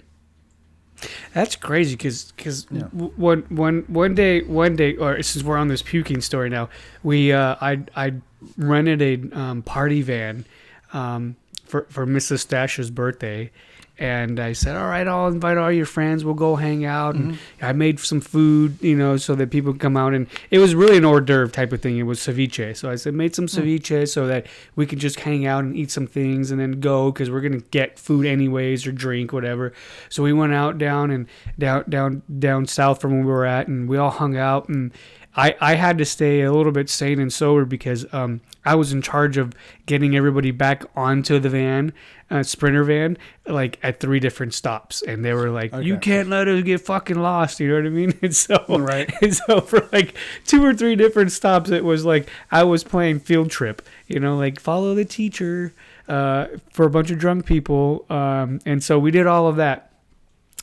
That's 1.35 1.57
crazy 1.57 1.97
because 1.97 2.33
because 2.33 2.67
Yeah. 2.71 2.83
one 2.93 3.45
one 3.49 3.85
one 3.89 4.15
day 4.15 4.43
one 4.43 4.77
day 4.77 4.97
or 4.97 5.23
since 5.23 5.45
we're 5.45 5.57
on 5.57 5.69
this 5.69 5.83
puking 5.83 6.21
story 6.21 6.51
now, 6.51 6.69
we 7.03 7.33
uh, 7.33 7.57
I 7.61 7.81
I 7.97 8.15
rented 8.57 9.03
a 9.03 9.39
um, 9.39 9.63
party 9.63 10.03
van 10.03 10.45
um, 10.93 11.37
for 11.65 11.87
for 11.89 12.07
Mrs. 12.07 12.41
Stash's 12.41 12.91
birthday. 12.91 13.51
And 13.99 14.41
I 14.41 14.53
said, 14.55 14.75
"All 14.75 14.89
right, 14.89 15.07
I'll 15.07 15.29
invite 15.29 15.59
all 15.59 15.71
your 15.71 15.87
friends. 15.87 16.25
We'll 16.25 16.35
go 16.35 16.57
hang 16.57 16.85
out." 16.85 17.15
And 17.15 17.33
mm-hmm. 17.33 17.65
I 17.65 17.73
made 17.73 18.01
some 18.01 18.21
food, 18.21 18.79
you 18.81 18.97
know, 18.97 19.17
so 19.17 19.35
that 19.35 19.51
people 19.51 19.73
could 19.73 19.81
come 19.81 19.97
out. 19.97 20.15
And 20.15 20.27
it 20.51 20.59
was 20.59 20.75
really 20.75 20.97
an 20.97 21.05
hors 21.05 21.21
d'oeuvre 21.21 21.53
type 21.53 21.73
of 21.73 21.83
thing. 21.83 21.99
It 21.99 22.05
was 22.05 22.19
ceviche. 22.19 22.77
So 22.77 22.91
I 22.91 22.97
said, 22.97 23.15
made 23.15 23.35
some 23.35 23.47
mm. 23.47 23.81
ceviche 23.81 24.09
so 24.09 24.27
that 24.27 24.47
we 24.77 24.87
could 24.87 24.99
just 24.99 25.21
hang 25.21 25.47
out 25.47 25.63
and 25.63 25.77
eat 25.77 25.91
some 25.91 26.07
things 26.07 26.51
and 26.51 26.59
then 26.59 26.81
go 26.81 27.13
because 27.13 27.31
we're 27.31 27.43
gonna 27.43 27.61
get 27.71 27.99
food 27.99 28.27
anyways 28.27 28.87
or 28.87 28.93
drink 28.93 29.33
whatever. 29.33 29.73
So 30.09 30.23
we 30.23 30.33
went 30.33 30.55
out 30.55 30.79
down 30.79 31.11
and 31.11 31.27
down 31.59 31.85
down 31.89 32.23
down 32.39 32.67
south 32.67 33.01
from 33.01 33.13
where 33.13 33.21
we 33.21 33.27
were 33.27 33.45
at, 33.45 33.69
and 33.69 33.89
we 33.89 33.99
all 33.99 34.11
hung 34.11 34.37
out. 34.37 34.69
And 34.69 34.93
I 35.37 35.55
I 35.61 35.75
had 35.75 35.99
to 35.99 36.05
stay 36.05 36.43
a 36.43 36.53
little 36.53 36.73
bit 36.73 36.89
sane 36.89 37.21
and 37.21 37.33
sober 37.33 37.65
because 37.65 38.07
um 38.13 38.41
I 38.65 38.75
was 38.75 38.93
in 38.93 39.03
charge 39.03 39.37
of 39.39 39.55
getting 39.87 40.17
everybody 40.17 40.53
back 40.53 40.85
onto 40.95 41.41
the 41.41 41.49
van, 41.49 41.93
uh, 42.31 42.43
sprinter 42.45 42.85
van, 42.85 43.19
like 43.47 43.79
at 43.83 43.99
three 43.99 44.21
different 44.21 44.55
stops, 44.55 45.03
and 45.03 45.25
they 45.25 45.33
were 45.33 45.51
like, 45.51 45.75
"You 45.75 45.99
can't 45.99 46.29
let 46.29 46.47
us 46.49 46.63
get 46.63 46.81
fucking 46.81 47.19
lost." 47.19 47.59
You 47.61 47.69
know 47.69 47.75
what 47.77 47.87
I 47.87 47.91
mean? 47.91 48.15
And 48.23 48.35
so, 48.35 48.65
Right. 48.69 49.13
And 49.23 49.35
so 49.35 49.61
for 49.61 49.89
like 49.93 50.15
two 50.47 50.65
or 50.65 50.75
three 50.75 50.95
different 50.97 51.33
stops, 51.33 51.71
it 51.71 51.85
was 51.85 52.05
like 52.05 52.29
I 52.51 52.63
was 52.63 52.85
playing 52.85 53.21
field 53.21 53.51
trip. 53.51 53.83
You 54.07 54.21
know, 54.21 54.37
like 54.37 54.61
follow 54.61 54.95
the 54.95 55.05
teacher 55.05 55.75
uh, 56.09 56.47
for 56.71 56.87
a 56.87 56.91
bunch 56.91 57.11
of 57.11 57.19
drunk 57.19 57.47
people, 57.47 58.05
um, 58.11 58.61
and 58.65 58.83
so 58.83 58.99
we 58.99 59.11
did 59.11 59.27
all 59.27 59.49
of 59.49 59.57
that. 59.57 59.92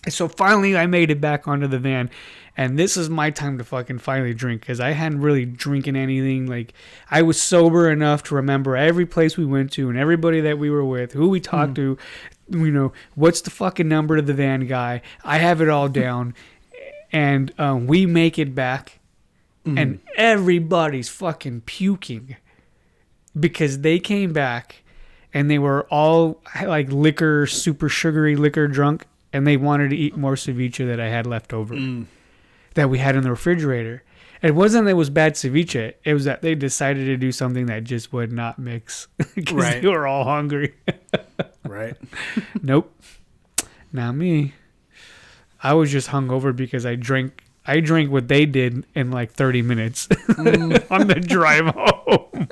So 0.07 0.27
finally, 0.29 0.77
I 0.77 0.85
made 0.85 1.11
it 1.11 1.19
back 1.19 1.47
onto 1.47 1.67
the 1.67 1.79
van, 1.79 2.09
and 2.55 2.79
this 2.79 2.95
is 2.95 3.09
my 3.09 3.31
time 3.31 3.57
to 3.57 3.63
fucking 3.65 3.99
finally 3.99 4.33
drink 4.33 4.61
because 4.61 4.79
I 4.79 4.91
hadn't 4.91 5.21
really 5.21 5.45
drinking 5.45 5.97
anything. 5.97 6.45
Like 6.45 6.73
I 7.11 7.21
was 7.21 7.41
sober 7.41 7.89
enough 7.89 8.23
to 8.23 8.35
remember 8.35 8.77
every 8.77 9.05
place 9.05 9.35
we 9.35 9.45
went 9.45 9.71
to 9.73 9.89
and 9.89 9.97
everybody 9.97 10.39
that 10.41 10.57
we 10.57 10.69
were 10.69 10.85
with, 10.85 11.11
who 11.11 11.29
we 11.29 11.39
talked 11.41 11.75
to. 11.75 11.97
You 12.49 12.71
know, 12.71 12.93
what's 13.15 13.41
the 13.41 13.51
fucking 13.51 13.87
number 13.87 14.15
to 14.15 14.21
the 14.21 14.33
van 14.33 14.67
guy? 14.67 15.01
I 15.23 15.37
have 15.39 15.61
it 15.61 15.69
all 15.69 15.89
down, 16.05 16.33
and 17.11 17.51
um, 17.59 17.85
we 17.85 18.05
make 18.05 18.39
it 18.39 18.55
back, 18.55 18.99
and 19.65 19.99
everybody's 20.15 21.09
fucking 21.09 21.61
puking 21.61 22.37
because 23.37 23.81
they 23.81 23.99
came 23.99 24.33
back 24.33 24.83
and 25.33 25.49
they 25.49 25.59
were 25.59 25.83
all 25.91 26.41
like 26.63 26.91
liquor, 26.91 27.45
super 27.45 27.87
sugary 27.89 28.35
liquor 28.35 28.67
drunk, 28.67 29.05
and 29.33 29.45
they 29.45 29.57
wanted 29.57 29.89
to 29.89 29.95
eat 29.95 30.17
more 30.17 30.35
ceviche 30.35 30.85
that 30.87 30.99
I 30.99 31.09
had 31.09 31.25
left 31.27 31.53
over 31.53 31.75
mm. 31.75 32.05
that 32.75 32.89
we 32.89 32.97
had 32.99 33.15
in 33.15 33.23
the 33.23 33.29
refrigerator. 33.29 34.03
It 34.41 34.55
wasn't 34.55 34.85
that 34.85 34.91
it 34.91 34.93
was 34.93 35.09
bad 35.09 35.33
ceviche; 35.33 35.93
it 36.03 36.13
was 36.13 36.23
that 36.25 36.41
they 36.41 36.55
decided 36.55 37.05
to 37.05 37.17
do 37.17 37.31
something 37.31 37.65
that 37.65 37.83
just 37.83 38.13
would 38.13 38.31
not 38.31 38.57
mix 38.57 39.07
because 39.35 39.53
Right. 39.53 39.81
they 39.81 39.87
were 39.87 40.07
all 40.07 40.23
hungry. 40.23 40.73
Right? 41.65 41.95
nope, 42.63 42.91
not 43.93 44.13
me. 44.15 44.53
I 45.61 45.73
was 45.73 45.91
just 45.91 46.07
hungover 46.09 46.55
because 46.55 46.85
I 46.85 46.95
drank. 46.95 47.43
I 47.67 47.79
drank 47.81 48.09
what 48.11 48.27
they 48.27 48.45
did 48.47 48.85
in 48.95 49.11
like 49.11 49.31
30 49.33 49.61
minutes 49.61 50.07
mm. 50.07 50.83
on 50.91 51.07
the 51.07 51.15
drive 51.15 51.67
home. 51.67 52.47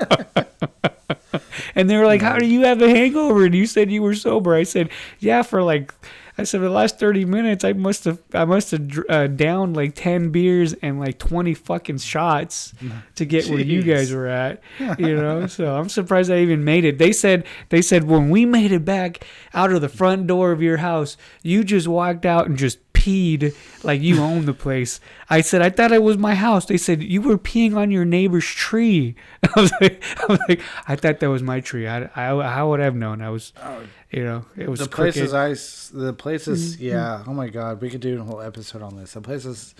and 1.73 1.89
they 1.89 1.97
were 1.97 2.05
like, 2.05 2.21
mm. 2.21 2.25
"How 2.25 2.38
do 2.38 2.45
you 2.45 2.61
have 2.61 2.82
a 2.82 2.89
hangover?" 2.89 3.45
And 3.45 3.55
you 3.55 3.65
said 3.65 3.89
you 3.89 4.03
were 4.03 4.13
sober. 4.13 4.53
I 4.53 4.63
said, 4.63 4.89
"Yeah, 5.19 5.41
for 5.41 5.63
like." 5.63 5.93
I 6.38 6.43
said 6.43 6.61
the 6.61 6.69
last 6.69 6.99
thirty 6.99 7.25
minutes, 7.25 7.63
I 7.63 7.73
must 7.73 8.05
have 8.05 8.21
I 8.33 8.45
must 8.45 8.71
have 8.71 8.89
uh, 9.09 9.27
downed 9.27 9.75
like 9.75 9.95
ten 9.95 10.29
beers 10.29 10.73
and 10.73 10.99
like 10.99 11.17
twenty 11.17 11.53
fucking 11.53 11.97
shots 11.97 12.73
to 13.15 13.25
get 13.25 13.47
where 13.47 13.59
you 13.59 13.81
guys 13.81 14.11
were 14.11 14.27
at. 14.27 14.61
You 14.99 15.15
know, 15.15 15.47
so 15.47 15.75
I'm 15.75 15.89
surprised 15.89 16.31
I 16.31 16.39
even 16.39 16.63
made 16.63 16.85
it. 16.85 16.97
They 16.97 17.11
said 17.11 17.45
they 17.69 17.81
said 17.81 18.03
when 18.05 18.29
we 18.29 18.45
made 18.45 18.71
it 18.71 18.85
back 18.85 19.25
out 19.53 19.71
of 19.71 19.81
the 19.81 19.89
front 19.89 20.27
door 20.27 20.51
of 20.51 20.61
your 20.61 20.77
house, 20.77 21.17
you 21.43 21.63
just 21.63 21.88
walked 21.88 22.25
out 22.25 22.47
and 22.47 22.57
just 22.57 22.79
peed 22.97 23.55
like 23.83 24.01
you 24.01 24.19
own 24.19 24.45
the 24.45 24.53
place. 24.53 24.99
I 25.29 25.41
said 25.41 25.61
I 25.61 25.69
thought 25.69 25.91
it 25.91 26.01
was 26.01 26.17
my 26.17 26.33
house. 26.33 26.65
They 26.65 26.77
said 26.77 27.03
you 27.03 27.21
were 27.21 27.37
peeing 27.37 27.75
on 27.75 27.91
your 27.91 28.05
neighbor's 28.05 28.45
tree. 28.45 29.15
I 29.55 29.61
was 29.61 29.71
like, 29.79 30.03
I 30.17 30.25
was 30.27 30.39
like, 30.49 30.61
I 30.87 30.95
thought 30.95 31.19
that 31.19 31.29
was 31.29 31.43
my 31.43 31.59
tree. 31.59 31.87
I, 31.87 32.09
I 32.15 32.49
how 32.49 32.69
would 32.69 32.79
I 32.79 32.85
have 32.85 32.95
known? 32.95 33.21
I 33.21 33.29
was, 33.29 33.53
oh, 33.63 33.83
you 34.11 34.23
know, 34.23 34.45
it 34.55 34.67
was 34.67 34.79
the 34.79 34.87
crooked. 34.87 35.13
places 35.13 35.93
I, 35.93 35.97
the 35.97 36.13
places, 36.13 36.75
mm-hmm. 36.75 36.85
yeah. 36.85 37.23
Oh 37.27 37.33
my 37.33 37.49
God, 37.49 37.81
we 37.81 37.89
could 37.89 38.01
do 38.01 38.19
a 38.19 38.23
whole 38.23 38.41
episode 38.41 38.81
on 38.81 38.97
this. 38.97 39.13
The 39.13 39.21
places 39.21 39.75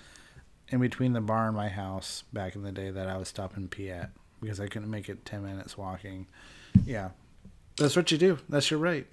in 0.70 0.80
between 0.80 1.14
the 1.14 1.22
bar 1.22 1.48
and 1.48 1.56
my 1.56 1.70
house 1.70 2.24
back 2.32 2.56
in 2.56 2.62
the 2.62 2.72
day 2.72 2.92
that 2.92 3.08
I 3.08 3.18
was 3.18 3.28
stopping 3.28 3.64
to 3.64 3.70
pee 3.70 3.90
at 3.90 4.12
because 4.42 4.60
I 4.60 4.68
couldn't 4.68 4.92
make 4.92 5.10
it 5.10 5.26
ten 5.26 5.44
minutes 5.44 5.78
walking. 5.78 6.28
Yeah, 6.86 7.10
that's 7.78 7.96
what 7.96 8.12
you 8.12 8.18
do. 8.18 8.38
That's 8.48 8.70
your 8.70 8.80
right. 8.80 9.08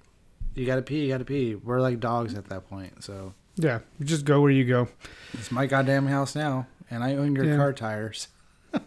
You 0.53 0.65
gotta 0.65 0.83
pee. 0.83 1.05
You 1.05 1.09
gotta 1.09 1.25
pee. 1.25 1.55
We're 1.55 1.81
like 1.81 1.99
dogs 1.99 2.35
at 2.35 2.49
that 2.49 2.69
point. 2.69 3.03
So 3.03 3.33
Yeah, 3.57 3.79
just 4.01 4.25
go 4.25 4.41
where 4.41 4.51
you 4.51 4.65
go. 4.65 4.87
it's 5.33 5.51
my 5.51 5.65
goddamn 5.65 6.07
house 6.07 6.35
now, 6.35 6.67
and 6.89 7.03
I 7.03 7.15
own 7.15 7.35
your 7.35 7.45
Yeah. 7.45 7.55
car 7.57 7.73
tires. 7.73 8.27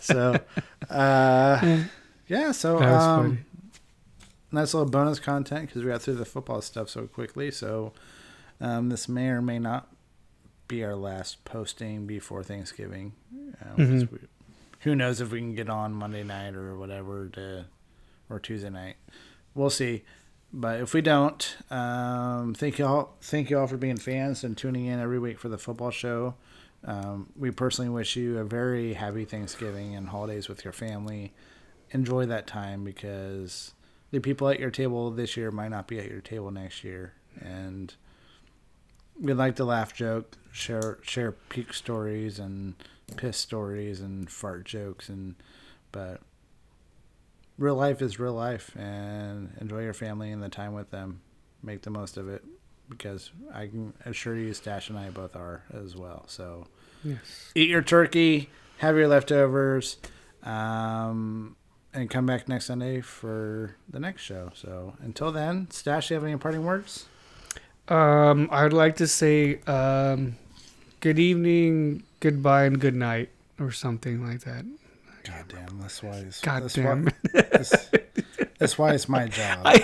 so, 0.00 0.38
uh, 0.90 1.78
yeah. 2.28 2.52
So, 2.52 2.78
um, 2.82 3.44
nice 4.52 4.74
little 4.74 4.88
bonus 4.90 5.20
content 5.20 5.68
because 5.68 5.82
we 5.82 5.90
got 5.90 6.02
through 6.02 6.16
the 6.16 6.24
football 6.24 6.60
stuff 6.62 6.88
so 6.90 7.06
quickly. 7.06 7.50
So, 7.50 7.92
um, 8.60 8.88
this 8.88 9.08
may 9.08 9.28
or 9.28 9.42
may 9.42 9.58
not 9.58 9.88
be 10.68 10.84
our 10.84 10.96
last 10.96 11.44
posting 11.44 12.06
before 12.06 12.42
Thanksgiving. 12.42 13.12
Um, 13.62 13.76
'cause 13.76 14.04
Mhm. 14.04 14.12
we, 14.12 14.18
who 14.80 14.94
knows 14.94 15.20
if 15.20 15.30
we 15.32 15.38
can 15.40 15.54
get 15.54 15.68
on 15.68 15.92
Monday 15.94 16.22
night 16.22 16.54
or 16.54 16.76
whatever 16.76 17.28
to, 17.30 17.66
or 18.28 18.38
Tuesday 18.38 18.70
night. 18.70 18.96
We'll 19.54 19.70
see. 19.70 20.04
But 20.52 20.80
if 20.80 20.94
we 20.94 21.00
don't, 21.00 21.56
um, 21.70 22.54
thank 22.54 22.78
you 22.78 22.86
all. 22.86 23.16
Thank 23.20 23.50
you 23.50 23.58
all 23.58 23.66
for 23.66 23.76
being 23.76 23.96
fans 23.96 24.42
and 24.42 24.56
tuning 24.56 24.86
in 24.86 24.98
every 24.98 25.18
week 25.18 25.38
for 25.38 25.48
the 25.48 25.58
football 25.58 25.90
show. 25.90 26.34
Um, 26.84 27.28
we 27.36 27.50
personally 27.50 27.90
wish 27.90 28.16
you 28.16 28.38
a 28.38 28.44
very 28.44 28.94
happy 28.94 29.24
Thanksgiving 29.24 29.94
and 29.94 30.08
holidays 30.08 30.48
with 30.48 30.64
your 30.64 30.72
family. 30.72 31.32
Enjoy 31.92 32.26
that 32.26 32.46
time 32.46 32.84
because 32.84 33.74
the 34.10 34.20
people 34.20 34.48
at 34.48 34.58
your 34.58 34.70
table 34.70 35.10
this 35.10 35.36
year 35.36 35.50
might 35.50 35.68
not 35.68 35.86
be 35.86 35.98
at 35.98 36.10
your 36.10 36.20
table 36.20 36.50
next 36.50 36.82
year, 36.82 37.14
and 37.40 37.94
we'd 39.20 39.34
like 39.34 39.56
to 39.56 39.64
laugh, 39.64 39.94
joke, 39.94 40.36
share 40.52 40.98
share 41.02 41.32
peak 41.32 41.72
stories 41.74 42.38
and 42.38 42.74
piss 43.16 43.36
stories 43.36 44.00
and 44.00 44.30
fart 44.30 44.64
jokes, 44.64 45.08
and 45.08 45.34
but 45.92 46.20
real 47.60 47.76
life 47.76 48.02
is 48.02 48.18
real 48.18 48.32
life, 48.32 48.74
and 48.76 49.56
enjoy 49.60 49.82
your 49.84 49.92
family 49.92 50.32
and 50.32 50.42
the 50.42 50.48
time 50.48 50.72
with 50.72 50.90
them. 50.90 51.20
Make 51.62 51.82
the 51.82 51.90
most 51.90 52.16
of 52.16 52.28
it 52.28 52.42
because 52.88 53.30
I 53.54 53.66
can 53.68 53.92
assure 54.04 54.34
you, 54.34 54.52
Stash 54.54 54.88
and 54.88 54.98
I 54.98 55.10
both 55.10 55.36
are 55.36 55.62
as 55.72 55.94
well. 55.94 56.24
So 56.26 56.66
Yes. 57.04 57.52
eat 57.54 57.68
your 57.68 57.82
turkey, 57.82 58.48
have 58.78 58.96
your 58.96 59.06
leftovers, 59.06 59.98
um, 60.42 61.54
and 61.92 62.08
come 62.08 62.24
back 62.26 62.48
next 62.48 62.66
Sunday 62.66 63.00
for 63.02 63.76
the 63.88 64.00
next 64.00 64.22
show. 64.22 64.50
So 64.54 64.94
until 65.00 65.30
then, 65.30 65.70
Stash, 65.70 66.08
do 66.08 66.14
you 66.14 66.20
have 66.20 66.26
any 66.28 66.36
parting 66.38 66.64
words? 66.64 67.06
Um, 67.88 68.48
I'd 68.50 68.72
like 68.72 68.96
to 68.96 69.06
say 69.06 69.60
um, 69.66 70.36
good 71.00 71.18
evening, 71.18 72.04
goodbye, 72.20 72.64
and 72.64 72.80
good 72.80 72.94
night, 72.94 73.30
or 73.58 73.70
something 73.70 74.24
like 74.26 74.40
that. 74.40 74.64
God 75.24 75.44
damn, 75.48 75.78
that's 75.80 76.02
why 76.02 76.16
it's 76.18 76.40
God 76.40 76.62
that's 76.62 76.74
damn. 76.74 77.04
Why, 77.04 77.12
that's, 77.32 77.90
that's 78.58 78.78
why 78.78 78.94
it's 78.94 79.08
my 79.08 79.26
job. 79.26 79.60
I, 79.64 79.78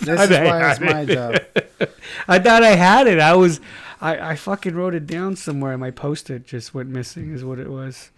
is 0.00 0.30
why 0.30 0.70
it's 0.70 0.78
had 0.78 0.80
my 0.80 1.00
it. 1.02 1.06
job. 1.08 1.90
I 2.28 2.38
thought 2.38 2.62
I 2.62 2.70
had 2.76 3.06
it. 3.06 3.18
I 3.20 3.34
was, 3.34 3.60
I, 4.00 4.30
I 4.30 4.36
fucking 4.36 4.74
wrote 4.74 4.94
it 4.94 5.06
down 5.06 5.36
somewhere. 5.36 5.72
and 5.72 5.80
My 5.80 5.90
post-it 5.90 6.46
just 6.46 6.74
went 6.74 6.88
missing. 6.88 7.32
Is 7.32 7.44
what 7.44 7.58
it 7.58 7.70
was. 7.70 8.10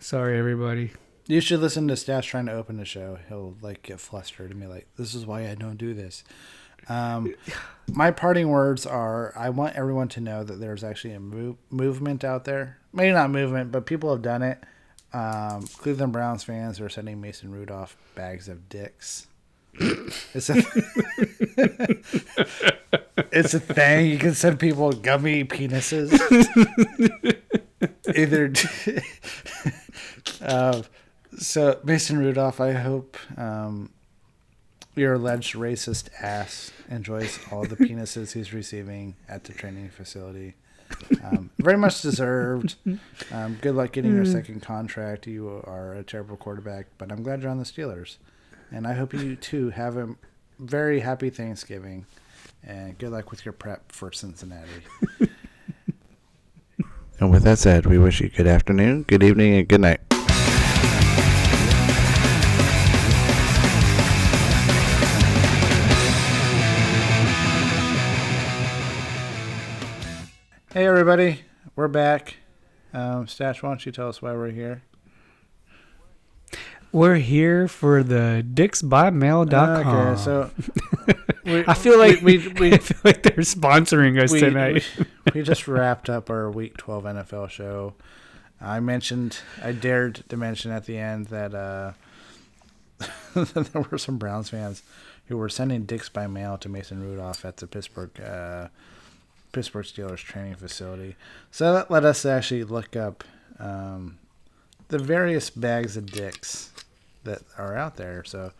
Sorry, 0.00 0.38
everybody. 0.38 0.92
You 1.26 1.40
should 1.40 1.60
listen 1.60 1.88
to 1.88 1.96
Stash 1.96 2.26
trying 2.26 2.46
to 2.46 2.52
open 2.52 2.76
the 2.76 2.84
show. 2.84 3.18
He'll 3.28 3.56
like 3.62 3.82
get 3.82 4.00
flustered 4.00 4.50
and 4.50 4.60
be 4.60 4.66
like, 4.66 4.86
"This 4.96 5.14
is 5.14 5.24
why 5.26 5.48
I 5.48 5.54
don't 5.54 5.76
do 5.78 5.94
this." 5.94 6.22
Um, 6.88 7.34
my 7.92 8.10
parting 8.10 8.48
words 8.48 8.84
are: 8.86 9.32
I 9.36 9.50
want 9.50 9.76
everyone 9.76 10.08
to 10.08 10.20
know 10.20 10.44
that 10.44 10.60
there's 10.60 10.84
actually 10.84 11.14
a 11.14 11.20
move, 11.20 11.56
movement 11.70 12.22
out 12.24 12.44
there. 12.44 12.78
Maybe 12.92 13.12
not 13.12 13.30
movement, 13.30 13.72
but 13.72 13.86
people 13.86 14.12
have 14.12 14.22
done 14.22 14.42
it. 14.42 14.62
Um, 15.14 15.62
Cleveland 15.78 16.12
Browns 16.12 16.42
fans 16.42 16.80
are 16.80 16.88
sending 16.88 17.20
Mason 17.20 17.52
Rudolph 17.52 17.96
bags 18.16 18.48
of 18.48 18.68
dicks. 18.68 19.28
it's 19.78 20.50
a 20.50 20.56
it's 23.32 23.54
a 23.54 23.60
thing. 23.60 24.06
You 24.10 24.18
can 24.18 24.34
send 24.34 24.58
people 24.58 24.90
gummy 24.90 25.44
penises. 25.44 26.10
Either. 28.16 28.52
uh, 30.42 30.82
so 31.38 31.78
Mason 31.84 32.18
Rudolph, 32.18 32.60
I 32.60 32.72
hope 32.72 33.16
um, 33.36 33.90
your 34.96 35.14
alleged 35.14 35.54
racist 35.54 36.08
ass 36.20 36.72
enjoys 36.90 37.38
all 37.52 37.64
the 37.64 37.76
penises 37.76 38.32
he's 38.32 38.52
receiving 38.52 39.14
at 39.28 39.44
the 39.44 39.52
training 39.52 39.90
facility. 39.90 40.54
Um, 41.22 41.50
very 41.58 41.78
much 41.78 42.02
deserved. 42.02 42.76
Um, 43.32 43.58
good 43.60 43.74
luck 43.74 43.92
getting 43.92 44.14
your 44.14 44.24
second 44.24 44.60
contract. 44.60 45.26
You 45.26 45.62
are 45.64 45.94
a 45.94 46.02
terrible 46.04 46.36
quarterback, 46.36 46.86
but 46.98 47.10
I'm 47.10 47.22
glad 47.22 47.40
you're 47.42 47.50
on 47.50 47.58
the 47.58 47.64
Steelers, 47.64 48.18
and 48.70 48.86
I 48.86 48.92
hope 48.92 49.12
you 49.14 49.34
too 49.34 49.70
have 49.70 49.96
a 49.96 50.14
very 50.58 51.00
happy 51.00 51.30
Thanksgiving, 51.30 52.06
and 52.62 52.96
good 52.98 53.10
luck 53.10 53.30
with 53.30 53.44
your 53.44 53.52
prep 53.52 53.90
for 53.90 54.12
Cincinnati. 54.12 54.68
and 57.18 57.30
with 57.30 57.42
that 57.44 57.58
said, 57.58 57.86
we 57.86 57.98
wish 57.98 58.20
you 58.20 58.28
good 58.28 58.46
afternoon, 58.46 59.02
good 59.04 59.22
evening, 59.22 59.54
and 59.54 59.68
good 59.68 59.80
night. 59.80 60.00
Hey 70.74 70.86
everybody, 70.86 71.42
we're 71.76 71.86
back. 71.86 72.38
Um, 72.92 73.28
Stash, 73.28 73.62
why 73.62 73.68
don't 73.68 73.86
you 73.86 73.92
tell 73.92 74.08
us 74.08 74.20
why 74.20 74.32
we're 74.32 74.50
here? 74.50 74.82
We're 76.90 77.14
here 77.14 77.68
for 77.68 78.02
the 78.02 78.44
dicksbymail.com. 78.52 79.86
Okay, 79.86 80.20
so 80.20 80.50
we, 81.44 81.64
I 81.68 81.74
feel 81.74 81.96
like 81.96 82.22
we 82.22 82.48
we, 82.48 82.72
I 82.72 82.78
feel 82.78 82.98
like 83.04 83.22
they're 83.22 83.44
sponsoring 83.44 84.20
us 84.20 84.32
we, 84.32 84.40
tonight. 84.40 84.84
we, 84.98 85.06
we 85.32 85.42
just 85.44 85.68
wrapped 85.68 86.10
up 86.10 86.28
our 86.28 86.50
Week 86.50 86.76
12 86.76 87.04
NFL 87.04 87.50
show. 87.50 87.94
I 88.60 88.80
mentioned, 88.80 89.38
I 89.62 89.70
dared 89.70 90.24
to 90.28 90.36
mention 90.36 90.72
at 90.72 90.86
the 90.86 90.98
end 90.98 91.26
that 91.26 91.54
uh, 91.54 91.92
there 93.34 93.82
were 93.92 93.98
some 93.98 94.18
Browns 94.18 94.50
fans 94.50 94.82
who 95.26 95.36
were 95.36 95.48
sending 95.48 95.84
dicks 95.84 96.08
by 96.08 96.26
mail 96.26 96.58
to 96.58 96.68
Mason 96.68 97.00
Rudolph 97.00 97.44
at 97.44 97.58
the 97.58 97.68
Pittsburgh 97.68 98.20
uh, 98.20 98.70
Pittsburgh 99.54 99.86
Steelers 99.86 100.18
training 100.18 100.56
facility. 100.56 101.16
So 101.50 101.72
that 101.72 101.90
led 101.90 102.04
us 102.04 102.26
actually 102.26 102.64
look 102.64 102.96
up 102.96 103.24
um, 103.58 104.18
the 104.88 104.98
various 104.98 105.48
bags 105.48 105.96
of 105.96 106.06
dicks 106.06 106.72
that 107.22 107.42
are 107.56 107.76
out 107.76 107.96
there. 107.96 108.24
So, 108.24 108.52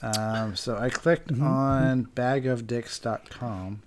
um, 0.00 0.56
so 0.56 0.76
I 0.78 0.88
clicked 0.88 1.32
on 1.32 2.06
bagofdicks.com. 2.14 3.82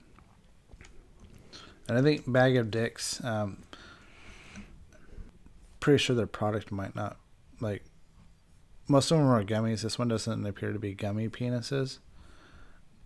And 1.87 1.97
I 1.97 2.01
think 2.01 2.31
Bag 2.31 2.55
of 2.55 2.71
Dicks, 2.71 3.21
um, 3.25 3.63
pretty 5.81 5.97
sure 6.01 6.15
their 6.15 6.27
product 6.27 6.71
might 6.71 6.95
not, 6.95 7.17
like, 7.59 7.83
most 8.87 9.11
of 9.11 9.17
them 9.17 9.27
are 9.27 9.43
gummies. 9.43 9.81
This 9.81 9.99
one 9.99 10.07
doesn't 10.07 10.45
appear 10.45 10.71
to 10.71 10.79
be 10.79 10.93
gummy 10.93 11.27
penises. 11.27 11.99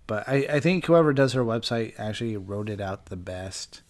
But 0.08 0.28
I, 0.28 0.48
I 0.50 0.60
think 0.60 0.86
whoever 0.86 1.14
does 1.14 1.34
her 1.34 1.44
website 1.44 1.94
actually 1.98 2.38
wrote 2.38 2.70
it 2.70 2.82
out 2.82 3.08
the 3.08 3.18
best. 3.18 3.82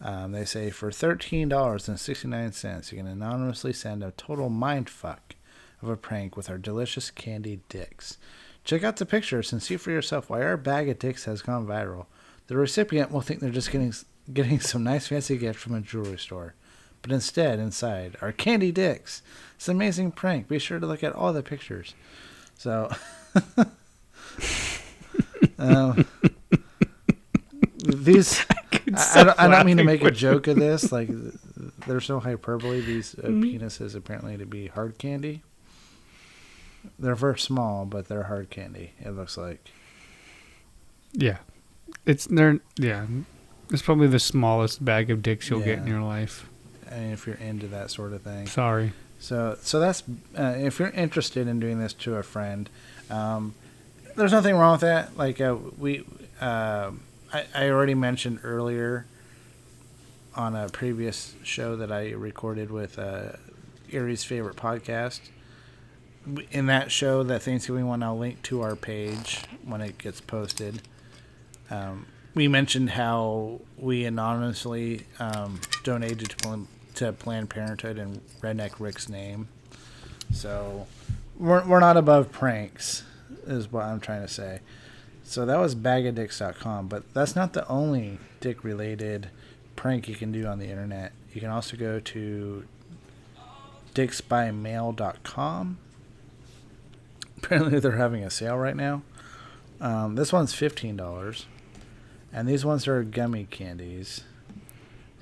Um, 0.00 0.32
they 0.32 0.46
say 0.46 0.70
for 0.70 0.90
$13.69, 0.90 2.92
you 2.92 2.98
can 2.98 3.06
anonymously 3.06 3.74
send 3.74 4.02
a 4.02 4.12
total 4.12 4.48
mind 4.48 4.88
fuck 4.88 5.34
of 5.82 5.88
a 5.88 5.96
prank 5.96 6.36
with 6.36 6.48
our 6.48 6.58
delicious 6.58 7.10
candy 7.10 7.60
dicks. 7.68 8.16
Check 8.64 8.82
out 8.82 8.96
the 8.96 9.06
pictures 9.06 9.52
and 9.52 9.62
see 9.62 9.76
for 9.76 9.90
yourself 9.90 10.30
why 10.30 10.42
our 10.42 10.56
bag 10.56 10.88
of 10.88 10.98
dicks 10.98 11.24
has 11.24 11.42
gone 11.42 11.66
viral. 11.66 12.06
The 12.46 12.56
recipient 12.56 13.10
will 13.10 13.20
think 13.20 13.40
they're 13.40 13.50
just 13.50 13.70
getting 13.70 13.92
getting 14.32 14.60
some 14.60 14.84
nice 14.84 15.08
fancy 15.08 15.36
gift 15.36 15.58
from 15.58 15.74
a 15.74 15.80
jewelry 15.80 16.18
store, 16.18 16.54
but 17.02 17.10
instead, 17.10 17.58
inside 17.58 18.16
are 18.20 18.32
candy 18.32 18.70
dicks. 18.70 19.22
It's 19.56 19.68
an 19.68 19.76
amazing 19.76 20.12
prank. 20.12 20.48
Be 20.48 20.58
sure 20.58 20.78
to 20.78 20.86
look 20.86 21.02
at 21.02 21.14
all 21.14 21.32
the 21.32 21.42
pictures. 21.42 21.94
So, 22.56 22.90
um, 25.60 26.06
these 27.84 28.44
I, 28.94 29.20
I 29.20 29.24
don't, 29.24 29.40
I 29.40 29.48
don't 29.48 29.66
mean 29.66 29.76
to 29.76 29.84
make 29.84 30.02
a 30.02 30.10
joke 30.10 30.46
of 30.46 30.56
this. 30.58 30.92
Like, 30.92 31.08
there's 31.86 32.08
no 32.08 32.20
hyperbole. 32.20 32.80
These 32.80 33.14
uh, 33.18 33.28
penises 33.28 33.94
apparently 33.94 34.36
to 34.36 34.46
be 34.46 34.68
hard 34.68 34.98
candy. 34.98 35.42
They're 36.98 37.14
very 37.14 37.38
small, 37.38 37.84
but 37.84 38.08
they're 38.08 38.24
hard 38.24 38.50
candy. 38.50 38.92
It 39.00 39.10
looks 39.10 39.36
like. 39.36 39.70
Yeah, 41.12 41.38
it's 42.06 42.26
they're 42.26 42.60
yeah. 42.78 43.06
It's 43.70 43.82
probably 43.82 44.06
the 44.06 44.18
smallest 44.18 44.84
bag 44.84 45.10
of 45.10 45.22
dicks 45.22 45.48
you'll 45.48 45.60
get 45.60 45.78
in 45.78 45.86
your 45.86 46.02
life. 46.02 46.48
I 46.90 46.98
mean, 46.98 47.12
if 47.12 47.26
you're 47.26 47.36
into 47.36 47.68
that 47.68 47.90
sort 47.90 48.12
of 48.12 48.22
thing. 48.22 48.46
Sorry. 48.46 48.92
So, 49.20 49.56
so 49.60 49.78
that's 49.78 50.02
uh, 50.36 50.54
if 50.56 50.78
you're 50.78 50.88
interested 50.88 51.46
in 51.46 51.60
doing 51.60 51.78
this 51.78 51.92
to 51.94 52.16
a 52.16 52.22
friend, 52.22 52.68
um, 53.10 53.54
there's 54.16 54.32
nothing 54.32 54.56
wrong 54.56 54.72
with 54.72 54.80
that. 54.82 55.16
Like 55.16 55.40
uh, 55.40 55.56
we, 55.78 56.04
uh, 56.40 56.90
I, 57.32 57.44
I 57.54 57.68
already 57.70 57.94
mentioned 57.94 58.40
earlier 58.42 59.06
on 60.34 60.54
a 60.54 60.68
previous 60.68 61.34
show 61.42 61.76
that 61.76 61.90
I 61.90 62.10
recorded 62.12 62.70
with 62.70 62.98
uh, 62.98 63.32
Erie's 63.92 64.24
favorite 64.24 64.56
podcast. 64.56 65.20
In 66.50 66.66
that 66.66 66.92
show, 66.92 67.22
that 67.22 67.42
Thanksgiving 67.42 67.86
one, 67.86 68.02
I'll 68.02 68.18
link 68.18 68.42
to 68.42 68.60
our 68.62 68.76
page 68.76 69.40
when 69.64 69.80
it 69.80 69.98
gets 69.98 70.20
posted. 70.20 70.82
Um, 71.70 72.06
we 72.34 72.46
mentioned 72.46 72.90
how 72.90 73.60
we 73.76 74.04
anonymously 74.04 75.06
um, 75.18 75.60
donated 75.82 76.30
to, 76.30 76.36
Plan- 76.36 76.68
to 76.96 77.12
Planned 77.12 77.50
Parenthood 77.50 77.98
in 77.98 78.20
Redneck 78.40 78.78
Rick's 78.78 79.08
name. 79.08 79.48
So 80.32 80.86
we're, 81.38 81.64
we're 81.66 81.80
not 81.80 81.96
above 81.96 82.30
pranks, 82.30 83.02
is 83.46 83.70
what 83.70 83.84
I'm 83.84 84.00
trying 84.00 84.22
to 84.22 84.28
say. 84.32 84.60
So 85.22 85.46
that 85.46 85.58
was 85.58 85.74
bagadicks.com, 85.74 86.88
but 86.88 87.14
that's 87.14 87.36
not 87.36 87.52
the 87.52 87.66
only 87.68 88.18
dick 88.40 88.64
related 88.64 89.30
prank 89.76 90.08
you 90.08 90.14
can 90.14 90.32
do 90.32 90.46
on 90.46 90.58
the 90.58 90.68
internet. 90.68 91.12
You 91.32 91.40
can 91.40 91.50
also 91.50 91.76
go 91.76 92.00
to 92.00 92.64
dicksbymail.com. 93.94 95.78
Apparently, 97.38 97.78
they're 97.80 97.92
having 97.92 98.24
a 98.24 98.30
sale 98.30 98.56
right 98.56 98.76
now. 98.76 99.02
Um, 99.80 100.14
this 100.14 100.32
one's 100.32 100.52
fifteen 100.52 100.96
dollars, 100.96 101.46
and 102.32 102.46
these 102.46 102.64
ones 102.64 102.86
are 102.86 103.02
gummy 103.02 103.46
candies. 103.50 104.24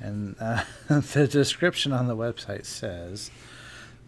And 0.01 0.37
uh, 0.41 0.65
the 0.89 1.29
description 1.29 1.93
on 1.93 2.07
the 2.07 2.17
website 2.17 2.65
says, 2.65 3.31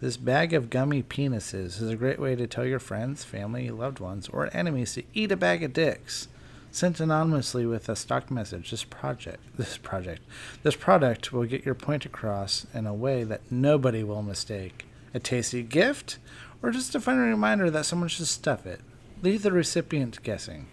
"This 0.01 0.17
bag 0.17 0.55
of 0.55 0.71
gummy 0.71 1.03
penises 1.03 1.83
is 1.83 1.91
a 1.91 1.97
great 1.97 2.19
way 2.19 2.35
to 2.35 2.47
tell 2.47 2.65
your 2.65 2.79
friends, 2.79 3.23
family, 3.23 3.71
loved 3.71 4.01
ones, 4.01 4.29
or 4.29 4.49
enemies 4.55 4.95
to 4.95 5.03
eat 5.13 5.31
a 5.31 5.37
bag 5.37 5.63
of 5.63 5.75
dicks." 5.75 6.29
Sent 6.73 7.01
anonymously 7.01 7.67
with 7.67 7.89
a 7.89 7.97
stock 7.97 8.31
message, 8.31 8.71
this 8.71 8.85
project, 8.85 9.41
this 9.59 9.77
project, 9.77 10.23
this 10.63 10.77
product 10.77 11.33
will 11.33 11.45
get 11.45 11.67
your 11.67 11.75
point 11.75 12.07
across 12.07 12.67
in 12.73 12.87
a 12.87 12.95
way 12.95 13.25
that 13.25 13.43
nobody 13.51 14.03
will 14.03 14.23
mistake. 14.23 14.87
A 15.13 15.19
tasty 15.19 15.63
gift, 15.63 16.19
or 16.63 16.71
just 16.71 16.95
a 16.95 17.01
fun 17.01 17.19
reminder 17.19 17.71
that 17.71 17.85
someone 17.85 18.09
should 18.09 18.27
stuff 18.27 18.67
it. 18.67 18.81
Leave 19.23 19.43
the 19.43 19.53
recipient 19.53 20.23
guessing. 20.23 20.67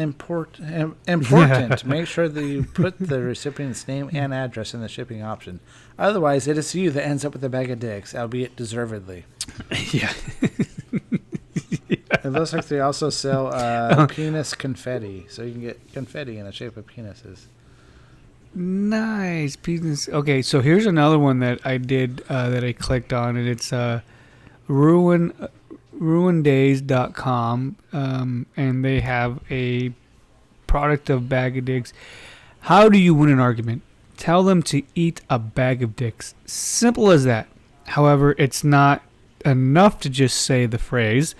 Import, 0.00 0.58
im- 0.60 0.96
important. 1.06 1.84
Make 1.84 2.06
sure 2.06 2.28
that 2.28 2.44
you 2.44 2.64
put 2.64 2.98
the 2.98 3.20
recipient's 3.20 3.86
name 3.86 4.10
and 4.12 4.32
address 4.32 4.72
in 4.74 4.80
the 4.80 4.88
shipping 4.88 5.22
option. 5.22 5.60
Otherwise, 5.98 6.46
it 6.48 6.56
is 6.56 6.74
you 6.74 6.90
that 6.90 7.06
ends 7.06 7.24
up 7.24 7.32
with 7.34 7.44
a 7.44 7.48
bag 7.48 7.70
of 7.70 7.78
dicks, 7.78 8.14
albeit 8.14 8.56
deservedly. 8.56 9.24
Yeah. 9.92 10.12
It 12.22 12.26
looks 12.32 12.52
like 12.52 12.66
they 12.66 12.80
also 12.80 13.08
sell 13.10 13.48
uh, 13.48 14.06
penis 14.10 14.54
confetti, 14.54 15.26
so 15.28 15.42
you 15.42 15.52
can 15.52 15.60
get 15.60 15.92
confetti 15.92 16.38
in 16.38 16.44
the 16.44 16.52
shape 16.52 16.76
of 16.76 16.86
penises. 16.86 17.46
Nice 18.54 19.56
penis. 19.56 20.08
Okay, 20.08 20.42
so 20.42 20.60
here's 20.60 20.86
another 20.86 21.18
one 21.18 21.38
that 21.40 21.60
I 21.64 21.78
did 21.78 22.22
uh, 22.28 22.50
that 22.50 22.64
I 22.64 22.72
clicked 22.72 23.12
on, 23.12 23.36
and 23.36 23.48
it's 23.48 23.72
uh, 23.72 24.00
ruin 24.68 25.32
ruindays.com, 26.00 27.76
um, 27.92 28.46
and 28.56 28.84
they 28.84 29.00
have 29.00 29.40
a 29.50 29.92
product 30.66 31.10
of 31.10 31.28
bag 31.28 31.58
of 31.58 31.64
dicks. 31.64 31.92
How 32.60 32.88
do 32.88 32.98
you 32.98 33.14
win 33.14 33.30
an 33.30 33.40
argument? 33.40 33.82
Tell 34.16 34.42
them 34.42 34.62
to 34.64 34.82
eat 34.94 35.20
a 35.30 35.38
bag 35.38 35.82
of 35.82 35.96
dicks. 35.96 36.34
Simple 36.46 37.10
as 37.10 37.24
that. 37.24 37.48
However, 37.86 38.34
it's 38.38 38.62
not 38.62 39.02
enough 39.44 39.98
to 40.00 40.10
just 40.10 40.40
say 40.42 40.66
the 40.66 40.78
phrase. 40.78 41.34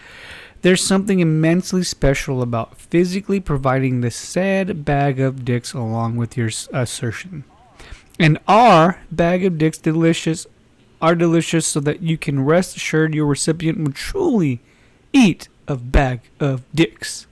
There's 0.63 0.83
something 0.83 1.21
immensely 1.21 1.83
special 1.83 2.43
about 2.43 2.77
physically 2.77 3.41
providing 3.41 4.01
the 4.01 4.11
sad 4.11 4.85
bag 4.85 5.21
of 5.21 5.45
dicks 5.45 5.73
along 5.73 6.17
with 6.17 6.37
your 6.37 6.51
assertion. 6.73 7.45
And 8.19 8.39
our 8.47 9.01
bag 9.11 9.45
of 9.45 9.57
dicks 9.57 9.79
delicious 9.79 10.47
are 11.01 11.15
delicious 11.15 11.67
so 11.67 11.81
that 11.81 12.03
you 12.03 12.19
can 12.19 12.45
rest 12.45 12.77
assured 12.77 13.15
your 13.15 13.27
recipient 13.27 13.79
will 13.79 13.93
truly 13.93 14.61
eat 15.13 15.49
a 15.67 15.77
bag 15.77 16.21
of 16.39 16.63
dicks. 16.75 17.27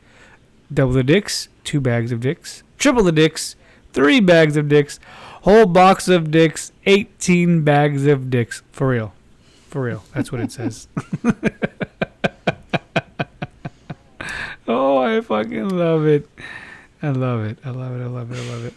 Double 0.73 0.93
the 0.93 1.03
dicks, 1.03 1.49
two 1.65 1.81
bags 1.81 2.13
of 2.13 2.21
dicks. 2.21 2.63
Triple 2.79 3.03
the 3.03 3.13
dicks, 3.13 3.57
three 3.93 4.21
bags 4.21 4.57
of 4.57 4.69
dicks. 4.69 4.99
Whole 5.43 5.67
box 5.67 6.09
of 6.09 6.31
dicks, 6.31 6.73
18 6.87 7.63
bags 7.63 8.07
of 8.07 8.31
dicks. 8.31 8.63
For 8.73 8.89
real. 8.89 9.13
For 9.69 9.83
real. 9.83 10.05
That's 10.15 10.33
what 10.33 10.41
it 10.41 10.51
says. 10.53 10.89
oh, 14.67 14.99
I 14.99 15.21
fucking 15.21 15.69
love 15.69 16.07
it. 16.07 16.29
I 17.03 17.11
love 17.11 17.45
it. 17.45 17.59
I 17.65 17.71
love 17.71 17.99
it. 17.99 18.03
I 18.03 18.07
love 18.07 18.33
it. 18.33 18.39
I 18.39 18.51
love 18.51 18.65
it. 18.67 18.75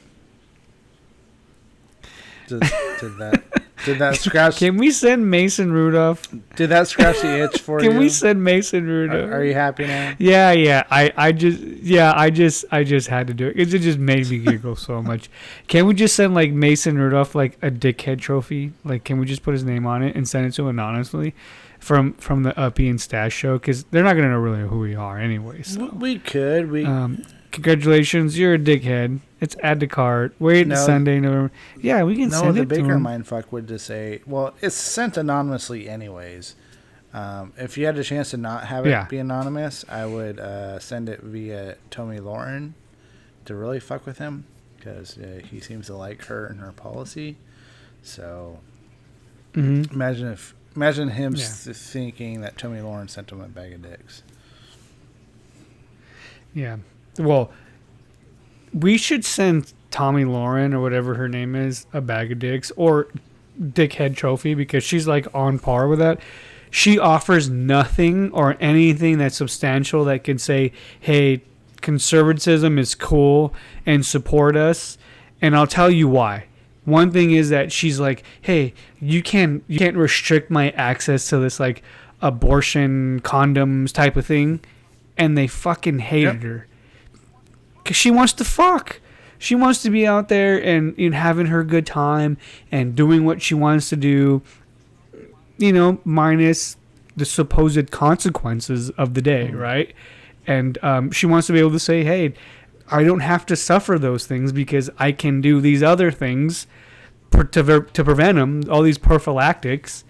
Did, 2.47 2.59
did 2.99 3.17
that 3.17 3.50
did 3.85 3.99
that 3.99 4.15
scratch 4.23 4.57
Can 4.57 4.77
we 4.77 4.91
send 4.91 5.29
Mason 5.29 5.71
Rudolph? 5.71 6.27
did 6.55 6.69
that 6.69 6.87
scratch 6.87 7.21
the 7.21 7.43
itch 7.45 7.61
for 7.61 7.79
Can 7.79 7.93
you? 7.93 7.99
we 7.99 8.09
send 8.09 8.43
Mason 8.43 8.85
Rudolph? 8.85 9.29
are, 9.29 9.37
are 9.37 9.43
you 9.43 9.53
happy 9.53 9.85
now? 9.87 10.13
Yeah, 10.19 10.51
yeah. 10.51 10.83
I, 10.91 11.11
I 11.17 11.31
just, 11.31 11.59
yeah, 11.59 12.13
I 12.15 12.29
just, 12.29 12.65
I 12.71 12.83
just 12.83 13.07
had 13.07 13.27
to 13.27 13.33
do 13.33 13.47
it. 13.47 13.57
It 13.57 13.65
just 13.79 13.97
made 13.99 14.27
me 14.29 14.39
giggle 14.39 14.75
so 14.75 15.01
much. 15.11 15.29
Can 15.67 15.85
we 15.87 15.93
just 15.93 16.15
send 16.15 16.33
like 16.33 16.51
Mason 16.51 16.97
Rudolph 16.97 17.35
like 17.35 17.57
a 17.61 17.71
dickhead 17.71 18.19
trophy? 18.19 18.73
Like, 18.83 19.03
can 19.03 19.19
we 19.19 19.25
just 19.25 19.43
put 19.43 19.53
his 19.53 19.63
name 19.63 19.85
on 19.85 20.03
it 20.03 20.15
and 20.15 20.27
send 20.27 20.45
it 20.45 20.51
to 20.53 20.63
him 20.63 20.69
anonymously 20.79 21.33
from 21.79 22.13
from 22.13 22.43
the 22.43 22.57
Uppy 22.59 22.87
and 22.89 22.99
Stash 23.01 23.33
show? 23.33 23.57
Because 23.57 23.83
they're 23.85 24.03
not 24.03 24.13
gonna 24.15 24.29
know 24.29 24.37
really 24.39 24.67
who 24.67 24.79
we 24.79 24.95
are 24.95 25.17
anyway. 25.17 25.61
So, 25.63 25.85
We 25.95 26.19
could. 26.19 26.69
We 26.69 26.85
um, 26.85 27.23
congratulations, 27.51 28.37
you're 28.37 28.53
a 28.55 28.59
dickhead. 28.59 29.19
It's 29.39 29.55
add 29.61 29.79
to 29.79 29.87
cart. 29.87 30.33
Wait 30.39 30.67
No. 30.67 30.75
Sunday, 30.75 31.19
November. 31.19 31.51
Yeah, 31.81 32.03
we 32.03 32.15
can 32.15 32.29
no. 32.29 32.39
send 32.41 32.57
it 32.57 32.61
to 32.61 32.65
Baker 32.67 32.93
him. 32.93 33.03
mindfuck 33.03 33.51
would 33.51 33.67
just 33.67 33.85
say, 33.85 34.21
"Well, 34.25 34.53
it's 34.61 34.75
sent 34.75 35.17
anonymously, 35.17 35.89
anyways." 35.89 36.55
Um, 37.13 37.51
if 37.57 37.77
you 37.77 37.85
had 37.87 37.97
a 37.97 38.03
chance 38.03 38.31
to 38.31 38.37
not 38.37 38.67
have 38.67 38.85
it 38.85 38.89
Yeah. 38.91 39.05
be 39.05 39.17
anonymous, 39.17 39.83
I 39.89 40.05
would 40.05 40.39
uh, 40.39 40.79
send 40.79 41.09
it 41.09 41.19
via 41.21 41.75
Tomi 41.89 42.19
Lahren 42.19 42.71
to 43.45 43.53
really 43.55 43.79
fuck 43.81 44.05
with 44.05 44.17
him 44.19 44.45
because 44.77 45.17
uh, 45.17 45.41
he 45.49 45.59
seems 45.59 45.87
to 45.87 45.95
like 45.95 46.25
her 46.25 46.45
and 46.45 46.59
her 46.61 46.71
policy. 46.71 47.35
So 48.01 48.59
hmm 49.53 49.83
imagine 49.91 50.27
if 50.31 50.53
imagine 50.75 51.09
him 51.09 51.35
Yeah. 51.35 51.45
thinking 51.47 52.39
that 52.41 52.57
Tomi 52.57 52.79
Lahren 52.79 53.09
sent 53.09 53.31
him 53.31 53.41
a 53.41 53.47
bag 53.49 53.73
of 53.73 53.81
dicks. 53.81 54.23
Yeah. 56.53 56.77
Well, 57.17 57.51
we 58.73 58.97
should 58.97 59.25
send 59.25 59.73
Tomi 59.91 60.23
Lahren 60.23 60.73
or 60.73 60.79
whatever 60.79 61.15
her 61.15 61.27
name 61.27 61.55
is 61.55 61.85
a 61.93 62.01
bag 62.01 62.31
of 62.31 62.39
dicks 62.39 62.71
or 62.75 63.07
dickhead 63.61 64.15
trophy 64.15 64.53
because 64.53 64.83
she's 64.83 65.07
like 65.07 65.27
on 65.33 65.59
par 65.59 65.87
with 65.87 65.99
that. 65.99 66.19
She 66.69 66.97
offers 66.97 67.49
nothing 67.49 68.31
or 68.31 68.55
anything 68.61 69.17
that's 69.17 69.35
substantial 69.35 70.05
that 70.05 70.23
can 70.23 70.37
say, 70.37 70.71
"Hey, 70.99 71.41
conservatism 71.81 72.77
is 72.79 72.95
cool 72.95 73.53
and 73.85 74.05
support 74.05 74.55
us." 74.55 74.97
And 75.41 75.53
I'll 75.55 75.67
tell 75.67 75.91
you 75.91 76.07
why. 76.07 76.45
One 76.85 77.11
thing 77.11 77.31
is 77.31 77.49
that 77.49 77.73
she's 77.73 77.99
like, 77.99 78.23
"Hey, 78.39 78.73
you 79.01 79.21
can't 79.21 79.63
you 79.67 79.79
can't 79.79 79.97
restrict 79.97 80.49
my 80.49 80.69
access 80.71 81.27
to 81.29 81.37
this 81.39 81.59
like 81.59 81.83
abortion 82.21 83.19
condoms 83.21 83.91
type 83.91 84.15
of 84.15 84.25
thing." 84.25 84.61
And 85.17 85.37
they 85.37 85.47
fucking 85.47 85.99
hated 85.99 86.35
Yep. 86.35 86.43
her 86.43 86.67
because 87.83 87.97
she 87.97 88.11
wants 88.11 88.33
to 88.33 88.43
fuck. 88.43 88.99
She 89.37 89.55
wants 89.55 89.81
to 89.83 89.89
be 89.89 90.05
out 90.05 90.29
there 90.29 90.57
and, 90.63 90.97
and 90.99 91.15
having 91.15 91.47
her 91.47 91.63
good 91.63 91.85
time 91.85 92.37
and 92.71 92.95
doing 92.95 93.25
what 93.25 93.41
she 93.41 93.55
wants 93.55 93.89
to 93.89 93.95
do, 93.95 94.43
you 95.57 95.73
know, 95.73 95.99
minus 96.03 96.77
the 97.15 97.25
supposed 97.25 97.91
consequences 97.91 98.89
of 98.91 99.13
the 99.15 99.21
day, 99.21 99.49
right? 99.49 99.93
And 100.47 100.77
um, 100.83 101.11
she 101.11 101.25
wants 101.25 101.47
to 101.47 101.53
be 101.53 101.59
able 101.59 101.71
to 101.71 101.79
say, 101.79 102.03
hey, 102.03 102.33
I 102.89 103.03
don't 103.03 103.21
have 103.21 103.45
to 103.47 103.55
suffer 103.55 103.97
those 103.97 104.25
things 104.25 104.51
because 104.51 104.89
I 104.97 105.11
can 105.11 105.39
do 105.39 105.61
these 105.61 105.81
other 105.81 106.11
things 106.11 106.67
per- 107.29 107.43
to, 107.45 107.63
ver- 107.63 107.81
to 107.81 108.03
prevent 108.03 108.37
them, 108.37 108.63
all 108.69 108.81
these 108.81 108.97
prophylactics. 108.97 110.03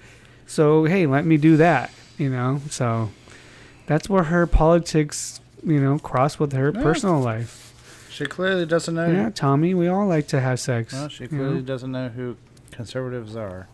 So, 0.47 0.85
hey, 0.85 1.05
let 1.05 1.25
me 1.25 1.37
do 1.37 1.57
that, 1.57 1.91
you 2.17 2.29
know? 2.29 2.61
So 2.69 3.11
that's 3.85 4.09
where 4.09 4.23
her 4.23 4.47
politics, 4.47 5.40
you 5.63 5.79
know, 5.79 5.99
cross 5.99 6.39
with 6.39 6.53
her 6.53 6.71
Yeah. 6.73 6.81
personal 6.81 7.19
life. 7.19 8.07
She 8.09 8.25
clearly 8.25 8.65
doesn't 8.65 8.93
know. 8.93 9.07
Yeah, 9.07 9.29
Tomi, 9.29 9.73
we 9.73 9.87
all 9.87 10.05
like 10.07 10.27
to 10.29 10.39
have 10.41 10.59
sex. 10.59 10.93
Well, 10.93 11.07
she 11.09 11.23
you 11.23 11.29
clearly 11.29 11.55
know? 11.55 11.61
doesn't 11.61 11.91
know 11.91 12.09
who 12.09 12.35
conservatives 12.71 13.35
are. 13.35 13.67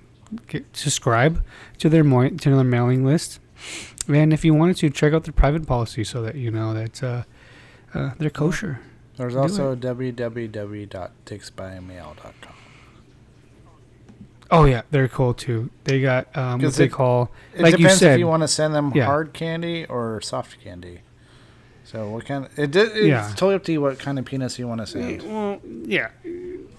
get, 0.47 0.75
subscribe 0.75 1.45
to 1.79 1.91
their 1.91 2.03
mo- 2.03 2.31
to 2.31 2.55
their 2.55 2.65
mailing 2.65 3.05
list. 3.05 3.41
And 4.09 4.33
if 4.33 4.43
you 4.43 4.55
wanted 4.55 4.79
to, 4.79 4.89
check 4.89 5.13
out 5.13 5.25
their 5.25 5.35
private 5.35 5.67
policy 5.67 6.03
so 6.05 6.23
that 6.23 6.37
you 6.37 6.51
know 6.51 6.73
that 6.73 7.03
uh, 7.03 7.25
uh, 7.93 8.13
they're 8.19 8.31
kosher. 8.31 8.81
there's 9.19 9.35
Do 9.35 9.41
also 9.41 9.77
www.dicksbymail.com. 9.77 12.55
Oh 14.53 14.65
yeah, 14.67 14.83
they're 14.91 15.09
cool 15.09 15.35
too. 15.35 15.71
They 15.85 16.01
got 16.01 16.29
um, 16.37 16.59
what 16.59 16.67
'Cause 16.67 16.77
they 16.77 16.85
it- 16.85 16.93
call 16.93 17.31
It 17.55 17.63
like 17.63 17.73
you 17.73 17.79
depends 17.79 17.99
said. 18.01 18.13
if 18.15 18.19
you 18.21 18.27
want 18.29 18.43
to 18.43 18.49
send 18.49 18.75
them 18.75 18.93
Yeah. 18.95 19.07
hard 19.07 19.33
candy 19.33 19.87
or 19.87 20.21
soft 20.21 20.61
candy. 20.63 21.01
So 21.85 22.09
what 22.11 22.27
kind? 22.27 22.45
Of, 22.47 22.59
it 22.59 22.71
did. 22.71 22.89
It's 22.95 23.07
Yeah. 23.07 23.29
totally 23.31 23.55
up 23.55 23.65
to 23.65 23.73
you 23.73 23.81
what 23.81 23.99
kind 23.99 24.19
of 24.19 24.25
penis 24.25 24.59
you 24.59 24.69
want 24.69 24.81
to 24.83 24.87
send. 24.87 25.23
Well, 25.23 25.59
yeah, 25.85 26.09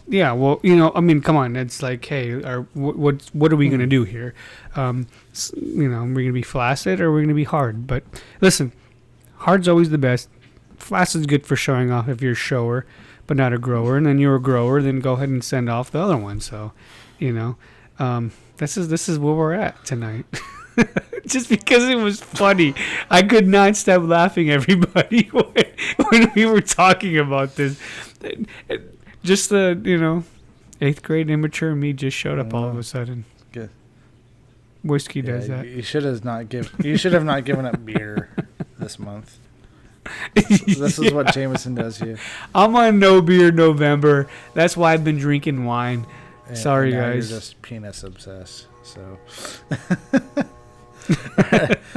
yeah. 0.08 0.32
Well, 0.32 0.60
you 0.64 0.76
know, 0.76 0.92
I 0.96 1.02
mean, 1.02 1.22
come 1.22 1.36
on. 1.36 1.56
It's 1.56 1.82
like, 1.84 2.06
hey, 2.06 2.32
are, 2.44 2.62
what 2.74 2.96
what 2.98 3.24
what 3.34 3.52
are 3.52 3.56
we 3.56 3.70
gonna 3.70 3.86
do 3.88 4.04
here? 4.06 4.34
Um, 4.76 5.08
you 5.56 5.90
know, 5.90 5.98
are 5.98 6.06
we're 6.06 6.22
gonna 6.24 6.32
be 6.34 6.42
flaccid 6.42 7.02
or 7.02 7.12
we're 7.12 7.22
gonna 7.22 7.34
be 7.34 7.44
hard. 7.44 7.86
But 7.88 8.04
listen, 8.40 8.72
hard's 9.38 9.68
always 9.68 9.90
the 9.90 9.98
best. 9.98 10.30
Flaccid's 10.78 11.26
good 11.26 11.46
for 11.46 11.56
showing 11.56 11.92
off 11.92 12.08
if 12.10 12.22
you're 12.22 12.32
a 12.34 12.36
shower, 12.36 12.86
but 13.28 13.36
not 13.38 13.52
a 13.54 13.58
grower. 13.58 13.98
And 13.98 14.06
then 14.06 14.20
you're 14.20 14.36
a 14.36 14.42
grower, 14.42 14.82
then 14.82 15.00
go 15.00 15.14
ahead 15.14 15.30
and 15.30 15.44
send 15.44 15.70
off 15.70 15.92
the 15.92 16.00
other 16.00 16.18
one. 16.18 16.40
So, 16.40 16.72
you 17.24 17.32
know, 17.32 17.56
um, 18.00 18.32
this 18.58 18.76
is 18.76 18.90
this 18.90 19.08
is 19.08 19.18
where 19.18 19.34
we're 19.34 19.54
at 19.54 19.84
tonight. 19.86 20.26
Just 21.26 21.48
because 21.48 21.88
it 21.88 21.96
was 21.96 22.20
funny, 22.20 22.76
I 23.10 23.22
could 23.24 23.48
not 23.48 23.78
stop 23.78 24.04
laughing. 24.04 24.50
Everybody 24.50 25.24
when, 25.32 25.66
when 26.10 26.32
we 26.36 26.46
were 26.46 26.60
talking 26.60 27.18
about 27.18 27.56
this, 27.56 27.80
just 29.24 29.50
the 29.50 29.80
you 29.86 29.98
know, 29.98 30.26
eighth 30.82 31.02
grade 31.02 31.30
immature 31.30 31.76
me 31.76 31.94
just 31.94 32.18
showed 32.18 32.40
up 32.40 32.54
all 32.54 32.68
of 32.68 32.78
a 32.78 32.84
sudden. 32.84 33.24
Good. 33.54 33.70
Whiskey 34.84 35.22
Yeah, 35.22 35.32
does 35.32 35.48
that. 35.48 35.68
You 35.68 35.82
should 35.82 36.04
have 36.04 36.26
not 36.26 36.50
give. 36.50 36.74
You 36.84 36.98
should 36.98 37.14
have 37.14 37.24
not 37.24 37.46
given 37.46 37.66
up 37.66 37.86
beer 37.86 38.36
this 38.80 39.00
month. 39.00 39.38
This 40.34 41.00
is 41.00 41.14
what 41.14 41.34
Jameson 41.34 41.76
does 41.76 42.00
here. 42.00 42.18
I'm 42.54 42.76
on 42.76 43.00
no 43.00 43.22
beer 43.22 43.52
November. 43.52 44.28
That's 44.54 44.76
why 44.76 44.92
I've 44.94 45.06
been 45.06 45.18
drinking 45.18 45.64
wine. 45.64 46.06
And, 46.48 46.58
Sorry, 46.58 46.92
guys. 46.92 47.30
You're 47.30 47.40
just 47.40 47.62
penis 47.62 48.04
obsessed. 48.04 48.68
So. 48.84 49.20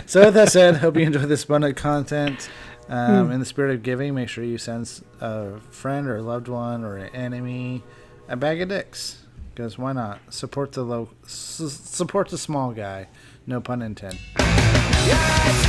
so 0.07 0.25
with 0.25 0.35
that 0.35 0.49
said, 0.51 0.77
hope 0.77 0.97
you 0.97 1.03
enjoy 1.03 1.21
this 1.21 1.45
abundant 1.45 1.77
content. 1.77 2.49
Um, 2.89 3.29
mm. 3.29 3.35
In 3.35 3.41
the 3.41 3.47
spirit 3.47 3.75
of 3.75 3.83
giving, 3.83 4.15
make 4.15 4.29
sure 4.29 4.45
you 4.45 4.59
send 4.59 5.03
a 5.21 5.59
friend 5.71 6.07
or 6.07 6.17
a 6.17 6.23
loved 6.23 6.47
one 6.49 6.85
or 6.85 6.97
an 6.97 7.15
enemy 7.15 7.83
a 8.29 8.37
bag 8.37 8.61
of 8.61 8.69
dicks. 8.69 9.23
Because 9.55 9.79
why 9.79 9.93
not? 9.93 10.21
Support 10.33 10.73
the 10.73 10.83
low, 10.83 11.09
su- 11.27 11.69
support 11.69 12.29
the 12.29 12.39
small 12.39 12.73
guy. 12.73 13.09
No 13.47 13.61
pun 13.61 13.81
intended. 13.81 14.21
Yes, 14.39 15.67